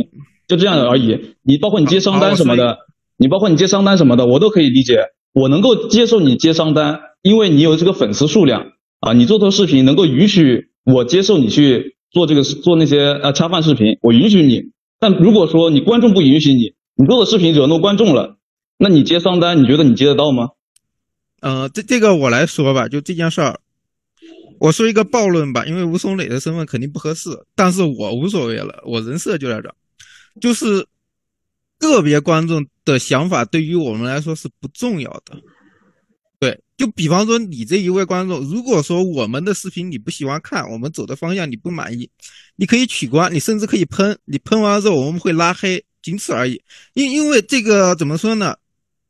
[0.48, 2.78] 就这样而已，你包括你接商单什么的，
[3.18, 5.00] 你包括你接商单什么的，我都可以理解，
[5.34, 8.68] 我能够接受你接商单，因为你有这个粉丝数量
[9.00, 14.62] 啊，你做的视频能够允许我接受你去做这个做那些呃恰饭视频，我允许你。
[15.00, 18.36] 但如果说你观众不允许你，你做的视频惹怒观众了，
[18.78, 20.50] 那你接商单，你觉得你接得到吗？
[21.46, 23.60] 呃，这这个我来说吧，就这件事儿，
[24.60, 29.72] 我说一个暴论吧，因为吴松磊的身份肯定不合适，但是我无所谓了，我人设就在这。
[30.42, 30.84] 就是
[31.78, 35.40] 个别观众的想法对于我们来说是不重要的，
[36.40, 42.10] 对，就比方说你这一位观众，如果说我们的视频你不喜欢看，我们走的方向你不满意，
[42.56, 46.60] 你可以取关，你甚至可以喷，你喷完了之后我们会拉黑，仅此而已。
[46.96, 48.56] 因因为这个怎么说呢？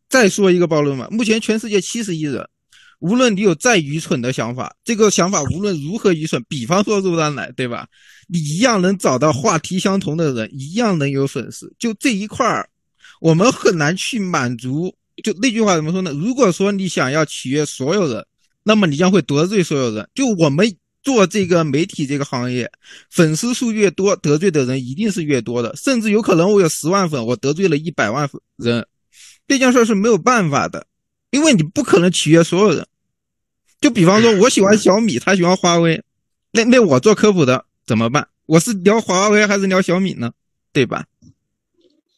[0.10, 2.48] 再说一个暴论嘛，目前全世界七十亿人。
[3.00, 7.86] 无论你有再愚蠢的想法，这个想法无论如何愚蠢，比方说肉蛋奶，对吧？
[8.28, 11.72] 你一样能找到话题相同的人，一样能有粉丝。
[11.78, 12.68] 就这一块儿，
[13.20, 14.96] 我们很难去满足。
[15.24, 16.12] 就那句话怎么说呢？
[16.12, 18.26] 如果说你想要取悦所有人，
[18.64, 20.10] 那么你将会得罪所有人。
[20.16, 20.66] 就我们
[21.04, 22.72] 做这个媒体这个行业，
[23.12, 25.76] 粉丝数越多，得罪的人一定是越多的。
[25.76, 28.88] 甚至有可能我有十万粉，我得罪了一百万人，
[29.48, 30.88] 这件事是没有办法的。
[31.32, 32.88] 因为你不可能取悦所有人，
[33.82, 36.02] 就比方说，我喜欢小米，他喜欢华为，
[36.54, 38.30] 那那我做科普的怎么办？
[38.46, 40.32] 我是聊华为还是聊小米呢？
[40.72, 41.04] 对吧？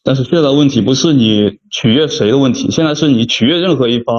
[0.04, 4.16] 但是现在问题不是你取悦谁的问题，现在是你取悦任何一方，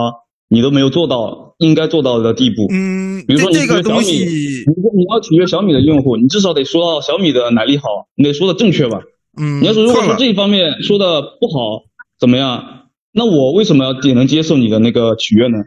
[0.48, 2.66] 你都没有做到应该做到的地步。
[2.72, 7.84] 嗯，比如说你这个小米，你说你要取悦小米的用户，你至少得说到小米的哪里好，
[8.16, 9.00] 你得说的正确吧？
[9.38, 11.84] 嗯，你要是如果说这一方面说的不好，
[12.18, 12.77] 怎么样？
[13.12, 15.58] 那我为什么也能接受你的那个取悦呢？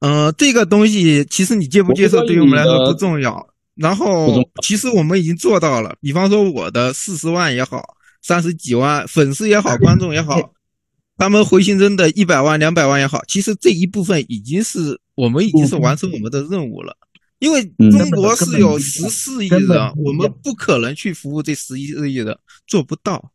[0.00, 3.48] 呃，这个东西其实你接不接受对于我们来说不重要。
[3.74, 7.82] 然后其实我们已经做到了，比方说我的四十万也好，
[8.22, 10.52] 三十几万粉丝也好，观众也好，
[11.16, 16.96] 他们回形针的一百万、两百万也好，其实这一部分已经是我们已经是完成我们的任务了。
[17.38, 22.36] 因为中国是有十四亿人，我们不可能去服务这十一亿人，
[22.66, 23.30] 做不到。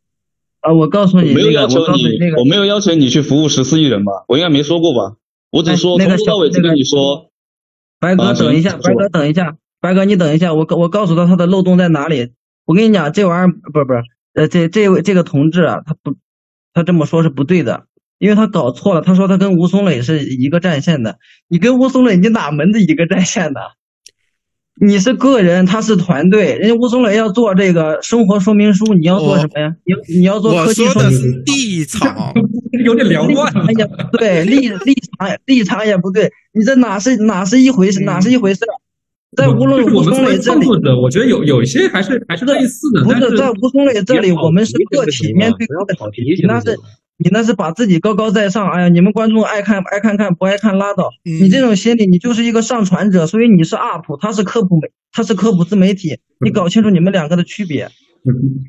[0.64, 4.24] 啊，我告诉你，没有要求你，那个，我没有要求你去服务十四亿人吧？
[4.28, 5.16] 我应该没说过吧？
[5.50, 7.30] 我只说从头到尾就跟你说。
[8.00, 12.32] 白哥，等一下，白哥，等一下，白哥，你等一下，我我告诉他他的漏洞在哪里。
[12.64, 14.02] 我跟你讲，这玩意儿不是不是，
[14.34, 16.16] 呃，这这位这个同志啊，他不，
[16.72, 17.84] 他这么说是不对的，
[18.18, 19.02] 因为他搞错了。
[19.02, 23.60] 他说他跟吴松磊是一个战线的，你跟吴松磊你哪门子一个战线的？
[24.80, 26.56] 你是个人，他是团队。
[26.56, 29.74] 人家吴松磊要做这个生活说明书，你要做什么呀？
[29.84, 31.24] 你你要做科技说明书。
[31.46, 32.32] 立场
[32.84, 33.52] 有点聊乱。
[33.52, 38.00] 哎呀，对立 立场立场也不对，你这哪是哪是一回事？
[38.00, 38.60] 哪是一回事？
[39.36, 40.66] 在吴龙吴松磊这里，
[41.00, 43.04] 我觉得有有一些还是还是类似的。
[43.04, 46.76] 不是在吴松磊这里，我们是个体，面对个体，那是。
[47.16, 51.10] 你那是把自己高高在上，哎呀，你们观众爱看爱看看，不爱看拉倒。
[51.24, 57.88] 你这种心理，你就是一个上传者，所以你是 UP，他是科普媒，他是科普自媒体，你搞清楚你们两个的区别。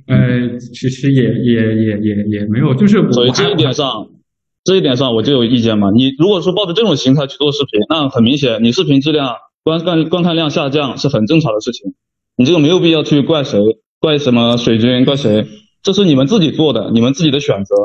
[0.07, 4.09] 呃，其实也也也也也没有，就是我所以这一点上，
[4.63, 5.89] 这一点上我就有意见嘛。
[5.95, 11.93] 你如果说抱着这种心态去做视频，那很明显你视频质量、观看观看量下降是很正常的事情。
[12.37, 13.59] 你这个没有必要去怪谁，
[13.99, 15.47] 怪什么水军，怪谁，
[15.81, 17.75] 这是你们自己做的，你们自己的选择，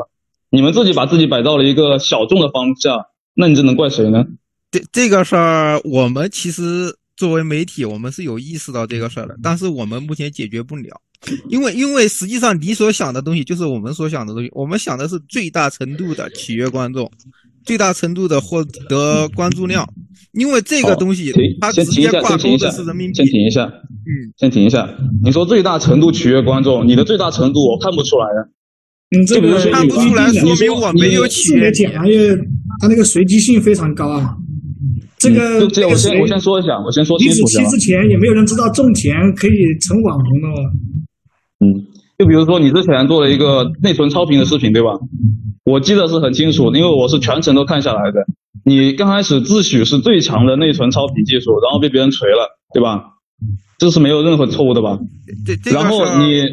[0.51, 4.25] 你们自己把自己摆到了一个小众的方向，那你这能怪谁呢？
[4.69, 10.99] 这这个事儿，我们其实作为媒体，我们是有意识到这个事儿的，但是我们目前解决不了，
[11.49, 17.09] 因为因为实际上你所想的东西就是我们所想的东西，我们想的是最大程度的取悦观众，
[17.63, 19.87] 最大程度的获得关注量，
[20.33, 23.15] 因为这个东西它直接挂钩的是人民币。
[23.15, 24.89] 先停一下，嗯，先停一下。
[25.23, 28.49] 你说最大程度取悦观众，你的最大程度我看不出来呀。
[29.13, 32.35] 嗯，这个看不出来你说明我没有自媒体行业，
[32.79, 34.35] 它那个随机性非常高啊。
[35.17, 37.69] 这个这，我先我先说一下，我先说清楚一下期。
[37.71, 39.51] 之前也没有人知道种田可以
[39.81, 40.71] 成网红的哦。
[41.59, 41.85] 嗯，
[42.17, 44.91] 就比如说你之前做了一个内存超频的视频，对吧？
[45.65, 48.25] 我记得是很清楚，因为我是全程都看下来的。
[48.63, 53.17] 你刚开始自诩是最强的内存超频技术，然后被别人锤了，对吧？
[53.77, 54.97] 这是没有任何错误的吧？
[55.45, 56.43] 这这个然后你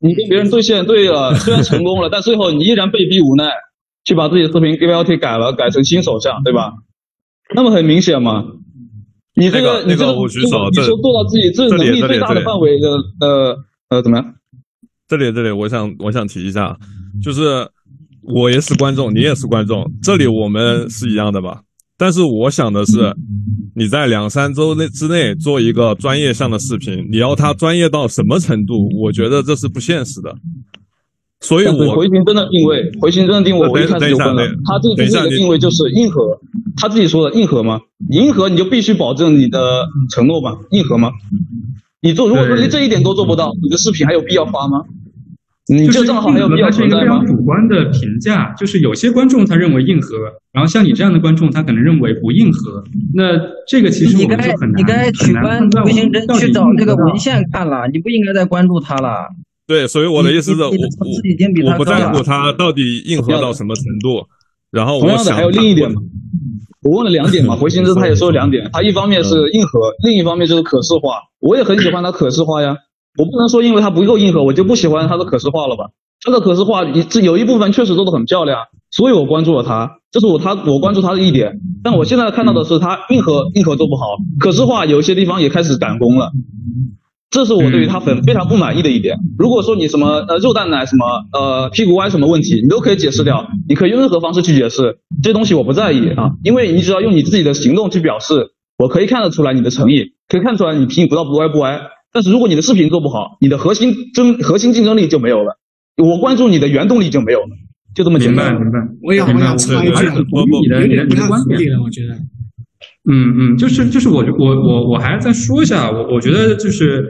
[0.00, 3.50] 你跟别人对线对了， 虽然成功了，但最后你依然被逼无奈，
[4.04, 6.72] 去把自己的视频标题改了，改成新手相，对吧？
[7.54, 8.44] 那么很明显嘛，
[9.34, 12.88] 你这那个你这那个我举手你这说做到自己这这里能力最大的范围的
[13.20, 13.56] 呃
[13.88, 14.34] 呃怎么样？
[15.08, 16.78] 这里这里，我想我想提一下，
[17.22, 17.66] 就是
[18.22, 21.62] 我也是观众，你也是观众，这里我们是一样的吧？
[21.98, 23.12] 但是我想的是，
[23.74, 28.88] 你在两三周内之内做一个专业项的视频，你要它专业到什么程度？
[29.02, 30.34] 我觉得这是不现实的。
[31.40, 36.40] 所以我回形针的定位，回形针的定位，呃我一开始就问了他这个等一下你定位的定位就是硬核，
[36.76, 37.80] 他自己说的硬核吗？
[38.08, 41.10] 你硬核你就必须保证你的承诺吧，硬核吗？
[42.00, 44.82] 你做如果说连这一点都做不到，你的视频还有必要发吗？
[45.68, 47.36] 你就是这账号还有必要硬核它是一存在吗个非常？
[47.36, 50.16] 主观的评价，就是有些观众他认为硬核，
[50.52, 52.82] 然后像你这样的观众他可能认为不硬核，
[53.14, 59.28] 那这个其实我们就很难你该取关回形针去找那个文献看了，你不应该再关注他了。
[59.66, 64.26] 对，所以我的意思是我我我不在乎他到底硬核到什么程度，
[64.70, 66.00] 然后我想同样的还有另一点嘛，
[66.82, 71.20] 我问了两点嘛， 回形针他也说了两点，他一方面是硬核，另一方面就是可视化。
[71.40, 72.74] 我也很喜欢他可视化呀，
[73.18, 75.90] 我不能说因为它不够硬核，我就不喜欢它的可视化了吧？
[76.24, 81.60] 它的可视化，你这有一部分确实做的很漂亮，所以我关注了它，这是我他我关注他的一点。
[81.82, 86.30] 但我现在看到的是他硬核硬核做不好，可视化有些地方也开始赶工了。
[87.30, 89.18] 这是我对于他粉非常不满意的一点。
[89.38, 101.80] 如果说你什么呃肉蛋奶什么呃屁股歪什么问题，你都可以解释掉，你可以用任何方式去解释，这些东西我不在意啊，因为你只要用你自己的行动去表示，我可以看得出来你的诚意，可以看出来你屁股到不歪不歪。
[102.12, 105.58] 但是如果你的视频做不好，你的核心争核心竞争力就没有了，
[105.96, 107.48] 我关注你的原动力就没有了，
[107.94, 108.54] 就这么简单。
[108.54, 111.72] 明白明白，我也我明白想插一句你的你的你的观点。
[111.72, 112.14] 了，我觉得。
[113.10, 117.02] 嗯嗯，就是就是我我我我还要再说一下，我我觉得就是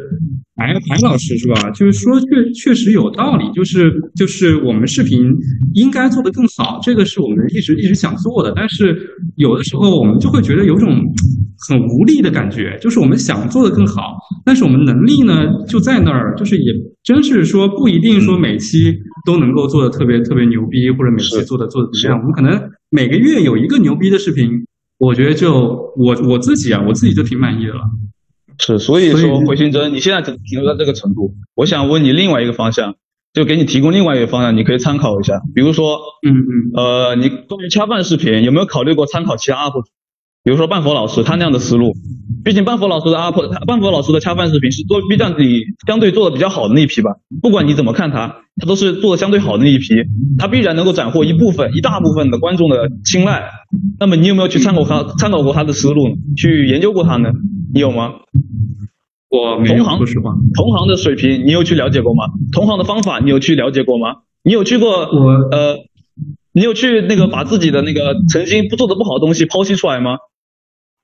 [0.59, 1.71] 白白老师是吧？
[1.71, 5.23] 就是说确确实有道理，就是就是我们视频
[5.75, 8.99] 应该做得更好，这个是我们一直一直想做的，但是
[9.37, 10.89] 有的时候我们就会觉得有种
[11.69, 16.73] 很无力的感觉，就是我们想做得更好，但是我们能力呢就在那儿，就是也
[17.05, 18.93] 真是说不一定说每期
[19.25, 22.61] 都能够做的特别特别牛逼，或者每期做的做的怎么样，我们可能
[22.91, 24.51] 每个月有一个牛逼的视频。
[24.99, 27.81] 我觉得就我我自己啊，我自己就挺满意的了。
[28.59, 31.35] 是，所以说回形针，你现在只停留在这个程度。
[31.55, 32.97] 我想问你另外一个方向，
[33.33, 35.41] 就给你提供另外一个方向，你可以参考一下。
[35.55, 39.89] 比如说，嗯嗯，呃，你关于恰饭视频有没有考虑过参考其他 UP 主？
[40.45, 41.93] 比如说半佛老师他那样的思路，
[42.43, 47.11] 毕竟半佛老师的 UP，半佛老师的恰饭视频是做 B 站里相对做的比较好的那一批吧。
[47.43, 49.95] 不管你怎么看他，他都是做的相对好的那一批，
[50.39, 53.51] 他必然能够斩获一部分、一大部分的观众的青睐。
[54.01, 56.15] 那么你有没有去参考他参考过他的思路呢？
[56.37, 57.31] 去研究过他呢？
[57.75, 58.13] 你有吗？
[59.31, 62.25] 我没有，同行说实话，同行的水平你有去了解过吗？
[62.53, 64.17] 同行的方法你有去了解过吗？
[64.43, 65.77] 你有去过我呃，
[66.53, 70.17] 你有去那个把自己的那个曾经不做的不好的东西剖析出来吗？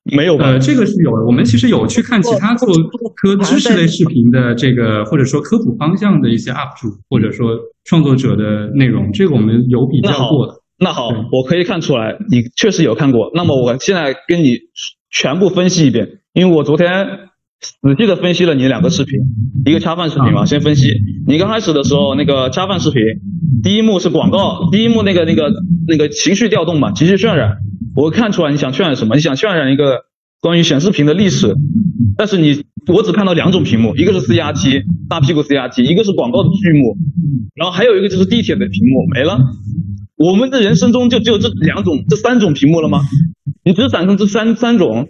[0.05, 0.47] 没有吧？
[0.47, 1.24] 呃，这个是有的。
[1.27, 2.69] 我们其实有去看其他做
[3.16, 10.55] 科知识类视频的这个，或者说科普方向的一些 UP 主，或者说创作者的内容，这个我们有比较过的。
[10.78, 13.31] 那好，我可以看出来你确实有看过。
[13.35, 14.59] 那么我现在跟你
[15.15, 17.07] 全部分析一遍，因为我昨天
[17.61, 19.20] 仔细的分析了你两个视频，
[19.65, 20.89] 一个恰饭视频嘛，先分析。
[21.28, 23.01] 你刚开始的时候那个恰饭视频，
[23.62, 25.53] 第一幕是广告，第一幕那个那个
[25.86, 27.59] 那个情绪调动嘛，情绪渲染。
[27.95, 29.15] 我看出来你想渲染什么？
[29.15, 30.01] 你想渲染一个
[30.41, 31.55] 关于显示屏的历史，
[32.19, 36.97] 但是你我只看到两种屏幕，一个是 CRT 大屁股 CRT，一个是广告的剧幕，
[37.55, 39.39] 然后还有一个就是地铁的屏幕，没了。
[40.16, 43.01] 我们的人生中就只有这两种、这三种屏幕了吗？
[43.65, 45.09] 你只闪成这三三种，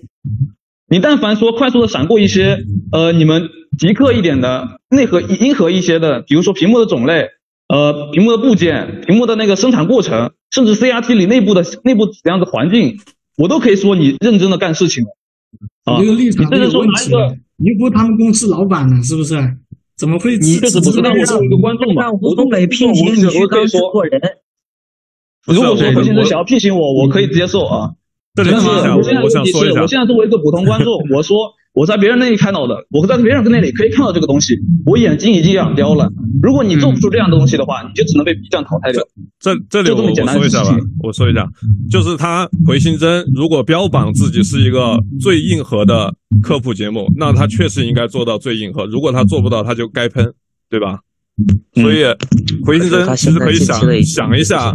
[0.88, 2.58] 你但凡说快速的闪过一些，
[2.92, 3.48] 呃，你们
[3.78, 7.28] 极客一点的、内核硬核一些的，比如说屏幕的种类，
[7.68, 12.98] 呃，屏幕的部件、屏幕的那个生产过程，甚至 CRT 里内部的内部怎样的环境，
[13.36, 15.10] 我都可以说你认真的干事情了。
[15.84, 19.34] 啊，这个立场你这是问题拿一个，你不他们公司老板呢，是不是？
[19.96, 20.36] 怎么会？
[20.38, 23.80] 你确实不是，但我作为一个观众嘛，我作为一个观众，我只我可以说，
[25.46, 27.94] 如果说何先生想要聘请我，我可以接受啊。
[28.34, 31.36] 这里但是听一下我现在我想问题说一下是我现在作为一个普通观众，我说
[31.72, 34.54] 我在别人那里看到的，我在别人那里可以看到这个东西，
[34.86, 36.08] 我眼睛已经养刁了。
[36.42, 39.02] 如果你做不出这样的东西的话，你就只能被 B 站淘汰掉。
[39.40, 41.48] 这这里我简单说一下吧我说一下，
[41.90, 46.12] 就是他回形针如果标榜自己是一个最硬核的
[46.42, 48.86] 科普节目，那他确实应该做到最硬核。
[48.86, 50.32] 如果他做不到，他就该喷，
[50.68, 51.00] 对吧？
[51.74, 52.04] 所以
[52.64, 54.72] 回形针其实可以想想一下，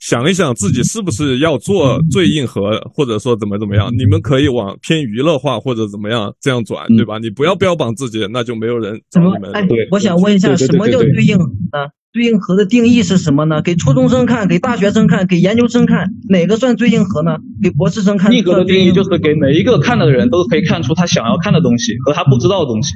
[0.00, 3.88] 想一想自己是不是要做最硬核，或者说怎么怎么样。
[3.96, 7.18] 你们可以往偏娱乐化或者怎么样这样转，对吧？
[7.18, 9.52] 你不要标榜自己，那就没有人找你们。
[9.52, 11.86] 哎，我想问一下，什么叫最硬核呢？
[12.16, 13.60] 对硬核的定义是什么呢？
[13.62, 17.36] 给初中生看，给大学生看，给研究生看，哪个算最硬核呢？
[17.62, 18.32] 给博士生看。
[18.32, 22.94] 硬核的定义就是给每一个看的人都可以看出他想要看的东西和他不知道的东西，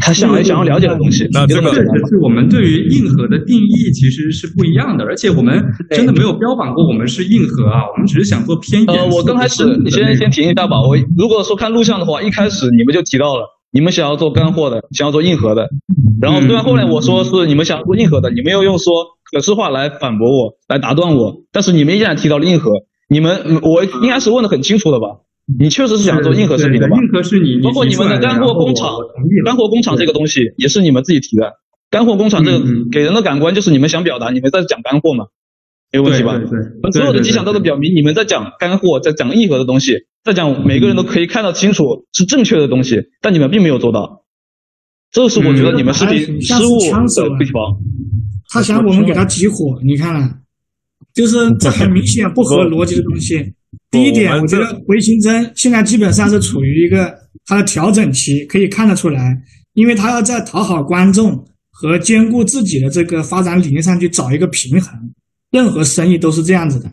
[0.00, 1.26] 他想要想要了解的东西。
[1.32, 10.76] 那就这么简单是我们对于硬核的定义其实是不一样的，而且我们真的没有标榜过我们是硬核啊，我们只是想做偏呃，我刚开始，你先先停一下吧。
[10.82, 15.68] 我如果说看录像的话，一开始你们就提到了，你们想要做干货的，想要做硬核的。
[16.20, 18.92] 然后虽然后来我说是你们想要做硬核的，你们又用说
[19.30, 22.70] 可视化来反驳我，来打断我，但是你们依然提到了硬核。
[23.08, 25.20] 你们嗯我应该是问的很清楚的吧？
[25.58, 26.96] 你确实是想做硬核视频的吧？
[26.96, 28.90] 硬核是你你包括你们的干货工厂，
[29.44, 31.54] 干货工厂这个东西也是你们自己提的。
[31.90, 35.24] 干货工厂这个给人的感官就是你们想表达，你们在讲干货嘛，
[35.92, 36.36] 没有问题吧？
[36.38, 39.94] 对对对所有的迹象都在表明你们在讲干货，在讲硬核的东西，
[40.24, 44.24] 在讲每个人都可以看得清楚是正确的东西，但你们并没有做到。
[45.10, 47.76] 这是我觉得你们视频失误的地方。
[48.52, 50.28] 他想我们给他集火，你看了，
[51.14, 53.52] 就是这很明显不合逻辑的东西。
[53.90, 57.12] 第一点，我觉得回形针现在基本上是处于一个
[57.46, 59.36] 它的调整期，可以看得出来，
[59.74, 64.92] 因为他要在讨好观众和兼顾自己的这个发展理念上去找一个平衡。
[65.50, 66.90] 任何生意都是这样子的。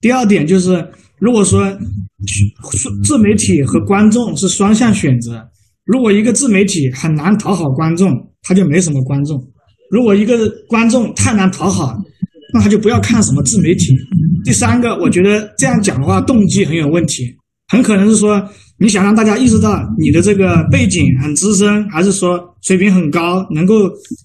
[0.00, 0.86] 第二点就是，
[1.18, 1.62] 如果说
[3.04, 5.46] 自媒体和观众是双向选择，
[5.84, 8.10] 如果一个自媒体很难讨好观众，
[8.42, 9.36] 他就没什么观众；
[9.90, 11.94] 如果一个观众太难讨好，
[12.54, 13.94] 那他就不要看什么自媒体。
[14.44, 17.26] 第三个，我觉得这样讲的话，动机很有问题，
[17.68, 18.42] 很可能是说
[18.78, 23.74] 你想让大家意识到你的这个背景很资深，还是说水平很高，能够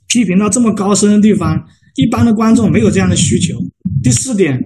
[0.07, 1.61] 批评到这么高深的地方。
[1.95, 3.55] 一般的观众没有这样的需求。
[4.03, 4.59] 第四点，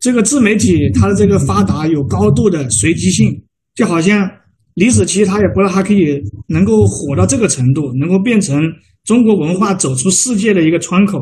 [0.00, 3.42] 这个自媒体它的这个发达有高度的随机性，
[3.74, 4.30] 就好像
[4.74, 8.62] 李子柒他也不知道他可以能够火到这个程度，能够变成
[9.04, 11.18] 中国文化走出世界的一个窗口。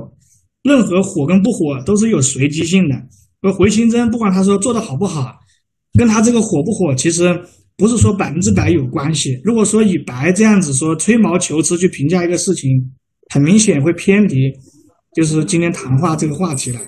[0.62, 2.96] 任何火跟不火都是有随机性的。
[3.42, 5.32] 而回形针不管他说做的好不好，
[5.96, 7.40] 跟他这个火不火其实
[7.76, 9.38] 不是说百分之百有关系。
[9.44, 12.68] 如果说以白这样子说吹毛求疵去评价一个事情，
[13.32, 14.52] 很明显会偏离
[15.16, 16.78] 就是今天谈话这个话题了。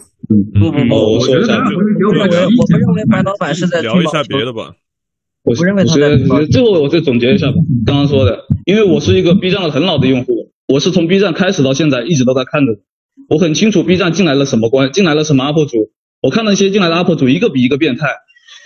[0.60, 4.74] 不不不，我觉得我认为我不认为白老板是在聊一下别的吧。
[5.44, 7.54] 我不认为他在我最后我再总结一下吧，
[7.86, 12.74] 刚刚说的，因为我是一个 B 站的很老的用户，我是从 B 站开始到现在一直都在看的，
[13.30, 15.90] 我很清楚 B 站进来了什么关，进来了什么 UP 主，
[16.20, 18.08] 我看那些进来的 UP 主一个比一个变态，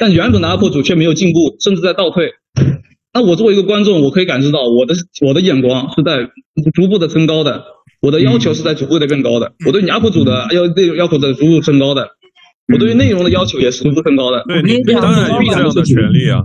[0.01, 2.33] 但原本的 UP 主却没有进步，甚至在倒退。
[3.15, 4.95] 那我作为一个观众，我可以感知到我的
[5.25, 6.31] 我的眼光是在
[6.73, 7.63] 逐步的升高的，
[8.03, 12.09] 我的要求是在逐步的变高的，我对你 UP 主的要内容要求在逐步升高的，
[12.73, 14.43] 我对于内容的要求也是逐步升高的。
[14.49, 16.43] 对你当然有这样的权利啊，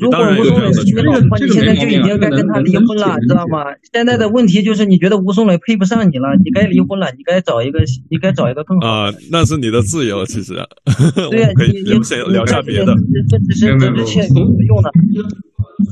[0.00, 3.64] 如果吴松磊是这样的话，你现在就已经该跟他离婚了，知道吗？
[3.92, 8.86] 现在的问题就是你觉得吴松磊配不上你了，你该离婚了，你该找一个，你该找一个更好。
[8.86, 10.54] 啊，那是你的自由，其实。
[11.30, 12.94] 对呀，可以你聊下聊下别的。
[13.28, 14.92] 这只是这之前有用的。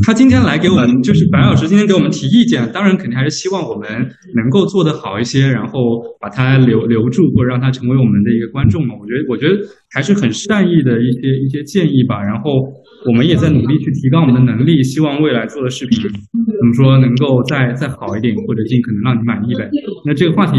[0.05, 3.89] 他今天来给我们，就是白老师今天给我们提意见，当然肯定还是希望我们
[4.35, 8.95] 能够做得好一些，然后把他留留住，或者让他成为我们的一个观众嘛。
[9.01, 9.55] 我觉得，我觉得
[9.93, 12.23] 还是很善意的一些一些建议吧。
[12.23, 12.63] 然后
[13.07, 19.69] 我们也在努力去提高我们的能力，希望未来做的视频怎么说能够再再好一点，或者尽可能让你满意呗。
[20.07, 20.59] 那这个话题，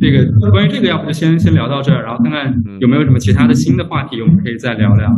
[0.00, 5.08] 这个关于这个，要不就先先聊到这儿，然后看看有没有什么其他的新的话题，我们可以再聊聊。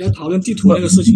[0.00, 1.14] 要讨论地图那个事情。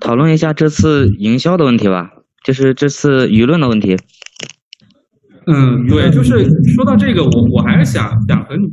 [0.00, 2.10] 讨论一下这次营销的问题吧，
[2.44, 3.96] 就是这次舆论的问题。
[5.46, 6.44] 嗯，对，就是
[6.74, 8.66] 说到这个，我我还是想想和你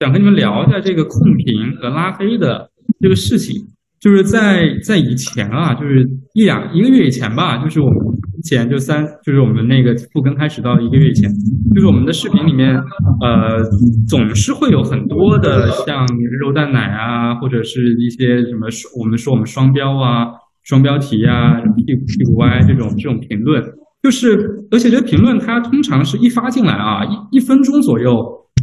[0.00, 2.70] 想和你们聊一下这个控评和拉黑的
[3.00, 3.54] 这个事情。
[3.98, 7.98] 就是在在以前啊，就是一两一个月以前吧，就是我们
[8.34, 11.28] 之前就三，就是我们那个复更开始到一个月以前，
[11.74, 12.76] 就是我们的视频里面，
[13.22, 13.64] 呃，
[14.06, 16.06] 总是会有很多的像
[16.40, 18.68] 肉蛋奶啊，或者是一些什么，
[19.00, 20.26] 我们说我们双标啊、
[20.66, 23.64] 双标题啊、屁股屁股歪这种这种评论，
[24.02, 28.14] 就是而且这评论它通常是一发进来啊，一一分钟左右。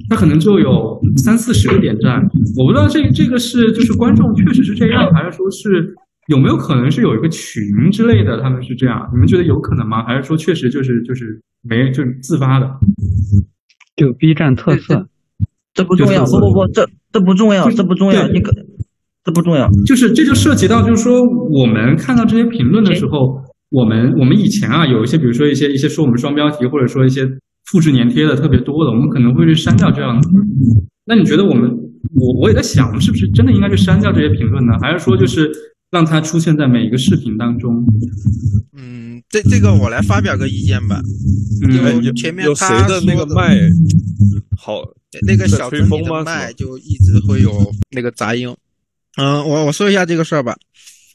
[0.09, 2.19] 它可能就有三四十个点赞，
[2.57, 5.95] 我不知道这这个是就是观众确实是这样，还是说是
[6.27, 7.61] 有没有可能是有一个群
[7.91, 9.07] 之类的，他们是这样？
[9.13, 10.03] 你们觉得有可能吗？
[10.03, 12.67] 还是说确实就是就是没就是自发的？
[13.95, 15.07] 就 B 站特色，
[15.73, 18.51] 这不重要，不不不，这这不重要，这不重要，你可
[19.23, 21.21] 这不重要，就是这就涉及到就是说
[21.51, 23.41] 我们看到这些评论的时候，
[23.71, 27.27] 我们我们以前啊有一些比如说一些一些说我们双标题，或者说一些。
[27.71, 30.27] 复制粘贴的特别多的，我们可能会去删掉这样的。
[31.05, 31.63] 那你觉得我们，
[32.13, 34.73] 我我也在想，我们是不是真的应该去删掉这些评论呢？
[34.81, 35.49] 还是说就是
[35.89, 37.73] 让它出现在每一个视频当中？
[38.77, 40.99] 嗯，这这个我来发表个意见吧。
[41.65, 43.57] 嗯前面有谁的那个麦
[44.59, 44.81] 好？
[45.25, 47.49] 那个小春你的麦就一直会有
[47.95, 48.53] 那个杂音。
[49.17, 50.57] 嗯，我我说一下这个事儿吧。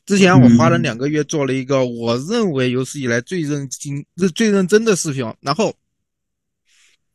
[0.06, 5.74] 之前我花了两个月做了一个我认为有史以来最认真、最认真的视频，然后。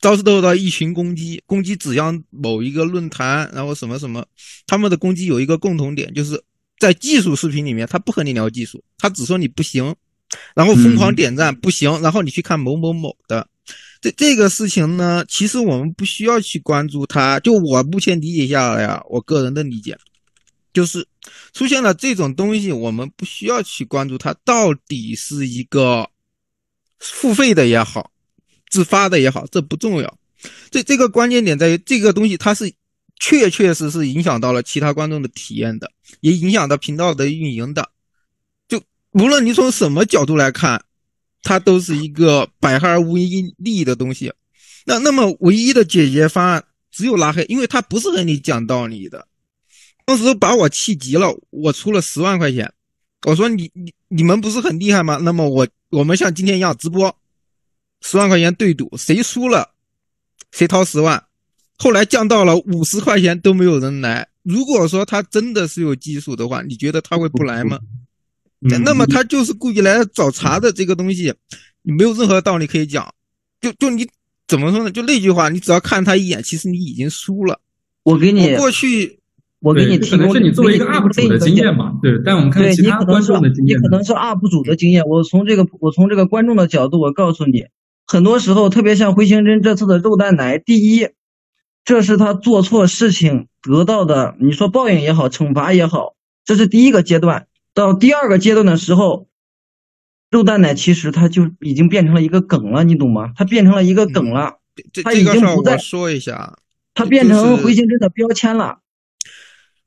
[0.02, 4.26] 遭受到一群攻击，攻击指向某一个论坛，然后什么什么，
[4.68, 6.44] 他们的攻击有一个共同点，就是
[6.78, 9.96] 在技术视频里面，他不和你聊技术，他只说你不行，
[10.56, 13.48] 然后疯狂点赞不行，然后你去看某某某的，
[14.02, 17.40] 这这个事情呢，其实我们不需要去关注它。
[17.40, 19.98] 就我目前理解下来啊，我个人的理解，
[20.74, 21.08] 就是
[21.54, 26.10] 出现了这种东西，我们不需要去关注它到底是一个
[27.00, 28.12] 付费的也好。
[28.70, 30.18] 自发的也好，这不重要。
[30.72, 32.74] 这这个关键点在于，这个东西它是
[33.20, 35.92] 确确实实影响到了其他观众的体验的，
[36.22, 37.92] 也影响到频道的运营的。
[38.68, 38.82] 就
[39.12, 40.84] 无论你从什么角度来看，
[41.44, 44.34] 它都是一个百害而无一利的东西。
[44.86, 49.28] 那那么唯一的解决方案只有拉黑，因为他不是和你讲道理的。
[50.06, 52.72] 当时把我气急了，我出了十万块钱，
[53.26, 55.18] 我说你你你们不是很厉害吗？
[55.22, 57.16] 那么我我们像今天一样直播。
[58.06, 59.70] 十万块钱对赌，谁输了，
[60.52, 61.24] 谁掏十万。
[61.78, 64.28] 后来降到了五十块钱都没有人来。
[64.44, 67.80] 如果说他真的是有技术的话，你觉得他会不来吗？
[68.60, 71.34] 那么他就是故意来找茬的这个东西，
[71.82, 73.10] 你没有任何道理可以讲。
[73.62, 74.06] 就就你
[74.50, 74.92] 怎么说呢？
[74.92, 77.62] 就那句话，你只要看他一眼，其实你已经输了。
[78.04, 79.22] 我给你过去，
[79.64, 81.94] 我给你提供是你作为一个 UP 主的经验嘛？
[82.02, 85.06] 对，但我们看其他观众的经验，你可能是 UP 主的经验。
[85.06, 87.68] 我从这个我从这个观众的角度，我告诉你。
[88.06, 91.08] 很多时候，特别像回形针这次的肉蛋奶，第一，
[91.86, 96.14] 这是他做错事情得到的，你说报应也好，惩罚也好，
[96.44, 97.48] 这是第一个阶段。
[97.74, 99.28] 到第二个阶段的时候，
[100.30, 103.32] 肉蛋奶其实它就已经变成了一个梗了，你懂吗？
[103.38, 104.56] 它变成了一个梗了，
[105.06, 106.58] 它已经不再说一下，
[106.94, 108.80] 它变成回形针的标签了。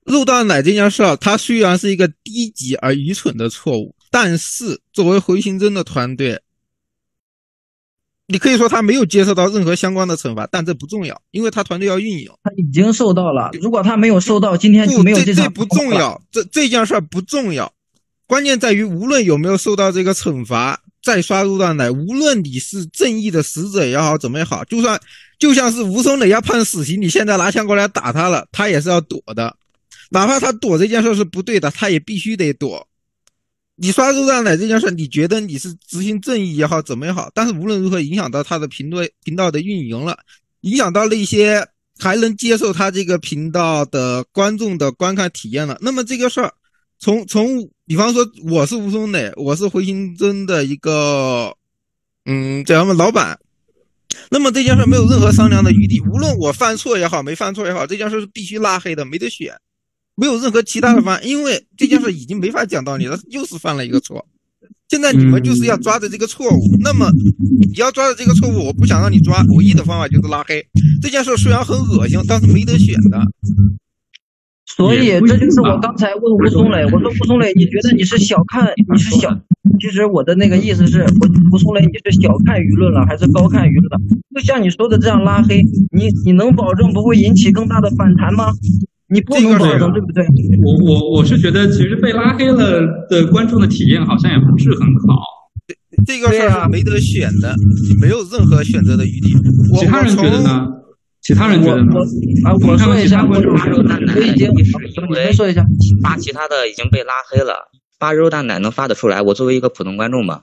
[0.06, 6.40] 肉蛋奶这件事儿，它虽然是一个低级而愚蠢的错误，但是作为回形针的团队。
[8.28, 12.28] 你可以说他没有接受到任何相关的惩罚，但这不重要，因为他团队要运营。
[12.42, 17.72] 他已经受到了，如果他没有受到，今天就没有这这不重要，这这件事不重要，
[18.26, 25.00] 关键在于无论有没有受到这个惩罚，再刷肉蛋奶，无论你是正义的使者也好，怎么也好，就算
[25.38, 29.56] 就像是吴松磊要判死刑，你现在拿枪过来打他了，他也是要躲的，
[30.10, 32.86] 哪怕他躲这件事是不对的，他也必须得躲。
[33.78, 40.18] 你刷肉蛋奶这件事，你觉得你是执行正义也好，怎么也好，但是无论如何影响到他的频道频道的运营了，
[40.62, 41.66] 影响到那些
[41.98, 45.76] 还能接受他这个频道的观众的观看体验了。
[45.82, 46.50] 那么这个事儿，
[46.98, 51.54] 从从比方说我是吴松磊，我是回形针的一个
[52.24, 53.38] 嗯这样的老板，
[54.30, 59.54] 那么这件事没有任何商量的余地，无论我犯错也好，没犯错也好，这件事是必须拉黑的，没得选。
[60.16, 64.26] 没有任何其他的方案，因为这件事已经没法讲道理了，又是犯了一个错。
[64.88, 67.10] 现在你们就是要抓着这个错误，那么
[67.60, 70.64] 你要抓着这个错误，我不想让你抓，唯一的方法就是拉黑。
[71.02, 73.20] 这件事虽然很恶心，但是没得选的。
[74.64, 79.36] 所以这就是我刚才问吴松磊，我说吴松磊，你觉得你是小看你是小？
[79.80, 81.04] 其实我的那个意思是，
[81.52, 83.98] 吴松磊你是小看舆论了，还是高看舆论了？
[84.34, 88.52] 就像你说的这样拉黑，你你能保证不会引起更大的反弹吗？
[89.08, 90.24] 你不能保证，对不对？
[90.64, 95.22] 我我我是觉得，其实被拉黑了的观众的体验好像也不是很好。
[96.06, 97.54] 这个事儿是没得选的，
[98.00, 99.32] 没有任何选择的余地。
[99.78, 100.66] 其他人觉得呢？
[101.22, 101.92] 其他人觉得呢？
[102.44, 104.54] 啊，我说一下，我发肉蛋奶，我已经，因
[105.08, 105.64] 为说一下，
[106.02, 107.68] 发其他的已经被拉黑了，
[107.98, 109.22] 发肉蛋奶能发得出来。
[109.22, 110.42] 我作为一个普通观众嘛，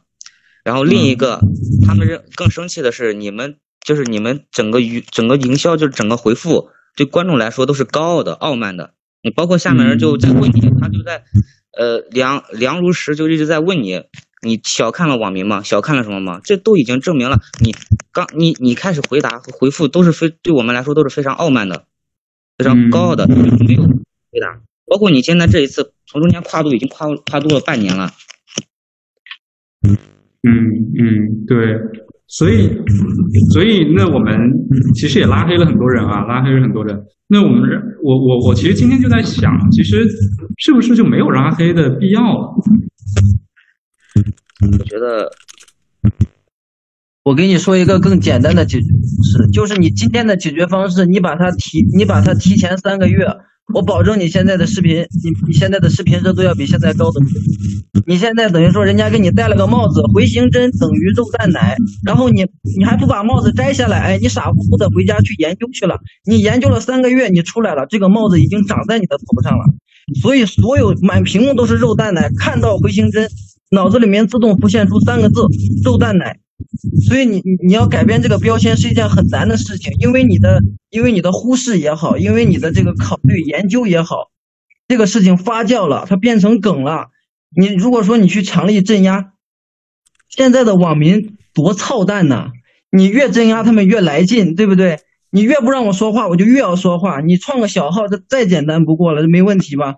[0.64, 1.40] 然后另一个，
[1.86, 8.94] 他们是更生气的是，你们就是你们整个娱整个营销就是整个回复，对观众来说都是高傲的、傲慢的。
[9.22, 11.24] 你包括下面人就在问你，他就在
[11.78, 14.04] 呃梁梁如石就一直在问你。
[14.46, 15.64] 你小看了网民吗？
[15.64, 16.42] 小看了什么吗？
[16.44, 17.74] 这都已经证明了，你
[18.12, 21.86] 刚你你开始回答和回复都是非对我们来说都是非常傲慢的，
[22.58, 24.60] 非常高傲的，没有回答。
[24.86, 28.12] 包括你现在这一次从中间跨度已经跨跨度了半年了。
[29.82, 29.98] 嗯
[30.44, 31.58] 嗯，对，
[32.36, 32.68] 所以
[33.54, 34.36] 所以那我们
[34.96, 37.00] 其实也拉黑了很多人啊，拉黑了很多人。
[37.28, 37.62] 那我们
[38.04, 40.08] 我我我其实今天就在想，其实
[40.58, 42.50] 是不是就没有拉黑的必要了？
[44.62, 45.30] 我觉得，
[47.24, 53.28] 我给你说一个更简单的解决方式，就是你今天的解决方式，你把它提，你把它提前三个月，
[53.72, 57.30] 我保证你现在的视频，你你现在的视频热度要比现在高的多。
[58.06, 62.46] 你现在等于说人家给你戴了个帽子，回形针等于肉蛋奶，然后你
[62.78, 69.64] 你还不把帽子摘下来，哎，你傻乎乎的回家去研究去了，你研究了三个月，你出来了，这个帽子已经长在你的头上了，
[70.22, 73.30] 所以所有满屏幕都是肉蛋奶，看到回形针。
[73.72, 75.42] 脑子里面自动浮现出三个字
[75.84, 76.38] “肉蛋奶”，
[77.08, 84.32] 所以你你要改变这个标签是一件很难的事情，因为你的因为你的忽视也好，因为你的这个考虑研究也好，
[84.88, 87.08] 这个事情发酵了，它变成梗了。
[87.56, 89.34] 你如果说你去强力镇压，
[90.30, 92.52] 现在的网民多操蛋呐！
[92.92, 95.00] 你越镇压他们越来劲，对不对？
[95.32, 97.20] 你越不让我说话，我就越要说话。
[97.22, 99.96] 你创个小号，这再简单不过了，这没问题吧？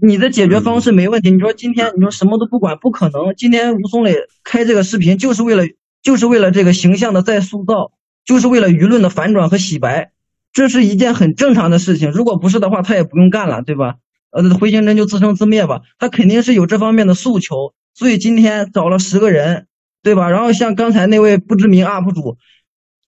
[0.00, 1.30] 你的解决方式没问题。
[1.30, 3.34] 你说今天你说什么都不管，不可能。
[3.36, 5.64] 今天吴松磊开这个视频就是为了，
[6.02, 7.92] 就是为了这个形象的再塑造，
[8.24, 10.12] 就是为了舆论的反转和洗白，
[10.52, 12.10] 这是一件很正常的事情。
[12.10, 13.96] 如果不是的话，他也不用干了，对吧？
[14.30, 15.80] 呃，回形针就自生自灭吧。
[15.98, 19.66] 他肯定是有这方面的诉求，所以今天找了十个人，
[20.02, 20.30] 对吧？
[20.30, 22.36] 然后像刚才那位不知名 UP 主，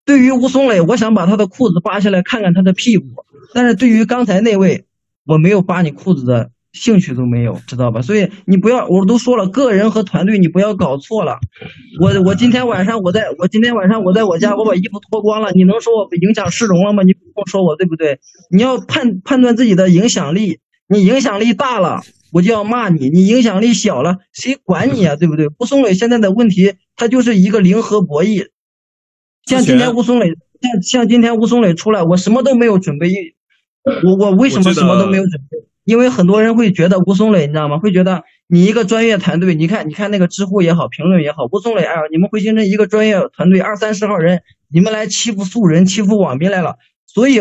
[0.04, 3.04] 对于吴松磊，我想把他的裤子扒下来看看他的屁股，
[3.54, 4.86] 但是对于刚才那位，
[5.24, 6.50] 我没有扒你裤子的。
[6.72, 8.00] 兴趣都没有，知道吧？
[8.00, 11.38] 所以你不要，我都说了，个人和团队你不要搞错了。
[12.00, 17.02] 我我今天晚上我在我今天晚上我在我家，我把衣服脱光了，你能说我影响市容了吗？
[17.02, 18.20] 你不用说我对不对？
[18.50, 22.02] 你要判判断自己的影响力，你影响力大了，
[22.32, 25.16] 我就要骂你；你影响力小了，谁管你啊？
[25.16, 25.48] 对不对？
[25.58, 28.46] 吴松磊现在的问题，他就是一个零和博弈。
[29.44, 30.28] 像今天吴松磊，
[30.60, 33.08] 像像今天吴松磊出来，我什么都没有准备，
[34.04, 35.69] 我我为什么什么都没有准备？
[35.84, 37.78] 因为很多人会觉得吴松磊，你知道吗？
[37.78, 46.76] 会觉得你一个专业团队，你看，你看那个知乎也好，评论也好，吴松磊，哎呀，你们会形成一个专业团队，二三十号人，你们来欺负素人，欺负网民来了。
[47.06, 47.40] 所以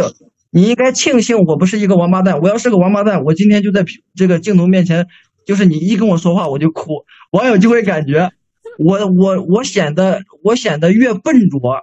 [0.52, 3.86] 你应该庆幸我不是一个王八蛋，我要是个王八蛋，我今天就在
[4.16, 5.08] 这个镜头面前，
[5.46, 8.32] 就是你一跟我说话我就哭，网友就会感觉
[8.80, 11.82] 我我我显得我显得越笨拙，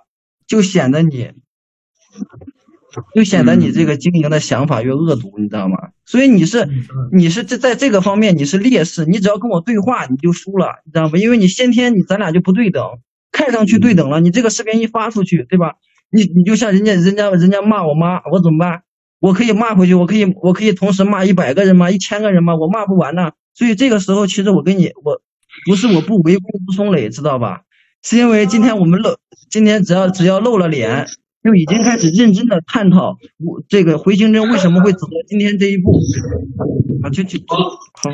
[0.48, 1.30] 就显得你。
[3.14, 5.76] 就显得你这个经营的想法越恶毒，你知道吗？
[6.04, 6.68] 所以你是
[7.12, 11.18] 你是这在这个方面你是劣势，你只要跟我对话你就输了，你知道吗？
[11.18, 12.82] 因为你先天你咱俩就不对等，
[13.32, 15.74] 看上去对等了，你这个视频一发出去，对吧？
[16.10, 18.82] 你你就像人家人家人家骂我妈，我怎么办？
[19.18, 21.90] 我可以骂回去，我可以我可以同时骂一百个人吗？
[21.90, 22.54] 一千个人吗？
[22.56, 23.32] 我骂不完呢。
[23.54, 25.20] 所以这个时候其实我跟你我
[25.64, 27.62] 不是我不围攻不松磊，知道吧？
[28.02, 29.16] 是因为今天我们露
[29.50, 31.06] 今天只要只要露了脸。
[31.46, 35.96] 就已经开始认真的探讨我这个回形针为什么会走到今天这一步
[37.04, 37.10] 啊！
[37.10, 38.10] 就就好，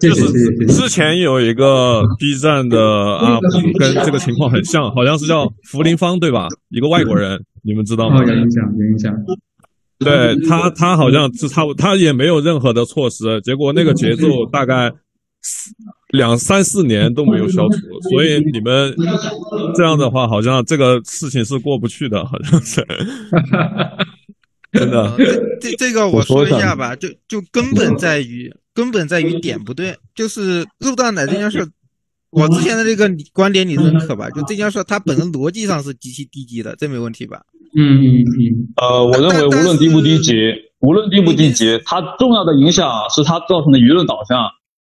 [0.00, 0.32] 就是
[0.66, 6.48] 之前有一个 B 站的 UP 跟这个情况很像，好像是叫福林芳对吧？
[6.70, 8.24] 一个外国人，你们知道吗？
[8.24, 9.14] 有印象，有印象。
[10.00, 14.92] 对他，他好像是他，他也没有任何的措施，结果那个节奏大概。
[16.10, 17.76] 两三四年都没有消除，
[18.10, 18.94] 所以你们
[19.74, 22.86] 这样的话，好像这个事情是过不去的， 好像是。
[24.70, 25.14] 真的，
[25.60, 31.66] 这这个我说一下吧，就就根本在于根本在于点不对，就是肉蛋奶这件事，
[32.30, 34.28] 我之前的这个观点你认可吧？
[34.30, 37.40] 就这件事，它本身逻辑上是极其低级的，这没问题吧？
[37.76, 38.68] 嗯嗯嗯。
[38.76, 40.34] 呃，我认为无论低不低级，
[40.80, 44.38] 无论低不低级，它重要的影响是它造成的舆论导向。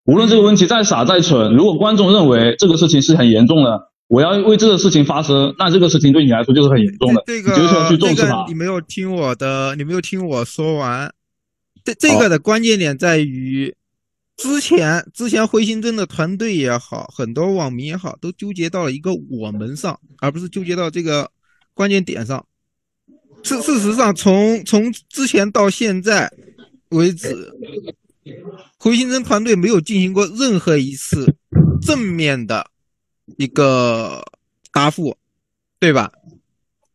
[0.08, 8.46] 无论这个问题再傻再蠢，如果观众认为这个事情是很严重的，我要为这个事情发声，那这个事情对你来说就是很严重的，这个你就是要去重视这它。
[8.46, 11.14] 个你没有听我的，你没有听我说完。
[11.84, 13.76] 这这个的关键点在于，
[14.38, 21.30] 之前之前灰心真的团队也好，很多网民也好，都纠结到了一个我们上，而不是纠结到这个
[21.74, 22.46] 关键点上。
[23.44, 26.32] 事事实上，从从之前到现在
[26.90, 27.54] 为止，
[28.78, 31.36] 灰心真团队没有进行过任何一次
[31.82, 32.68] 正面的
[33.38, 34.24] 一个
[34.72, 35.16] 答复，
[35.80, 36.12] 对吧？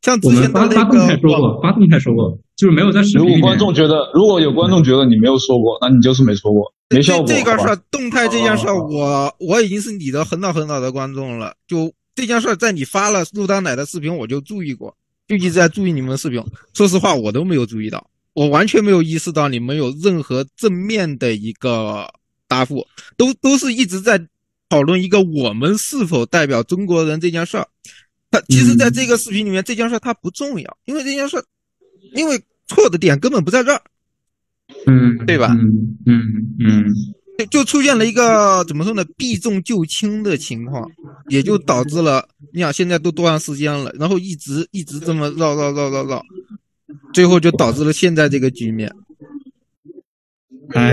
[0.03, 3.43] 像之前他那发发动态个说过，发动态说过，就是没有在视如果频里面。
[3.43, 7.27] 观众觉得，如果有观众觉得你没有说过，那你就是没说过，没效果。
[7.29, 11.55] 这个事儿，动态这件事儿，我我已经是你的很早很早的观众了。
[11.69, 14.93] 就这件事儿，在你发了陆丹奶的视频，我就注意过，
[15.29, 16.43] 就一直在注意你们的视频。
[16.75, 18.05] 说实话，我都没有注意到，
[18.35, 22.13] 我完全没有意识到你们有任何正面的一个
[22.49, 22.87] 答复，
[23.17, 24.21] 都都是一直在
[24.69, 27.67] 讨论一个我们是否代表中国人这件事儿。
[28.31, 31.45] 他其实，在这个视频里面，这件事儿它不重要，因为这件事儿，
[32.15, 33.83] 因为错的点根本不在这儿。
[34.87, 35.53] 嗯，对吧？
[35.53, 36.23] 嗯嗯
[36.59, 36.95] 嗯，
[37.39, 40.91] 就就出现了一个怎么说呢，避重就轻的情况，
[41.29, 46.25] 也就导致了你想现在都多长时间了，然后一直一直这么绕绕绕绕绕，
[47.13, 48.93] 最后就导致了现在这个局面。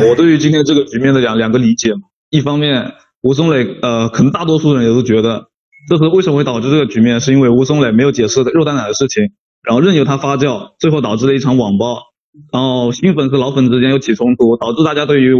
[0.10, 1.94] 我对于今天这个局面的两两个理解，
[2.30, 5.46] 一方面吴松磊呃，可能大多数人也都觉得，
[5.90, 9.32] 这是为什么会导致这个局面，是因为吴松磊没有解释肉蛋奶的事情，
[9.64, 12.02] 然后任由它发酵，最后导致了一场网暴，
[12.52, 15.34] 然后新粉丝老粉之间又起冲突，导致大家对于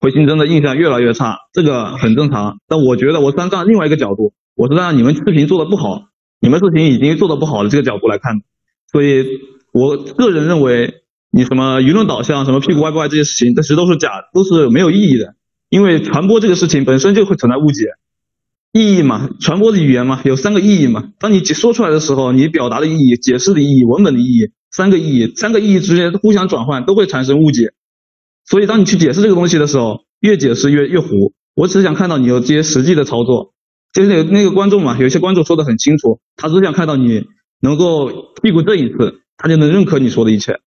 [0.00, 2.58] 回形针的印象越来越差，这个很正常。
[2.68, 6.02] 但我觉得我站在另外一个角度，我是站在你们视频做的不好，
[6.40, 8.42] 你们视频已经做的不好的这个角度来看，
[8.92, 9.26] 所以
[9.72, 10.98] 我个人认为。
[11.34, 15.34] 你什么舆论导向，什么屁股歪不歪这些事情，这其实都是假，都是没有意义的。
[15.70, 17.86] 因为传播这个事情本身就会存在误解，
[18.70, 21.08] 意义嘛，传播的语言嘛，有三个意义嘛。
[21.18, 27.72] 当你解说出来的时候，你表达的意义、解释的意义、文本的意义，三个意义，三个意义之间互相转换，都会产生误解。
[28.44, 31.32] 所以当你去解释这个东西的时候，越解释越越糊。
[31.54, 33.54] 我只是想看到你有这些实际的操作，
[33.94, 37.24] 就是那个那个观众嘛，有些观众说的很清楚，他只想看到你
[37.62, 38.10] 能够
[38.42, 40.60] 屁股正一次，他就能认可你说的一切。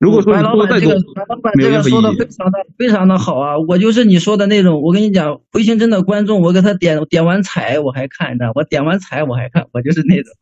[0.00, 2.26] 如果说老板这个，白老板这个说的非。
[2.26, 3.58] 常的非常的好啊！
[3.68, 10.32] 我就是你说的那种，我跟你讲，回形针的观众，我给他点点完彩我还看呢，我点完彩我还看，我就是那种。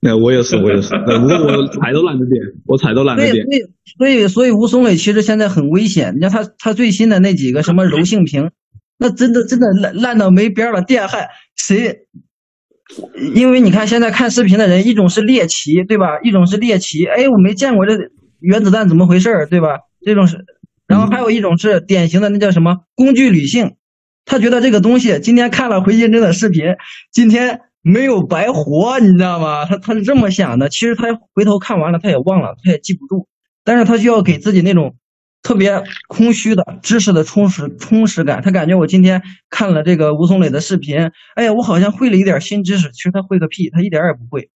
[0.00, 0.90] 那我也是，我也是。
[1.06, 3.44] 对不过我彩都懒得点，我彩都懒得点。
[3.44, 3.60] 所以
[3.98, 6.14] 所以所以吴松伟其实现在很危险。
[6.16, 8.50] 你看他他最新的那几个什么柔性屏，
[8.98, 10.82] 那真的真的烂烂到没边儿了。
[10.82, 12.06] 电焊谁？
[13.34, 16.18] 因为你看现在看视频的人，一种是猎奇，对吧？
[16.22, 17.96] 一种是猎奇，哎，我没见过这
[18.40, 19.78] 原子弹怎么回事儿，对吧？
[20.04, 20.44] 这种是，
[20.86, 23.76] 然后还有一种是典型的那叫什么工具理性，
[24.24, 26.64] 他觉得这个东西今天看了回形针的视频，
[27.12, 29.64] 今天没有白活，你知道吗？
[29.64, 30.68] 他他是这么想的。
[30.68, 33.28] 其实他回头看完了，他也忘了，他也记不住，
[33.64, 34.96] 但是他就要给自己那种
[35.42, 38.42] 特别空虚的知识的充实充实感。
[38.42, 42.90] 他感觉我今天看了这个吴松磊的视频，哎呀，我好像会了一点新知识。
[42.92, 44.50] 其实他会个屁，他一点也不会。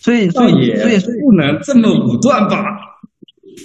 [0.00, 2.58] 所以所以所以不能这么武断吧？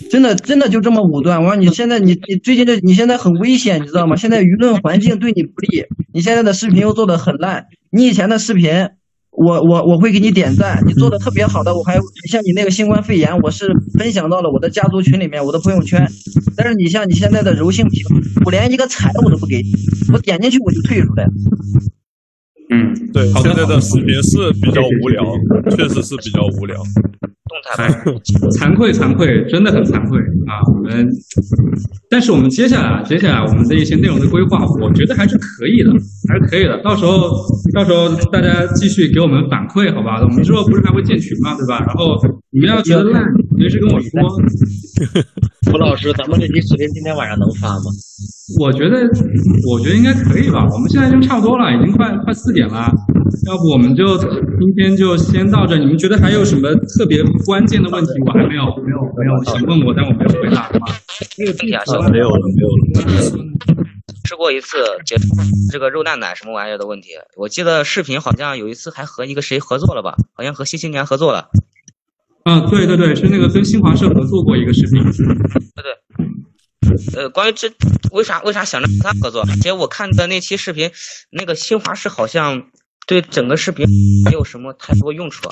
[0.09, 1.41] 真的真的就这么武断。
[1.43, 4.15] 我说你现在你你最近这你现在很危险，你知道吗？
[4.15, 8.89] 现在舆论环境对你不利，你现在的视频又做的很烂，你以前的视频。
[9.38, 16.07] 我我我会给你点赞，你做的特别好的，我还像你那个新冠肺炎，我是分享到了我的家族群里面，我的朋友圈。
[16.55, 18.03] 但是你像你现在的柔性屏，
[18.45, 19.72] 我连一个彩我都不给你，
[20.11, 21.31] 我点进去我就退出来了。
[22.72, 25.23] 嗯，对，现在的视频是比较无聊，
[25.69, 26.81] 确实是比较无聊。
[27.76, 27.89] 哎，
[28.57, 30.18] 惭愧惭愧，真的很惭愧
[30.48, 30.64] 啊！
[30.73, 31.10] 我们，
[32.10, 35.91] 但是我们接下来接下来我们的一些内容的规划，我觉得还是可以的，
[36.30, 36.81] 还是可以的。
[36.81, 37.30] 到时候
[37.73, 40.22] 到时候大家继续给我们反馈，好吧？
[40.22, 41.84] 我们之后不是还会建群嘛，对吧？
[41.85, 42.15] 然后
[42.52, 43.23] 你们要觉得烂，
[43.57, 44.11] 随时跟我说。
[45.73, 47.85] 吴老师，咱们这期视频今天晚上能发吗？
[48.59, 49.01] 我觉得，
[49.69, 50.65] 我觉得应该可以吧。
[50.71, 52.89] 我们现在已经差不多了，已经快快四点了。
[53.45, 55.77] 要不我们就今天就先到这。
[55.77, 58.11] 你们觉得还有什么特别关键的问题？
[58.25, 60.88] 我还没有没有没有想问我，但我没有回答的吗？
[61.35, 62.67] 这个地下啊没有了，没有
[63.01, 63.47] 了。
[64.23, 65.15] 吃过一次解
[65.71, 67.09] 这个肉蛋奶什么玩意儿的问题。
[67.38, 70.15] 我记得视频好像有一次还和一个谁合作了吧？
[70.34, 71.49] 好像和新青年合作了。
[72.48, 75.03] 啊，对对对，是那个跟新华社合作过一个视频。
[75.76, 75.91] 对对。
[77.14, 77.69] 呃，关于这
[78.11, 79.44] 为啥为啥想着和他合作？
[79.61, 80.90] 姐我看的那期视频，
[81.30, 82.69] 那个新华社好像
[83.06, 83.86] 对整个视频
[84.24, 85.49] 没有什么太多用处。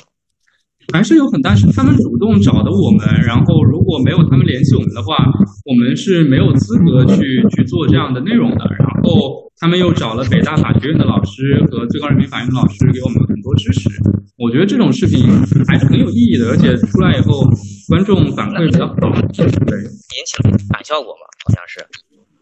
[0.93, 5.17] 还是有很大是他们主动找的我们，然后如果没有他们联系我们的话，
[5.65, 8.65] 我们是没有资格去去做这样的内容的。
[8.79, 13.89] 然后他们又找了北大法学院的老师和最高人民法院的老师给我们很多支持。
[14.37, 15.25] 我觉得这种视频
[15.67, 17.43] 还是很有意义的，而且出来以后
[17.87, 18.95] 观众反馈比较好，
[19.33, 21.79] 对，引起了反效果嘛，好像是。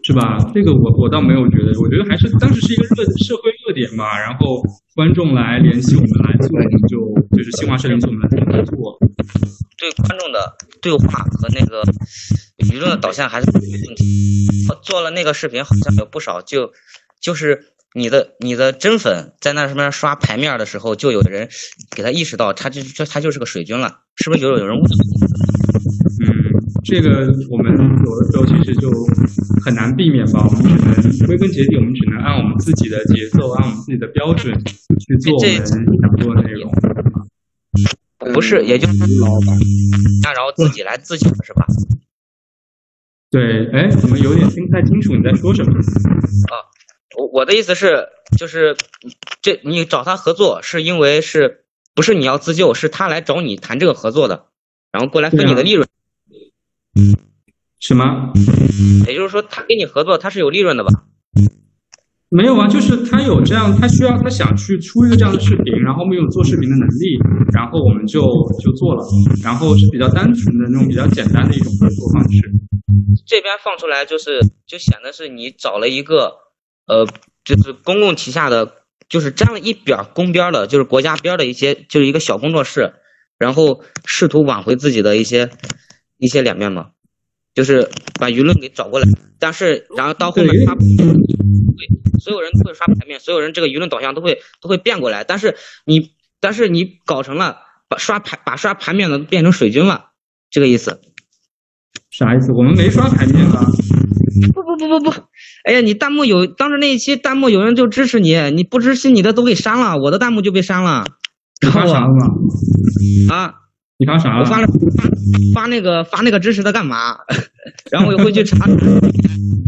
[0.06, 0.38] 是吧？
[0.54, 4.62] 这个我我倒没有觉得，我觉得还是当时是一个热社会热点嘛，然后
[4.96, 6.50] 观众来联系我们来做，
[6.90, 9.00] 就就是新华社联系我们来做。
[9.78, 11.84] 对观众的对话和那个
[12.70, 14.48] 舆论的导向还是有问题。
[14.82, 16.72] 做了那个视频，好像有不少就
[17.22, 21.50] 就是你的你的真粉在那上面刷牌面的时候，就有人
[21.96, 24.84] 给他意识到他就这他就是个水军了，是不是有有人误？
[26.84, 28.92] 嗯，这个我们有的时候其实就
[29.64, 34.54] 很难避免吧，我们只能归根结底，我们只能按我们自己的节奏，按我们自己的标准
[35.00, 36.70] 去做我们想做的内容。
[38.34, 39.58] 不是，也就是老板
[40.22, 41.66] 那然后自己来自救是吧？
[43.32, 45.72] 对，哎，怎么有点听不太清楚你在说什么？
[45.72, 46.54] 啊，
[47.18, 48.76] 我我的意思是，就是
[49.42, 51.66] 这你找他合作，是因为是
[51.96, 54.46] 不是你要自救，是他来找你谈这个合作的，
[54.92, 55.88] 然后过来分你的利润。
[57.80, 58.32] 什么？
[59.08, 60.90] 也就是说，他跟你合作，他是有利润的吧？
[62.30, 67.20] 没有啊，就是他有这样，他需要他想去出一个这样的视频，然后我们有做视频的能力，
[67.54, 68.22] 然后我们就
[68.60, 69.04] 就做了，
[69.44, 72.52] 然后是比较单纯的那种比较简单的一种合作方式。
[73.28, 76.38] 这边放出来就是就显得是你找了一个
[76.88, 77.06] 呃，
[77.46, 82.94] 就是公共旗下的，就是沾了一点公边的，就是国家边的一些，就是一个小工作室，
[83.38, 85.52] 然后试图挽回自己的一些
[86.24, 86.92] 一些脸面嘛，
[87.54, 87.90] 就是
[88.20, 89.06] 把舆论给找过来，
[89.40, 90.74] 但是然后到后面他。
[90.76, 91.88] 对，
[92.20, 95.24] 所有人都会刷牌面，所有人这个舆论导向都会都会变过来。
[95.26, 95.56] 但是
[95.86, 97.58] 你，但是你搞成了
[97.90, 100.12] 把刷牌把刷牌面的变成水军了，
[100.50, 101.02] 这个意思？
[102.12, 102.54] 啥意思？
[102.54, 103.66] 我们没刷牌面啊！
[104.54, 105.22] 不不不不不！
[105.66, 111.04] 哎呀，你弹幕有当时那一期弹幕有人就支持你，你不支持你的都给删了，我的弹幕就被删了。
[111.62, 113.36] 你发啥了吗？
[113.36, 113.54] 啊？
[114.00, 114.40] 你发啥了？
[114.40, 114.68] 我发了
[114.98, 115.10] 发
[115.54, 117.16] 发那个发那个支持的干嘛？
[117.92, 118.68] 然后我又回去查。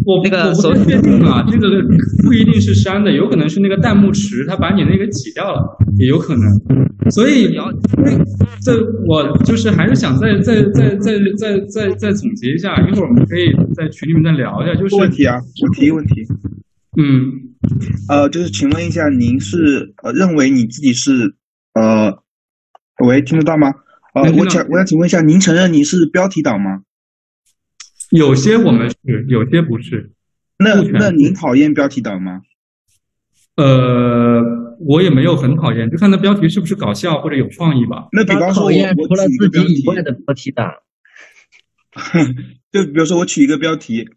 [0.06, 1.68] 我那个我不太确定啊，这个
[2.23, 5.60] 不一定是删的，有可能是那个弹幕池它把你那个挤掉了，
[5.97, 6.43] 也有可能。
[7.11, 7.56] 所以
[8.64, 8.73] 这
[9.07, 13.45] 我就是还是想再再再再再再再总结一下，一会儿我们可以
[13.76, 14.76] 在群里面再聊一下。
[14.76, 16.14] 就是问题啊，我提一个问题。
[16.97, 17.31] 嗯，
[18.10, 21.35] 呃，就是请问一下，您是呃认为你自己是
[21.73, 22.14] 呃，
[23.06, 23.73] 喂，听得到吗？
[24.16, 26.84] 呃，我想我想请问一下，您承认您是标题党吗？
[28.12, 30.12] 有些我们是，有些不是。
[30.58, 32.42] 那那您讨厌标题党吗？
[33.58, 34.42] 呃，
[34.80, 38.08] 我也没有很讨厌，就看那标题是不是搞笑或者有创意吧。
[38.14, 40.72] 那比方说，我除了自己以外的标题党，
[42.72, 44.08] 就比如说我取一个标题，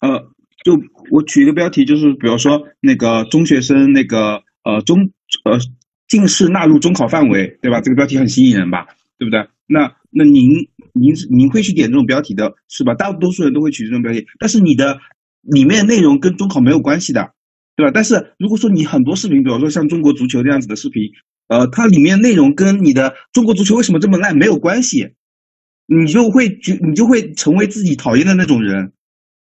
[0.00, 0.30] 呃，
[0.64, 0.80] 就
[1.10, 5.10] 我取一个标题，就是比如说那个中学生那个呃中
[5.44, 5.58] 呃
[6.06, 7.80] 近视纳入中考范围，对吧？
[7.80, 8.86] 这个标题很吸引人吧，
[9.18, 9.46] 对不对？
[9.66, 10.48] 那那您
[10.94, 12.94] 您您会去点这种标题的是吧？
[12.94, 14.98] 大多数人都会取这种标题，但是你的
[15.42, 17.32] 里面内容跟中考没有关系的，
[17.76, 17.90] 对吧？
[17.92, 21.02] 但是如果说你很多视频，比如说像中国足球这样子的视频，
[21.48, 25.10] 呃，它里面内容跟你的中国足球为什么这么烂没有关系，
[25.86, 28.92] 你就会觉你就会成为自己讨厌的那种人，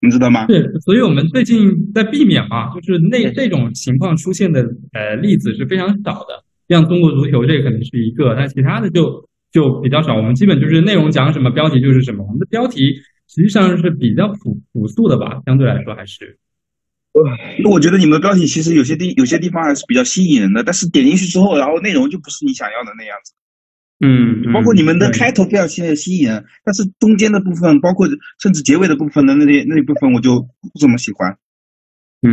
[0.00, 0.46] 你知道吗？
[0.46, 4.62] 对，所以我们最近在避免嘛，就是那这种情况出现的
[4.92, 9.28] 呃例子是非常少的，像中国足球这个可能是一个，但其他的就。
[9.52, 12.24] 就比较少，我们基本就是内容讲什么，标题就是什么。
[12.24, 12.94] 我们的标题
[13.28, 16.38] 实际上是比较朴朴素的吧，相对来说还是。
[17.62, 23.34] 那我觉得你们的标题其实有些地有些地方还是比较吸引人的，但是点进去之后，然后内容就不是你想要的那样子。
[24.04, 28.08] 嗯，包括你们的开头非常吸吸引人，但是中间的部分，包括
[28.40, 31.36] 甚至结尾的部分的那些那一部分，我就不怎么喜欢。
[32.22, 32.32] 嗯，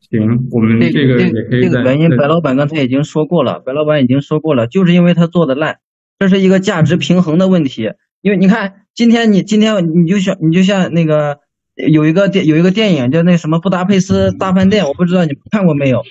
[0.00, 0.20] 行，
[0.52, 1.62] 我们这个也可以。
[1.62, 5.78] 这个原因，白老板刚才已经说过了，白老板已经说过了，就是因为他做的烂。
[6.20, 9.74] 这是一个价值平衡的问题，因为你看，今天你今天
[10.04, 11.38] 你就像你就像那个
[11.74, 16.02] 有一个电有一个电影叫那什么布达佩斯大饭店，我不知道你看过没有？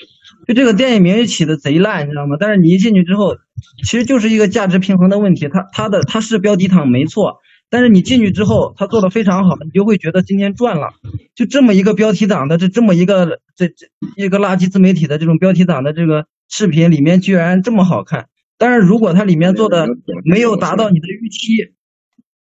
[0.48, 2.38] 就这个电影名起的贼烂，你知道吗？
[2.40, 3.36] 但是你一进去之后，
[3.84, 5.48] 其实就是一个价值平衡的问题。
[5.48, 7.38] 它它的它是标题党没错，
[7.70, 10.88] 但是你进去之后，它做的非常好，你就会觉得今天赚了。
[11.36, 18.29] 就这么一个标题党的这这么一个这这一个垃圾自媒体的这种标题党的这个视频里面居然这么好看。
[18.60, 19.88] 但是如果它里面做的
[20.24, 21.74] 没有达到你的预期，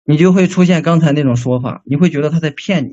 [0.03, 2.91] 你就会出现刚才那种说法，你会觉得他在骗你。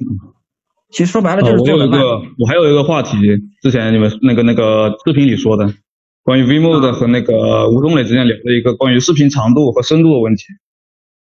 [0.90, 1.98] 其实说白了就是我有一个，
[2.38, 3.16] 我还有一个话题，
[3.62, 5.74] 之前你们那个那个视频里说的，
[6.22, 10.44] 关于 VMode 和那个吴东磊之间聊的一个关于视频长度和深度的问题。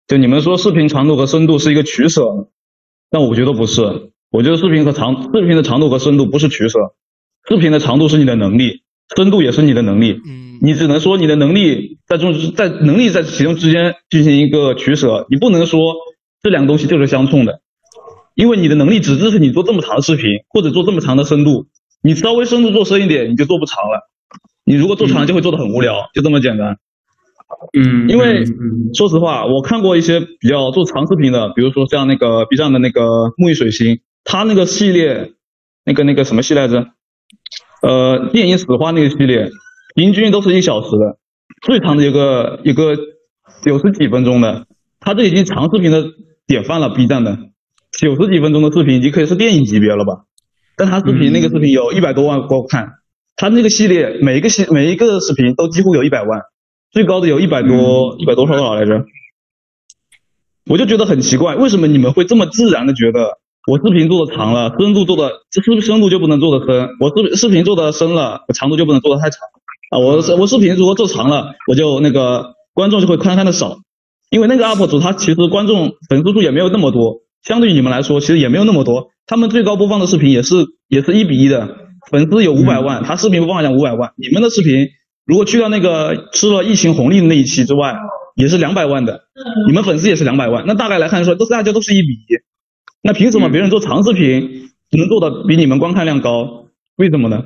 [0.07, 2.49] 就你们说视频长度和深度是一个取舍，
[3.09, 4.11] 但我觉得不是。
[4.29, 6.79] 我觉得视频和长视频的长度和深度不是取舍，
[7.47, 8.81] 视频的长度是你的能力，
[9.15, 10.19] 深度也是你的能力。
[10.25, 15.95] 嗯，你只能说你的能力在中在能力在其中之间进行一个取舍，你不能说
[16.43, 17.61] 这两个东西就是相冲的，
[18.35, 21.67] 因为你的能力只支持你做这么长的视频或者做这么长的深度，
[22.03, 24.07] 你稍微深度做深一点你就做不长了，
[24.63, 26.77] 你如果做长就会做的很无聊，就这么简单。
[27.77, 28.45] 嗯，因为
[28.93, 33.01] 说实话，我看过一些比较做长视频的，比如说像那个 B 站的那个
[33.37, 33.99] 沐浴水星。
[34.23, 35.31] 他那个系列，
[35.83, 36.89] 那个那个什么系来着？
[37.81, 39.49] 呃，电影史话那个系列，
[39.95, 41.17] 平均都是一小时的，
[41.61, 42.95] 最长的一个一个
[43.63, 44.65] 九十几分钟的，
[44.99, 46.05] 他这已经长视频的
[46.47, 46.89] 典范了。
[46.89, 47.37] B 站的
[47.91, 50.25] 九十几分钟的视频已经可以是电影级别了吧？
[50.77, 52.89] 但他视频那个视频有一百多万观看，
[53.35, 56.41] 他那个系列每一个系每一个视频都几乎有一百万，
[56.91, 59.03] 最高的有一百多一百多少多少来着？
[60.67, 63.39] 我就觉得很奇怪，为什么你们会这么自然的觉得？
[63.67, 66.89] 我视频做的长了，深度做的这是不是深度就不能做的深？
[66.99, 69.39] 我视视频做的深了，我长度就不能做的太长
[69.89, 69.99] 啊！
[69.99, 73.77] 我我视频如果做长了，我就那个观众就会看看的少，
[74.29, 80.55] 因为那个 UP 主他其实观众粉丝数也没有那么多，相对于你们来说其实也没有那么多，他们最高播放的视频也是
[80.87, 81.77] 也是一比一的，
[82.09, 84.87] 粉丝有五百万，他视频播放量五百万，你们的视频
[85.25, 87.95] 如果去掉那个吃了疫情红利的那一期之外，
[88.35, 89.21] 也是两百万的，
[89.67, 92.25] 你们粉丝也是两百万，那大概来看说，都是大家都是一比一。
[93.03, 96.67] 那凭什么别人做长视频能做的比你们观看量高？
[96.95, 97.43] 为什么呢？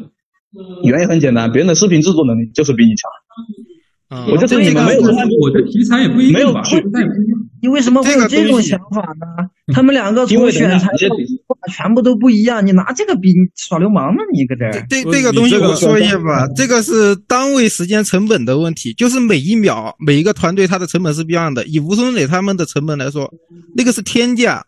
[0.84, 3.10] 原因很简单，别人的视频制作能力就是比你强。
[4.32, 6.82] 我就这你们没有我的题材也不一没有去。
[7.62, 9.50] 你为什么会有这种想法呢？
[9.74, 14.22] 他们两个从选材到全部都不一样，你拿这个比耍流氓呢？
[14.32, 14.86] 你搁这儿？
[14.88, 21.66] 这这个东西我说一下吧，这个是单位时间成本的问题，就是每一秒每一个团队它的成本是不一样的。
[21.66, 23.34] 以吴松磊他们的成本来说，
[23.76, 24.64] 那个是天价。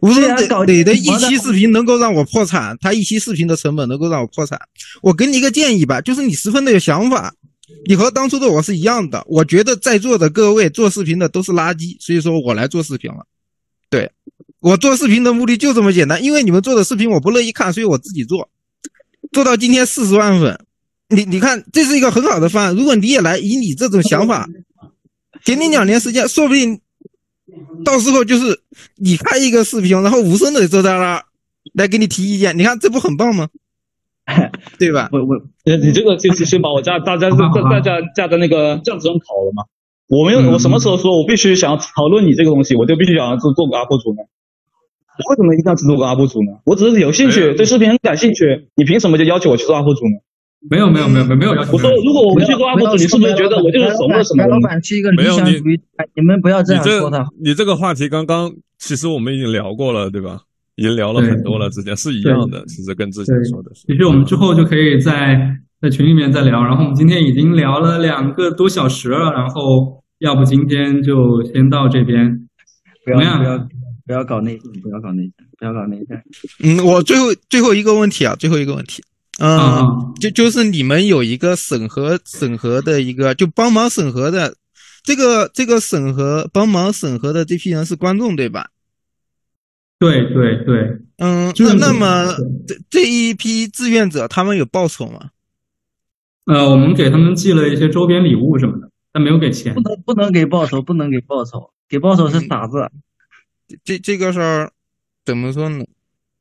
[0.00, 0.22] 吴松
[0.66, 4.60] 磊的一期视频能够让我破产，他一期视频的成本能够让我破产。
[5.02, 7.34] 我给你一个建议吧，就是你十分的有想法，
[7.86, 9.24] 你和当初的我是一样的。
[9.26, 13.26] 我觉得在座的各位做视频的都是垃圾，所以说我来做视频了。
[13.90, 14.10] 对
[14.60, 18.48] 我做视频的目的就这么简单，因为你们做的视频我不乐意看，所以我自己做，
[19.32, 20.58] 做到今天四十万粉。
[21.08, 22.74] 你你看，这是一个很好的方案。
[22.74, 24.48] 如果你也来，以你这种想法，
[25.44, 26.80] 给你两年时间，说不定。
[27.84, 28.60] 到时候就是
[28.96, 31.24] 你开一个视频，然后无声的坐在那儿
[31.74, 33.48] 来给你提意见，你看这不很棒吗？
[34.78, 35.08] 对吧？
[35.12, 37.36] 我我，你这个就是先把我架大家在
[37.70, 39.64] 大家架在那个架子上烤了嘛？
[40.08, 44.22] 我没有，我什么时候说我必须想要讨论你这个东西，我就必须想要做做个 UP 主呢？
[45.18, 46.58] 我为什么一定要做个 UP 主呢？
[46.64, 50.18] 我只是有兴趣，对视频很感兴趣，你凭什么就要求我去做 UP 主呢？
[50.70, 51.72] 没有没有没有没有没有要求。
[51.72, 54.46] 我说如果我们去做 UP 主，你是不是觉得我就是怂了什么？
[54.46, 55.80] 老板是一个理想主义，
[56.14, 57.26] 你们不要这样说他。
[57.40, 60.40] 你这个话题刚刚其实我们已经聊过了，对吧？
[60.76, 63.70] 已经聊了很多了，之前是一样的，其实跟之前说的。
[63.74, 65.38] 其实我们之后就可以在
[65.80, 66.62] 在群里面再聊。
[66.62, 72.48] 然后我们今天已经聊了两个多小时了，然后要不今天就先到这边。
[73.04, 73.58] 不要不要
[74.06, 76.22] 不要搞内线，不要搞内线，不要搞内线。
[76.62, 79.02] 嗯，我最后最后一个问题啊，最后一个问题。
[79.40, 84.54] 嗯，就就是你们有一个审核审核的一个，就帮忙审核的，
[85.02, 88.68] 这个这个审核帮忙审核的这批人是观众对吧？
[89.98, 92.34] 对对对，嗯，那那么
[92.66, 95.30] 这这一批志愿者他们有报酬吗？
[96.46, 99.72] 呃，我们给他们寄了一些周边礼物什么的，但没有给钱。
[99.74, 102.90] 不能不能给报酬，不能给报酬，给报酬是傻子。
[103.84, 104.72] 这这个事儿
[105.24, 105.84] 怎么说呢？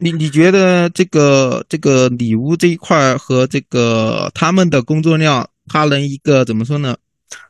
[0.04, 6.98] 你你觉得这个这个礼物这一块和这个他们的工作量，他能一个怎么说呢？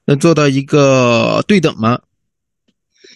[0.05, 1.97] 能做到一个对等吗？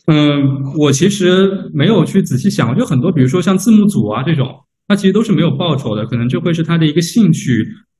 [0.08, 4.48] 嗯，我其实没有去仔细想，就很多，比如说像字幕组啊这种，
[4.88, 7.52] 他其实都是没有报酬的，可能就会是他的一个兴趣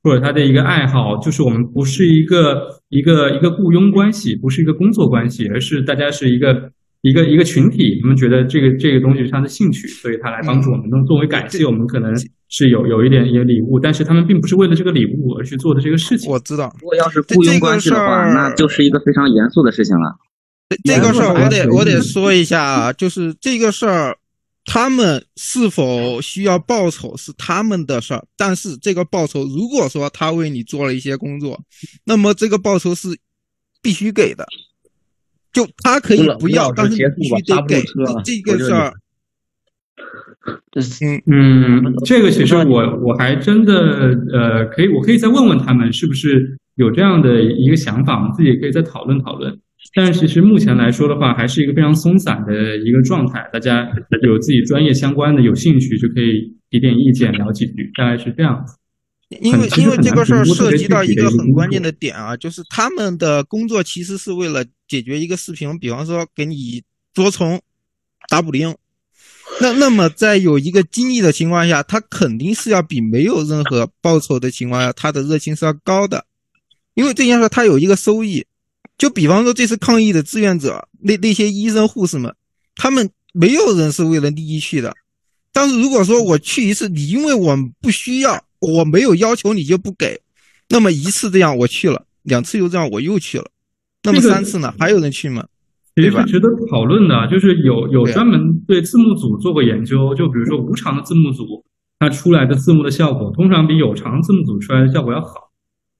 [0.02, 6.72] 或者他的一个爱好，就是我们不是一个一个一个雇佣关系，不是一个工作关系，而是大家是一个。
[7.02, 10.88] 一个一个群体，他们觉得这个这个东西是他的兴趣，所以他来帮助我们。
[10.90, 12.12] 那作为感谢，我们可能
[12.48, 16.30] 是有有一点一些礼物，但是他们并不是为了这个礼物而去做的这个事情。
[16.30, 20.16] 我知道，如果要是雇佣关系的话，那就是一个非常严肃的事情了。
[20.82, 24.16] 这个事儿我得我得说一下啊，就是这个事儿，
[24.64, 31.62] 他们是否需要报酬是他们的事儿，但是这个报酬，如果说他为你做了一些工作，
[32.04, 33.16] 那么这个报酬是
[33.80, 34.44] 必须给的。
[35.56, 37.82] 就他可以不要，但是必须得给
[38.22, 38.92] 这个事儿。
[38.92, 39.00] 嗯
[41.24, 49.58] 嗯，这个其实我我还真的呃，可以我可以再问问他们，是不是有这样的一个想法，我们自己也可以再讨论讨论。
[49.94, 53.48] 但是其实目前来说的话，还是一个非常松散的一个状态。
[53.50, 53.90] 大家
[54.22, 58.76] 有自己专业相关的、有兴趣就可以提点意见、聊几句，大概是这样子。
[59.40, 66.82] 因为因为这个事儿涉及到一个很关键的点啊，就是他们的工作其实是为了解决一个视频，比方说给你
[67.14, 67.60] 多重
[68.28, 68.76] 打补丁。
[69.60, 76.26] 那那么在有一个精力的情况下，他肯定是要比没有任何报酬的情况下，他的热情是要高的，
[76.94, 78.44] 因为这件事他有一个收益。
[78.98, 82.34] 就比方说这次抗疫的志愿者，那那些医生护士们，
[82.74, 84.94] 他们没有人是为了利益去的。
[85.52, 90.18] 但是如果说我去一次，你因为我不需要，我没有要求你就不给，
[90.68, 93.50] 那么一次这样我去了，两次又这样我又去了，
[94.06, 94.72] 那么三次呢？
[94.78, 95.44] 还有人去吗？
[95.96, 98.38] 其实是值得讨论的，就是有有专门
[98.68, 101.64] 对字幕组做过研究，就比如说无偿的字幕组，
[101.98, 105.50] 它出来的字幕的效果，通常比有偿字幕组出来的效果要好。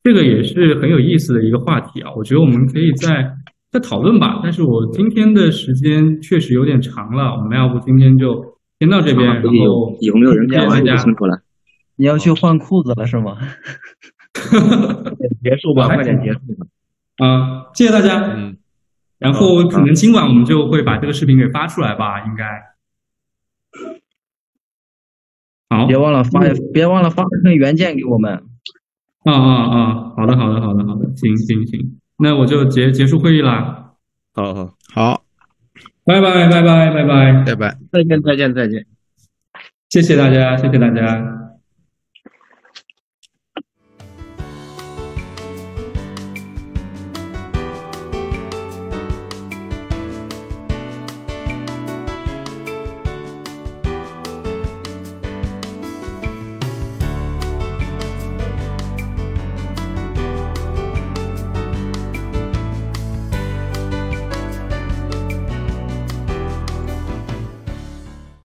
[0.04, 3.26] 这个也是很有意思的一个话题啊，我觉得我们可以再
[3.72, 4.38] 再讨论吧。
[4.42, 8.44] 但是我今天的时间确实有点长了，我们要不今天就
[8.78, 11.40] 先到这边，然后有没有人大家辛苦了？
[11.96, 13.38] 你要去换裤子了是吗？
[15.42, 16.66] 结束吧，快点结束吧。
[17.18, 18.22] 啊，谢谢大家。
[18.34, 18.56] 嗯，
[19.18, 22.44] 然后可能今晚我们就会把这个视频给发出来吧，应该。
[25.68, 26.40] 好，别忘了发，
[26.72, 28.44] 别忘了发份原件给我们。
[29.24, 30.12] 啊啊啊！
[30.16, 33.94] 好的，好的，好的，好的，行行行，那我就结结束会议啦。
[34.32, 35.24] 好好好，
[36.04, 38.86] 拜拜拜拜拜拜拜拜，再见再见再见，
[39.88, 41.45] 谢谢大家，谢谢大家。